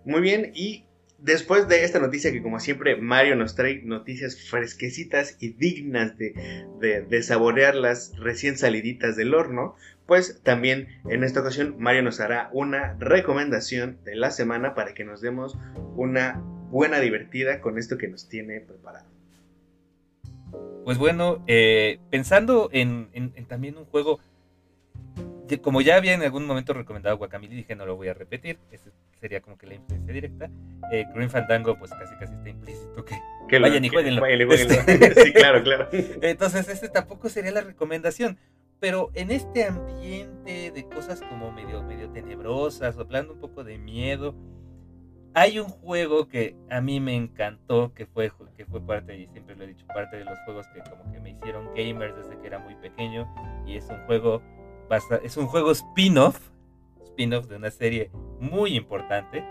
Muy 0.06 0.22
bien, 0.22 0.50
y 0.54 0.87
Después 1.18 1.66
de 1.66 1.82
esta 1.82 1.98
noticia 1.98 2.30
que 2.30 2.42
como 2.42 2.60
siempre 2.60 2.94
Mario 2.94 3.34
nos 3.34 3.56
trae 3.56 3.82
noticias 3.82 4.40
fresquecitas 4.48 5.36
y 5.40 5.48
dignas 5.48 6.16
de, 6.16 7.22
saborearlas 7.24 8.12
recién 8.16 8.56
saliditas 8.56 9.16
del 9.16 9.34
horno, 9.34 9.74
pues 10.06 10.40
también 10.44 10.86
en 11.10 11.24
esta 11.24 11.40
ocasión 11.40 11.74
Mario 11.80 12.04
nos 12.04 12.20
hará 12.20 12.50
una 12.52 12.96
recomendación 13.00 13.98
de 14.04 14.14
la 14.14 14.30
semana 14.30 14.76
para 14.76 14.94
que 14.94 15.04
nos 15.04 15.20
demos 15.20 15.58
una 15.96 16.40
buena 16.70 17.00
divertida 17.00 17.60
con 17.60 17.78
esto 17.78 17.98
que 17.98 18.06
nos 18.06 18.28
tiene 18.28 18.60
preparado. 18.60 19.06
Pues 20.84 20.98
bueno, 20.98 21.42
eh, 21.48 21.98
pensando 22.10 22.70
en, 22.72 23.08
también 23.48 23.76
un 23.76 23.86
juego, 23.86 24.20
como 25.62 25.80
ya 25.80 25.96
había 25.96 26.14
en 26.14 26.22
algún 26.22 26.46
momento 26.46 26.74
recomendado 26.74 27.18
Guacamole, 27.18 27.56
dije 27.56 27.74
no 27.74 27.86
lo 27.86 27.96
voy 27.96 28.06
a 28.06 28.14
repetir, 28.14 28.56
este 28.70 28.90
sería 29.20 29.40
como 29.40 29.56
que 29.58 29.66
la 29.66 29.74
influencia 29.74 30.12
directa. 30.12 30.50
Eh, 30.92 31.04
Green 31.14 31.30
Fandango, 31.30 31.78
pues 31.78 31.90
casi 31.90 32.14
casi 32.16 32.34
está 32.34 32.48
implícito 32.48 33.04
que, 33.04 33.16
que 33.48 33.58
vayan 33.58 33.84
y 33.84 33.88
jueguenlo. 33.88 34.22
sí, 35.22 35.32
claro, 35.32 35.62
claro. 35.62 35.88
Entonces, 35.92 36.68
este 36.68 36.88
tampoco 36.88 37.28
sería 37.28 37.50
la 37.50 37.60
recomendación. 37.60 38.38
pero 38.80 39.10
en 39.14 39.30
este 39.30 39.64
ambiente 39.64 40.70
de 40.70 40.88
cosas 40.88 41.20
como 41.22 41.52
medio, 41.52 41.82
medio 41.82 42.10
tenebrosas, 42.10 42.94
soplando 42.94 43.34
un 43.34 43.40
poco 43.40 43.64
de 43.64 43.78
miedo, 43.78 44.34
hay 45.34 45.60
un 45.60 45.68
juego 45.68 46.28
que 46.28 46.56
a 46.70 46.80
mí 46.80 47.00
me 47.00 47.14
encantó, 47.14 47.92
que 47.94 48.06
fue, 48.06 48.32
que 48.56 48.64
fue 48.66 48.80
parte, 48.80 49.16
y 49.16 49.28
siempre 49.28 49.54
lo 49.56 49.64
he 49.64 49.68
dicho, 49.68 49.86
parte 49.86 50.16
de 50.16 50.24
los 50.24 50.38
juegos 50.44 50.66
que 50.68 50.80
como 50.90 51.12
que 51.12 51.20
me 51.20 51.30
hicieron 51.30 51.72
gamers 51.74 52.16
desde 52.16 52.40
que 52.40 52.46
era 52.46 52.58
muy 52.58 52.74
pequeño, 52.76 53.32
y 53.66 53.76
es 53.76 53.88
un 53.88 53.98
juego, 54.06 54.42
es 55.22 55.36
un 55.36 55.46
juego 55.46 55.70
spin-off, 55.72 56.40
de 57.18 57.56
una 57.56 57.70
serie 57.72 58.12
muy 58.38 58.76
importante, 58.76 59.44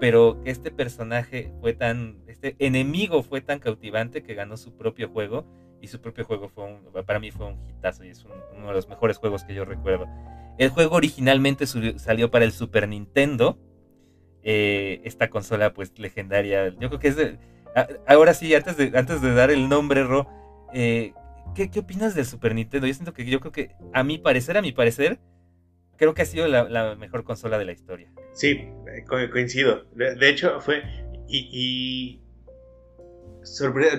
pero 0.00 0.42
que 0.42 0.50
este 0.50 0.72
personaje 0.72 1.52
fue 1.60 1.72
tan, 1.72 2.18
este 2.26 2.56
enemigo 2.58 3.22
fue 3.22 3.40
tan 3.40 3.60
cautivante 3.60 4.24
que 4.24 4.34
ganó 4.34 4.56
su 4.56 4.76
propio 4.76 5.08
juego, 5.08 5.46
y 5.80 5.86
su 5.86 6.00
propio 6.00 6.24
juego 6.24 6.48
fue 6.48 6.64
un, 6.64 7.04
para 7.06 7.20
mí 7.20 7.30
fue 7.30 7.46
un 7.46 7.56
hitazo, 7.68 8.04
y 8.04 8.08
es 8.08 8.24
uno 8.24 8.66
de 8.66 8.72
los 8.72 8.88
mejores 8.88 9.18
juegos 9.18 9.44
que 9.44 9.54
yo 9.54 9.64
recuerdo. 9.64 10.08
El 10.58 10.70
juego 10.70 10.96
originalmente 10.96 11.66
salió 11.66 12.32
para 12.32 12.44
el 12.44 12.50
Super 12.50 12.88
Nintendo, 12.88 13.60
eh, 14.42 15.00
esta 15.04 15.30
consola 15.30 15.72
pues 15.72 15.96
legendaria. 16.00 16.70
Yo 16.80 16.88
creo 16.88 16.98
que 16.98 17.08
es 17.08 17.16
de, 17.16 17.38
ahora 18.08 18.34
sí, 18.34 18.52
antes 18.56 18.76
de, 18.76 18.90
antes 18.98 19.22
de 19.22 19.34
dar 19.34 19.52
el 19.52 19.68
nombre, 19.68 20.02
Ro, 20.02 20.26
eh, 20.74 21.12
¿qué, 21.54 21.70
opinas 21.78 22.16
del 22.16 22.26
Super 22.26 22.56
Nintendo? 22.56 22.88
Yo 22.88 22.94
siento 22.94 23.12
que 23.12 23.24
yo 23.24 23.38
creo 23.38 23.52
que 23.52 23.76
a 23.92 24.02
mi 24.02 24.18
parecer, 24.18 24.56
a 24.56 24.62
mi 24.62 24.72
parecer, 24.72 25.20
creo 25.98 26.14
que 26.14 26.22
ha 26.22 26.26
sido 26.26 26.48
la, 26.48 26.94
mejor 26.96 27.24
consola 27.24 27.58
de 27.58 27.66
la 27.66 27.72
historia. 27.72 28.10
Sí, 28.32 28.68
coincido. 29.30 29.84
De, 29.94 30.28
hecho, 30.28 30.60
fue... 30.60 30.82
Y, 31.28 32.22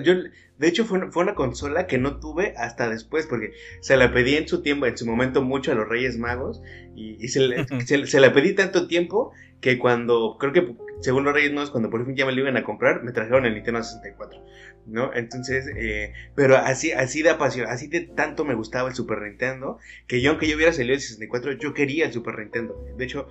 yo, 0.02 0.14
de 0.58 0.68
hecho, 0.68 0.84
fue, 0.84 1.10
fue, 1.10 1.22
una 1.22 1.34
consola 1.34 1.86
que 1.86 1.98
no 1.98 2.18
tuve 2.18 2.54
hasta 2.56 2.88
después, 2.88 3.26
porque 3.26 3.52
se 3.80 3.96
la 3.96 4.12
pedí 4.12 4.34
en 4.34 4.48
su 4.48 4.62
tiempo, 4.62 4.86
en 4.86 4.96
su 4.96 5.06
momento, 5.06 5.42
mucho 5.42 5.70
a 5.70 5.74
los 5.74 5.88
Reyes 5.88 6.18
Magos, 6.18 6.60
y, 6.96 7.28
se, 7.28 8.06
se, 8.06 8.20
la 8.20 8.32
pedí 8.32 8.54
tanto 8.54 8.88
tiempo 8.88 9.32
que 9.60 9.78
cuando, 9.78 10.36
creo 10.38 10.52
que 10.52 10.74
según 11.00 11.24
los 11.24 11.34
Reyes 11.34 11.52
Magos, 11.52 11.70
cuando 11.70 11.90
por 11.90 12.04
fin 12.04 12.16
ya 12.16 12.26
me 12.26 12.32
lo 12.32 12.40
iban 12.40 12.56
a 12.56 12.64
comprar, 12.64 13.02
me 13.02 13.12
trajeron 13.12 13.46
el 13.46 13.54
Nintendo 13.54 13.82
64, 13.82 14.44
¿no? 14.86 15.12
Entonces, 15.14 15.66
eh, 15.76 16.12
pero 16.34 16.56
así, 16.56 16.92
así 16.92 17.22
de 17.22 17.30
apasión, 17.30 17.66
así 17.68 17.88
de 17.88 18.00
tanto 18.00 18.44
me 18.44 18.54
gustaba 18.54 18.88
el 18.88 18.94
Super 18.94 19.22
Nintendo, 19.22 19.78
que 20.06 20.20
yo, 20.20 20.30
aunque 20.30 20.48
yo 20.48 20.56
hubiera 20.56 20.72
salido 20.72 20.94
el 20.94 21.00
64, 21.00 21.52
yo 21.52 21.74
quería 21.74 22.06
el 22.06 22.12
Super 22.12 22.38
Nintendo. 22.38 22.84
De 22.96 23.04
hecho, 23.04 23.28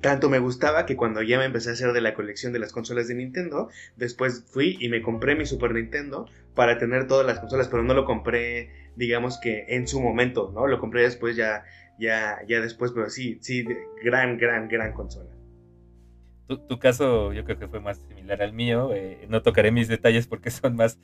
tanto 0.00 0.30
me 0.30 0.38
gustaba 0.38 0.86
que 0.86 0.96
cuando 0.96 1.22
ya 1.22 1.38
me 1.38 1.44
empecé 1.44 1.70
a 1.70 1.72
hacer 1.74 1.92
de 1.92 2.00
la 2.00 2.14
colección 2.14 2.52
de 2.52 2.58
las 2.58 2.72
consolas 2.72 3.08
de 3.08 3.14
Nintendo, 3.14 3.68
después 3.96 4.44
fui 4.48 4.76
y 4.80 4.88
me 4.88 5.02
compré 5.02 5.34
mi 5.36 5.46
Super 5.46 5.72
Nintendo 5.72 6.28
para 6.54 6.78
tener 6.78 7.06
todas 7.06 7.26
las 7.26 7.40
consolas, 7.40 7.68
pero 7.68 7.82
no 7.82 7.94
lo 7.94 8.04
compré, 8.04 8.70
digamos 8.96 9.38
que 9.38 9.66
en 9.68 9.86
su 9.86 10.00
momento, 10.00 10.50
¿no? 10.54 10.66
Lo 10.66 10.80
compré 10.80 11.02
después 11.02 11.36
ya 11.36 11.64
ya, 11.98 12.38
ya 12.48 12.60
después, 12.60 12.92
pero 12.92 13.08
sí, 13.10 13.38
sí, 13.40 13.64
gran, 14.02 14.36
gran, 14.38 14.68
gran 14.68 14.92
consola. 14.92 15.30
Tu, 16.46 16.78
caso 16.78 17.32
yo 17.32 17.44
creo 17.44 17.58
que 17.58 17.68
fue 17.68 17.80
más 17.80 17.98
similar 18.08 18.42
al 18.42 18.52
mío, 18.52 18.90
eh, 18.94 19.26
no 19.28 19.40
tocaré 19.42 19.70
mis 19.70 19.88
detalles 19.88 20.26
porque 20.26 20.50
son 20.50 20.76
más, 20.76 20.98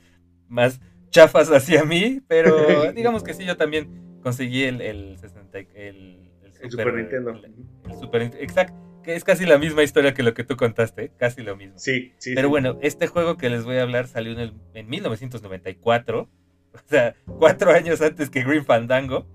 más 0.47 0.79
chafas 1.09 1.51
hacia 1.51 1.83
mí, 1.83 2.21
pero 2.27 2.55
digamos 2.93 3.23
que 3.23 3.33
sí, 3.33 3.45
yo 3.45 3.57
también 3.57 4.19
conseguí 4.21 4.63
el, 4.63 4.81
el, 4.81 5.17
60, 5.17 5.59
el, 5.75 6.31
Super, 6.69 6.93
Nintendo. 6.93 7.31
El, 7.31 7.95
Super 7.99 8.21
Exacto, 8.39 8.75
que 9.03 9.15
es 9.15 9.23
casi 9.23 9.45
la 9.45 9.57
misma 9.57 9.83
historia 9.83 10.13
que 10.13 10.23
lo 10.23 10.33
que 10.33 10.43
tú 10.43 10.55
contaste, 10.57 11.11
casi 11.17 11.41
lo 11.41 11.55
mismo. 11.55 11.77
Sí, 11.77 12.13
sí. 12.17 12.35
Pero 12.35 12.49
bueno, 12.49 12.77
este 12.81 13.07
juego 13.07 13.37
que 13.37 13.49
les 13.49 13.63
voy 13.63 13.77
a 13.77 13.81
hablar 13.81 14.07
salió 14.07 14.31
en, 14.33 14.39
el, 14.39 14.53
en 14.73 14.87
1994, 14.87 16.29
o 16.73 16.79
sea, 16.85 17.15
cuatro 17.25 17.71
años 17.71 18.01
antes 18.01 18.29
que 18.29 18.43
Green 18.43 18.65
Fandango. 18.65 19.25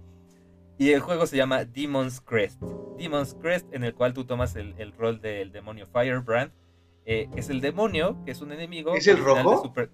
Y 0.78 0.92
el 0.92 1.00
juego 1.00 1.26
se 1.26 1.36
llama 1.36 1.64
Demon's 1.64 2.20
Crest. 2.20 2.62
Demon's 2.98 3.34
Crest, 3.40 3.72
en 3.72 3.84
el 3.84 3.94
cual 3.94 4.12
tú 4.12 4.24
tomas 4.24 4.56
el, 4.56 4.92
rol 4.92 5.20
del 5.20 5.52
demonio 5.52 5.86
Firebrand. 5.86 6.52
Eh, 7.06 7.28
es 7.36 7.48
el 7.48 7.60
demonio, 7.60 8.22
que 8.24 8.32
es 8.32 8.40
un 8.40 8.52
enemigo. 8.52 8.94
¿Es 8.94 9.06
el 9.06 9.18
rojo? 9.18 9.62
Super, 9.62 9.90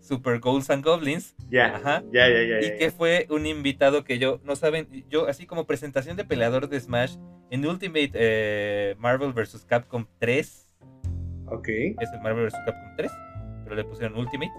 Super 0.00 0.40
Ghouls 0.40 0.70
and 0.70 0.84
Goblins. 0.84 1.36
Ya, 1.50 1.76
Ajá. 1.76 2.02
ya, 2.12 2.28
ya, 2.28 2.42
ya, 2.42 2.66
Y 2.66 2.78
que 2.78 2.90
fue 2.90 3.26
un 3.30 3.46
invitado 3.46 4.02
que 4.02 4.18
yo, 4.18 4.40
no 4.44 4.56
saben, 4.56 4.88
yo 5.08 5.28
así 5.28 5.46
como 5.46 5.66
presentación 5.66 6.16
de 6.16 6.24
peleador 6.24 6.68
de 6.68 6.80
Smash 6.80 7.16
en 7.50 7.66
Ultimate 7.66 8.10
eh, 8.14 8.96
Marvel 8.98 9.32
vs. 9.32 9.64
Capcom 9.66 10.06
3. 10.18 10.72
Ok. 11.46 11.68
Es 11.68 12.12
el 12.12 12.20
Marvel 12.22 12.46
vs. 12.46 12.58
Capcom 12.66 12.96
3, 12.96 13.12
pero 13.64 13.76
le 13.76 13.84
pusieron 13.84 14.18
Ultimate. 14.18 14.52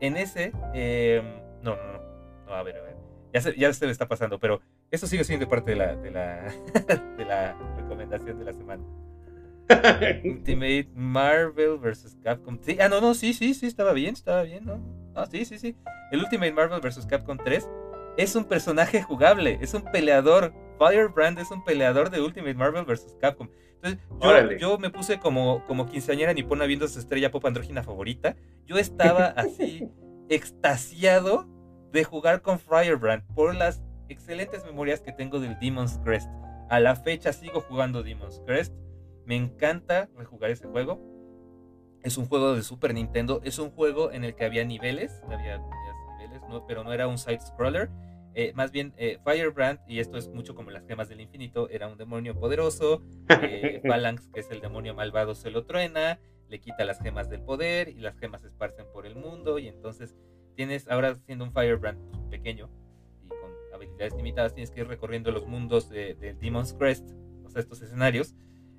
En 0.00 0.16
ese, 0.16 0.52
eh, 0.74 1.22
no, 1.62 1.74
no, 1.74 1.92
no, 1.92 2.44
no, 2.46 2.54
a 2.54 2.62
ver, 2.62 2.76
a 2.76 2.82
ver. 2.82 2.96
Ya 3.32 3.40
se, 3.40 3.56
ya 3.56 3.72
se 3.72 3.86
le 3.86 3.92
está 3.92 4.08
pasando, 4.08 4.38
pero 4.38 4.60
eso 4.90 5.06
sigue 5.06 5.24
siendo 5.24 5.48
parte 5.48 5.72
de 5.72 5.76
la, 5.76 5.96
de 5.96 6.10
la, 6.10 6.42
de 7.16 7.24
la 7.24 7.56
recomendación 7.76 8.38
de 8.38 8.44
la 8.44 8.52
semana. 8.52 8.84
Ultimate 10.24 10.88
Marvel 10.94 11.78
vs. 11.78 12.16
Capcom. 12.22 12.58
Sí, 12.62 12.78
ah, 12.80 12.88
no, 12.88 13.00
no, 13.00 13.14
sí, 13.14 13.34
sí, 13.34 13.54
sí, 13.54 13.66
estaba 13.66 13.92
bien, 13.92 14.14
estaba 14.14 14.42
bien, 14.42 14.64
¿no? 14.64 14.80
Ah, 15.14 15.26
sí, 15.30 15.44
sí, 15.44 15.58
sí. 15.58 15.76
El 16.12 16.20
Ultimate 16.20 16.52
Marvel 16.52 16.80
vs. 16.80 17.06
Capcom 17.06 17.36
3 17.36 17.68
es 18.16 18.36
un 18.36 18.44
personaje 18.44 19.02
jugable, 19.02 19.58
es 19.60 19.74
un 19.74 19.82
peleador. 19.82 20.52
Firebrand 20.78 21.38
es 21.38 21.50
un 21.50 21.64
peleador 21.64 22.10
de 22.10 22.20
Ultimate 22.20 22.54
Marvel 22.54 22.84
vs. 22.84 23.16
Capcom. 23.20 23.48
Entonces, 23.82 24.00
yo, 24.20 24.52
yo, 24.52 24.78
me 24.78 24.90
puse 24.90 25.18
como, 25.18 25.64
como 25.66 25.86
quinceañera 25.86 26.32
nipona 26.32 26.66
viendo 26.66 26.86
su 26.88 26.98
estrella 26.98 27.30
pop 27.30 27.44
andrógina 27.46 27.82
favorita. 27.82 28.36
Yo 28.66 28.76
estaba 28.76 29.26
así 29.26 29.88
extasiado 30.28 31.46
de 31.92 32.04
jugar 32.04 32.42
con 32.42 32.58
Firebrand 32.58 33.22
por 33.34 33.54
las 33.54 33.82
excelentes 34.08 34.64
memorias 34.64 35.00
que 35.00 35.12
tengo 35.12 35.40
del 35.40 35.58
Demon's 35.58 35.98
Crest. 36.04 36.30
A 36.68 36.80
la 36.80 36.96
fecha 36.96 37.32
sigo 37.32 37.60
jugando 37.60 38.02
Demon's 38.02 38.40
Crest. 38.44 38.74
Me 39.24 39.36
encanta 39.36 40.08
rejugar 40.16 40.50
ese 40.50 40.66
juego. 40.66 41.00
Es 42.02 42.16
un 42.16 42.26
juego 42.26 42.54
de 42.54 42.62
Super 42.62 42.94
Nintendo. 42.94 43.40
Es 43.44 43.58
un 43.58 43.70
juego 43.70 44.12
en 44.12 44.24
el 44.24 44.34
que 44.34 44.44
había 44.44 44.64
niveles. 44.64 45.22
Había 45.24 45.58
niveles, 45.58 46.42
pero 46.66 46.84
no 46.84 46.92
era 46.92 47.08
un 47.08 47.18
side 47.18 47.40
scroller. 47.40 47.90
Eh, 48.38 48.52
más 48.54 48.70
bien, 48.70 48.92
eh, 48.98 49.18
Firebrand, 49.24 49.80
y 49.88 49.98
esto 49.98 50.18
es 50.18 50.28
mucho 50.28 50.54
como 50.54 50.70
las 50.70 50.86
gemas 50.86 51.08
del 51.08 51.22
infinito, 51.22 51.70
era 51.70 51.88
un 51.88 51.96
demonio 51.96 52.38
poderoso. 52.38 53.02
Eh, 53.40 53.80
Phalanx, 53.88 54.28
que 54.28 54.40
es 54.40 54.50
el 54.50 54.60
demonio 54.60 54.94
malvado, 54.94 55.34
se 55.34 55.50
lo 55.50 55.64
truena, 55.64 56.20
le 56.50 56.60
quita 56.60 56.84
las 56.84 57.00
gemas 57.00 57.30
del 57.30 57.40
poder 57.40 57.88
y 57.88 57.94
las 57.94 58.18
gemas 58.18 58.42
se 58.42 58.48
esparcen 58.48 58.84
por 58.92 59.06
el 59.06 59.16
mundo. 59.16 59.58
Y 59.58 59.68
entonces 59.68 60.14
tienes, 60.54 60.86
ahora 60.88 61.14
siendo 61.14 61.44
un 61.46 61.52
Firebrand 61.52 62.28
pequeño, 62.28 62.68
habilidades 63.76 64.14
limitadas, 64.14 64.54
tienes 64.54 64.70
que 64.70 64.80
ir 64.80 64.88
recorriendo 64.88 65.30
los 65.30 65.46
mundos 65.46 65.88
de, 65.88 66.14
Demon's 66.40 66.74
Crest, 66.74 67.08
o 67.44 67.50
sea, 67.50 67.60
estos 67.60 67.82
escenarios, 67.82 68.34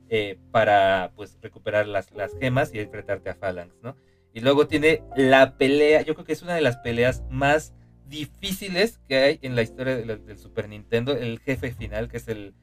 eh, 0.09 0.39
para 0.51 1.11
pues 1.15 1.37
recuperar 1.41 1.87
las, 1.87 2.11
las 2.11 2.37
gemas 2.37 2.73
y 2.73 2.79
enfrentarte 2.79 3.29
a 3.29 3.35
Phalanx, 3.35 3.75
¿no? 3.81 3.95
Y 4.33 4.41
luego 4.41 4.67
tiene 4.67 5.03
la 5.15 5.57
pelea, 5.57 6.01
yo 6.01 6.13
creo 6.13 6.25
que 6.25 6.33
es 6.33 6.43
una 6.43 6.53
de 6.53 6.61
las 6.61 6.77
peleas 6.77 7.23
más 7.29 7.73
difíciles 8.07 8.99
que 9.07 9.17
hay 9.17 9.39
en 9.41 9.55
la 9.55 9.63
historia 9.63 9.97
del 9.97 10.37
Super 10.37 10.69
Nintendo, 10.69 11.13
el 11.13 11.39
jefe 11.39 11.71
final, 11.71 12.07
que 12.07 12.17
es 12.17 12.27
el, 12.27 12.53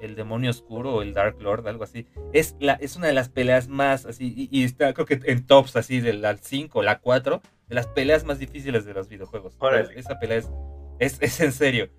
el 0.00 0.14
demonio 0.14 0.50
oscuro 0.50 0.94
o 0.94 1.02
el 1.02 1.14
Dark 1.14 1.40
Lord, 1.40 1.66
algo 1.66 1.84
así. 1.84 2.06
Es, 2.32 2.56
la, 2.60 2.74
es 2.74 2.96
una 2.96 3.06
de 3.06 3.12
las 3.12 3.28
peleas 3.28 3.68
más 3.68 4.06
así, 4.06 4.48
y, 4.50 4.64
está 4.64 4.92
creo 4.92 5.06
que 5.06 5.20
en 5.24 5.46
tops 5.46 5.76
así 5.76 6.00
de 6.00 6.12
la 6.12 6.36
5 6.36 6.78
o 6.78 6.82
la 6.82 7.00
4, 7.00 7.40
de 7.68 7.74
las 7.74 7.86
peleas 7.86 8.24
más 8.24 8.38
difíciles 8.38 8.84
de 8.84 8.94
los 8.94 9.08
videojuegos. 9.08 9.56
esa 9.96 10.18
pelea 10.18 10.38
es 10.38 10.50
es, 10.98 11.40
en 11.40 11.52
serio. 11.52 11.90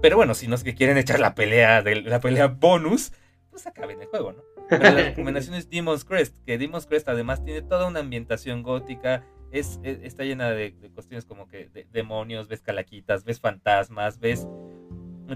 Pero 0.00 0.16
bueno, 0.16 0.34
si 0.34 0.46
no 0.46 0.54
es 0.54 0.64
que 0.64 0.74
quieren 0.74 0.96
echar 0.96 1.20
la 1.20 1.34
pelea 1.34 1.82
de 1.82 2.02
la 2.02 2.20
pelea 2.20 2.46
bonus, 2.46 3.12
pues 3.50 3.66
acaben 3.66 4.00
el 4.00 4.06
juego, 4.06 4.32
¿no? 4.32 4.42
Pero 4.68 4.82
la 4.82 4.90
recomendación 5.10 5.56
es 5.56 5.68
Demon's 5.68 6.04
Crest, 6.04 6.36
que 6.44 6.58
Demon's 6.58 6.86
Crest 6.86 7.08
además 7.08 7.44
tiene 7.44 7.62
toda 7.62 7.86
una 7.86 8.00
ambientación 8.00 8.62
gótica, 8.62 9.24
es, 9.50 9.80
está 9.82 10.24
llena 10.24 10.50
de, 10.50 10.74
cuestiones 10.94 11.24
como 11.24 11.48
que 11.48 11.70
demonios, 11.90 12.48
ves 12.48 12.60
calaquitas, 12.60 13.24
ves 13.24 13.40
fantasmas, 13.40 14.20
ves 14.20 14.46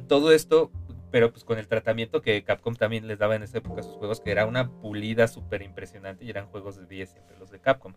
todo 0.07 0.33
esto, 0.33 0.71
pero 1.11 1.33
pues 1.33 1.45
con 1.45 1.59
el 1.59 1.67
tratamiento 1.67 2.23
que 2.23 2.43
Capcom 2.45 2.75
también 2.75 3.07
les 3.07 3.19
daba 3.19 3.37
en 3.37 3.43
esa 3.43 3.59
época 3.59 3.81
a 3.81 3.85
sus 3.85 3.97
juegos, 3.97 4.21
que 4.21 4.31
era 4.31 4.47
una 4.47 4.71
pulida 4.71 5.29
súper 5.29 5.63
impresionante 5.63 6.25
y 6.25 6.31
eran 6.31 6.47
juegos 6.47 6.77
de 6.77 6.87
10 6.87 7.11
siempre 7.11 7.39
los 7.39 7.51
de 7.51 7.61
Capcom. 7.61 7.95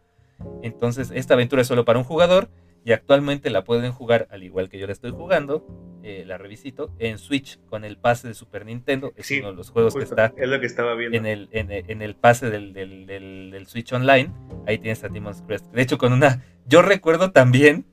Entonces, 0.61 1.11
esta 1.13 1.33
aventura 1.33 1.61
es 1.61 1.67
solo 1.67 1.85
para 1.85 1.99
un 1.99 2.05
jugador 2.05 2.49
y 2.85 2.93
actualmente 2.93 3.49
la 3.49 3.63
pueden 3.63 3.91
jugar, 3.91 4.27
al 4.29 4.43
igual 4.43 4.69
que 4.69 4.77
yo 4.77 4.85
la 4.85 4.93
estoy 4.93 5.09
jugando, 5.09 5.65
eh, 6.03 6.23
la 6.23 6.37
revisito, 6.37 6.93
en 6.99 7.17
Switch 7.17 7.59
con 7.65 7.83
el 7.83 7.97
pase 7.97 8.27
de 8.27 8.35
Super 8.35 8.63
Nintendo. 8.63 9.11
Es 9.15 9.31
uno 9.31 9.49
de 9.49 9.57
los 9.57 9.71
juegos 9.71 9.95
que 9.95 10.03
está 10.03 10.31
es 10.37 10.47
lo 10.47 10.59
que 10.59 10.67
estaba 10.67 10.93
viendo. 10.93 11.17
En, 11.17 11.25
el, 11.25 11.49
en, 11.51 12.01
el 12.03 12.15
pase 12.15 12.51
del, 12.51 12.73
del, 12.73 13.07
del, 13.07 13.65
Switch 13.65 13.91
Online. 13.91 14.31
Ahí 14.67 14.77
tienes 14.77 15.03
a 15.03 15.09
Demon's 15.09 15.41
Crest. 15.41 15.65
De 15.73 15.81
hecho, 15.81 15.97
con 15.97 16.13
una... 16.13 16.43
Yo 16.67 16.83
recuerdo 16.83 17.31
también 17.31 17.85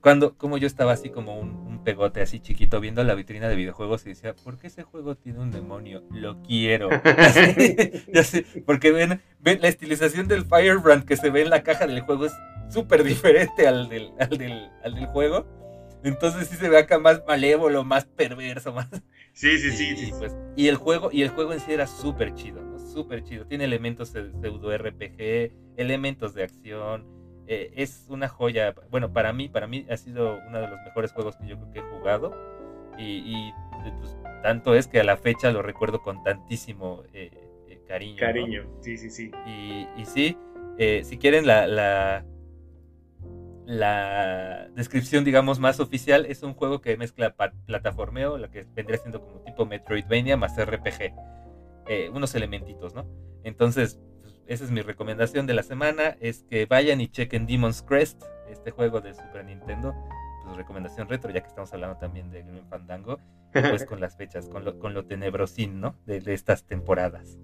cuando 0.00 0.36
como 0.36 0.58
yo 0.58 0.68
estaba 0.68 0.92
así 0.92 1.10
como 1.10 1.40
un, 1.40 1.66
pegote 1.82 2.20
así 2.20 2.40
chiquito 2.40 2.80
viendo 2.80 3.02
la 3.04 3.14
vitrina 3.14 3.48
de 3.48 3.56
videojuegos 3.56 4.06
y 4.06 4.10
decía, 4.10 4.34
¿por 4.34 4.58
qué 4.58 4.68
ese 4.68 4.84
juego 4.84 5.16
tiene 5.16 5.40
un 5.40 5.50
demonio? 5.50 6.04
Lo 6.12 6.40
quiero. 6.42 6.88
porque 8.66 8.92
ven, 8.92 9.20
ven 9.40 9.60
la 9.60 9.68
estilización 9.68 10.28
del 10.28 10.44
Firebrand 10.44 11.04
que 11.04 11.16
se 11.16 11.30
ve 11.30 11.42
en 11.42 11.50
la 11.50 11.64
caja 11.64 11.88
del 11.88 12.00
juego 12.00 12.26
es 12.26 12.32
súper 12.68 13.04
diferente 13.04 13.66
al 13.66 13.88
del, 13.88 14.12
al, 14.18 14.30
del, 14.38 14.70
al 14.84 14.94
del 14.94 15.06
juego. 15.06 15.46
Entonces 16.04 16.48
sí 16.48 16.56
se 16.56 16.68
ve 16.68 16.78
acá 16.78 16.98
más 16.98 17.22
malévolo, 17.26 17.84
más 17.84 18.04
perverso, 18.06 18.72
más... 18.72 18.88
Sí, 19.32 19.58
sí, 19.58 19.70
sí. 19.72 19.92
Y, 19.92 19.96
sí. 19.96 20.12
pues, 20.18 20.36
y 20.56 20.68
el 20.68 20.76
juego, 20.76 21.10
y 21.12 21.22
el 21.22 21.30
juego 21.30 21.52
en 21.52 21.60
sí 21.60 21.72
era 21.72 21.86
súper 21.86 22.34
chido, 22.34 22.62
¿no? 22.62 22.78
Súper 22.78 23.22
chido. 23.24 23.46
Tiene 23.46 23.64
elementos 23.64 24.12
de 24.12 24.30
pseudo 24.40 24.76
RPG, 24.76 25.52
elementos 25.76 26.34
de 26.34 26.44
acción. 26.44 27.06
eh, 27.46 27.72
es 27.76 28.06
una 28.08 28.28
joya. 28.28 28.74
Bueno, 28.90 29.12
para 29.12 29.32
mí, 29.32 29.48
para 29.48 29.66
mí 29.66 29.86
ha 29.90 29.96
sido 29.96 30.38
uno 30.46 30.60
de 30.60 30.68
los 30.68 30.80
mejores 30.82 31.12
juegos 31.12 31.36
que 31.36 31.46
yo 31.48 31.56
creo 31.58 31.72
que 31.72 31.78
he 31.80 31.82
jugado. 31.82 32.34
Y, 32.98 33.04
y, 33.24 33.54
pues, 33.98 34.16
tanto 34.42 34.74
es 34.74 34.86
que 34.88 35.00
a 35.00 35.04
la 35.04 35.16
fecha 35.16 35.50
lo 35.50 35.62
recuerdo 35.62 36.00
con 36.02 36.22
tantísimo 36.22 37.02
eh, 37.12 37.30
eh, 37.68 37.80
cariño. 37.86 38.28
¿no? 38.30 38.32
Cariño, 38.32 38.62
sí, 38.80 38.96
sí, 38.96 39.10
sí. 39.10 39.30
Y, 39.44 39.88
y 39.96 40.04
sí, 40.06 40.38
eh, 40.78 41.02
si 41.04 41.18
quieren 41.18 41.46
la, 41.46 41.66
la, 41.66 42.24
la 43.66 44.68
descripción, 44.76 45.24
digamos, 45.24 45.58
más 45.58 45.80
oficial, 45.80 46.24
es 46.26 46.44
un 46.44 46.54
juego 46.54 46.80
que 46.80 46.96
mezcla 46.96 47.34
plataformeo, 47.66 48.38
lo 48.38 48.48
que 48.48 48.64
vendría 48.74 48.98
siendo 48.98 49.20
como 49.20 49.40
tipo 49.40 49.66
Metroidvania 49.66 50.36
más 50.36 50.56
RPG. 50.56 51.12
Eh, 51.88 52.10
unos 52.12 52.34
elementitos, 52.36 52.94
¿no? 52.94 53.06
Entonces, 53.42 54.00
pues, 54.22 54.40
esa 54.46 54.64
es 54.64 54.70
mi 54.70 54.82
recomendación 54.82 55.46
de 55.46 55.54
la 55.54 55.64
semana, 55.64 56.16
es 56.20 56.44
que 56.44 56.66
vayan 56.66 57.00
y 57.00 57.08
chequen 57.08 57.46
Demon's 57.46 57.82
Crest, 57.82 58.22
este 58.48 58.70
juego 58.70 59.00
de 59.00 59.14
Super 59.14 59.44
Nintendo. 59.44 59.94
Pues 60.44 60.56
recomendación 60.56 61.08
retro, 61.08 61.32
ya 61.32 61.40
que 61.40 61.48
estamos 61.48 61.72
hablando 61.72 61.98
también 61.98 62.30
de 62.30 62.44
Grim 62.44 62.68
Fandango, 62.68 63.18
y 63.52 63.60
pues 63.62 63.84
con 63.84 64.00
las 64.00 64.16
fechas, 64.16 64.48
con 64.48 64.64
lo, 64.64 64.78
con 64.78 64.94
lo 64.94 65.06
tenebrosín, 65.06 65.80
¿no? 65.80 65.96
De, 66.06 66.20
de 66.20 66.34
estas 66.34 66.64
temporadas. 66.64 67.36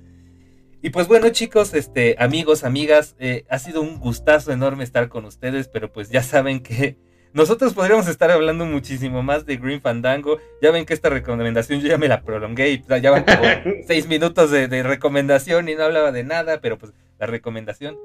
Y 0.84 0.90
pues 0.90 1.06
bueno, 1.06 1.28
chicos, 1.28 1.74
este, 1.74 2.16
amigos, 2.18 2.64
amigas, 2.64 3.14
eh, 3.20 3.44
ha 3.48 3.60
sido 3.60 3.82
un 3.82 4.00
gustazo 4.00 4.50
enorme 4.50 4.82
estar 4.82 5.08
con 5.08 5.24
ustedes, 5.24 5.68
pero 5.68 5.92
pues 5.92 6.10
ya 6.10 6.24
saben 6.24 6.60
que 6.60 6.98
nosotros 7.32 7.72
podríamos 7.72 8.08
estar 8.08 8.32
hablando 8.32 8.66
muchísimo 8.66 9.22
más 9.22 9.46
de 9.46 9.58
Green 9.58 9.80
Fandango. 9.80 10.38
Ya 10.60 10.72
ven 10.72 10.84
que 10.84 10.92
esta 10.92 11.08
recomendación 11.08 11.80
yo 11.80 11.86
ya 11.86 11.98
me 11.98 12.08
la 12.08 12.22
prolongué 12.22 12.70
y 12.70 12.84
ya 13.00 13.12
van 13.12 13.24
como 13.24 13.44
seis 13.86 14.08
minutos 14.08 14.50
de, 14.50 14.66
de 14.66 14.82
recomendación 14.82 15.68
y 15.68 15.76
no 15.76 15.84
hablaba 15.84 16.10
de 16.10 16.24
nada, 16.24 16.60
pero 16.60 16.78
pues 16.78 16.92
la 17.20 17.26
recomendación. 17.26 17.96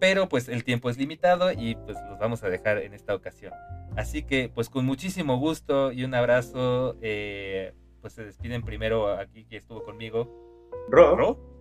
Pero 0.00 0.30
pues 0.30 0.48
el 0.48 0.64
tiempo 0.64 0.88
es 0.88 0.96
limitado 0.96 1.52
y 1.52 1.74
pues 1.74 1.98
los 2.08 2.18
vamos 2.18 2.42
a 2.42 2.48
dejar 2.48 2.78
en 2.78 2.94
esta 2.94 3.14
ocasión. 3.14 3.52
Así 3.96 4.22
que 4.22 4.48
pues 4.48 4.70
con 4.70 4.86
muchísimo 4.86 5.36
gusto 5.36 5.92
y 5.92 6.04
un 6.04 6.14
abrazo, 6.14 6.96
eh, 7.02 7.74
pues 8.00 8.14
se 8.14 8.24
despiden 8.24 8.62
primero 8.62 9.12
aquí 9.12 9.44
que 9.44 9.58
estuvo 9.58 9.82
conmigo, 9.84 10.40
Ro, 10.88 11.16
Ro. 11.16 11.51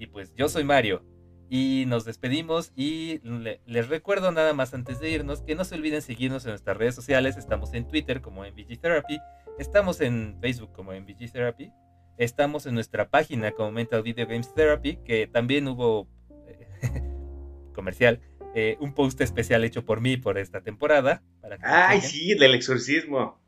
Y 0.00 0.06
pues 0.06 0.34
yo 0.34 0.48
soy 0.48 0.64
Mario. 0.64 1.04
Y 1.50 1.84
nos 1.88 2.04
despedimos 2.04 2.72
y 2.74 3.18
le- 3.22 3.60
les 3.66 3.88
recuerdo 3.88 4.32
nada 4.32 4.54
más 4.54 4.72
antes 4.72 4.98
de 4.98 5.10
irnos 5.10 5.42
que 5.42 5.54
no 5.54 5.64
se 5.64 5.74
olviden 5.74 6.00
seguirnos 6.00 6.44
en 6.44 6.50
nuestras 6.52 6.76
redes 6.76 6.94
sociales. 6.94 7.36
Estamos 7.36 7.74
en 7.74 7.86
Twitter 7.86 8.20
como 8.22 8.44
MVG 8.44 8.80
Therapy, 8.80 9.18
estamos 9.58 10.00
en 10.00 10.38
Facebook 10.40 10.72
como 10.72 10.92
MVG 10.92 11.30
Therapy, 11.32 11.70
estamos 12.18 12.66
en 12.66 12.74
nuestra 12.74 13.10
página 13.10 13.50
como 13.50 13.72
Mental 13.72 14.02
Video 14.02 14.26
Games 14.26 14.54
Therapy, 14.54 14.98
que 15.04 15.26
también 15.26 15.66
hubo 15.68 16.08
eh, 16.46 16.66
comercial, 17.74 18.20
eh, 18.54 18.76
un 18.80 18.94
post 18.94 19.20
especial 19.20 19.64
hecho 19.64 19.84
por 19.84 20.00
mí 20.00 20.16
por 20.16 20.38
esta 20.38 20.62
temporada. 20.62 21.22
Para 21.42 21.58
que 21.58 21.64
Ay, 21.66 22.00
sí, 22.00 22.34
del 22.38 22.54
exorcismo. 22.54 23.38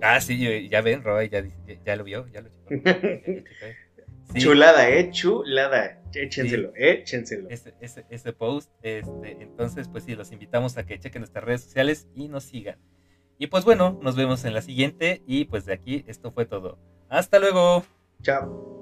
Ah, 0.00 0.20
sí, 0.20 0.38
ya- 0.38 0.68
ya 0.70 0.80
ven, 0.82 1.02
Roy, 1.02 1.28
ya, 1.28 1.44
ya, 1.66 1.82
ya 1.84 1.96
lo 1.96 2.04
vio, 2.04 2.28
ya 2.28 2.42
lo 2.42 2.48
checó. 2.48 2.68
Sí. 4.32 4.40
Chulada, 4.40 4.88
eh, 4.90 5.10
chulada. 5.10 6.02
Échenselo, 6.14 6.72
échenselo. 6.74 7.48
ese, 7.50 7.74
ese, 7.80 8.04
ese 8.10 8.32
post. 8.32 8.70
Este, 8.82 9.42
entonces, 9.42 9.88
pues 9.88 10.04
sí, 10.04 10.14
los 10.14 10.32
invitamos 10.32 10.76
a 10.76 10.84
que 10.84 10.98
chequen 10.98 11.20
nuestras 11.20 11.44
redes 11.44 11.62
sociales 11.62 12.08
y 12.14 12.28
nos 12.28 12.44
sigan. 12.44 12.78
Y 13.38 13.46
pues 13.46 13.64
bueno, 13.64 13.98
nos 14.02 14.16
vemos 14.16 14.44
en 14.44 14.52
la 14.52 14.62
siguiente 14.62 15.22
y 15.26 15.44
pues 15.44 15.64
de 15.64 15.72
aquí 15.72 16.04
esto 16.08 16.32
fue 16.32 16.44
todo. 16.44 16.78
Hasta 17.08 17.38
luego. 17.38 17.84
Chao. 18.22 18.77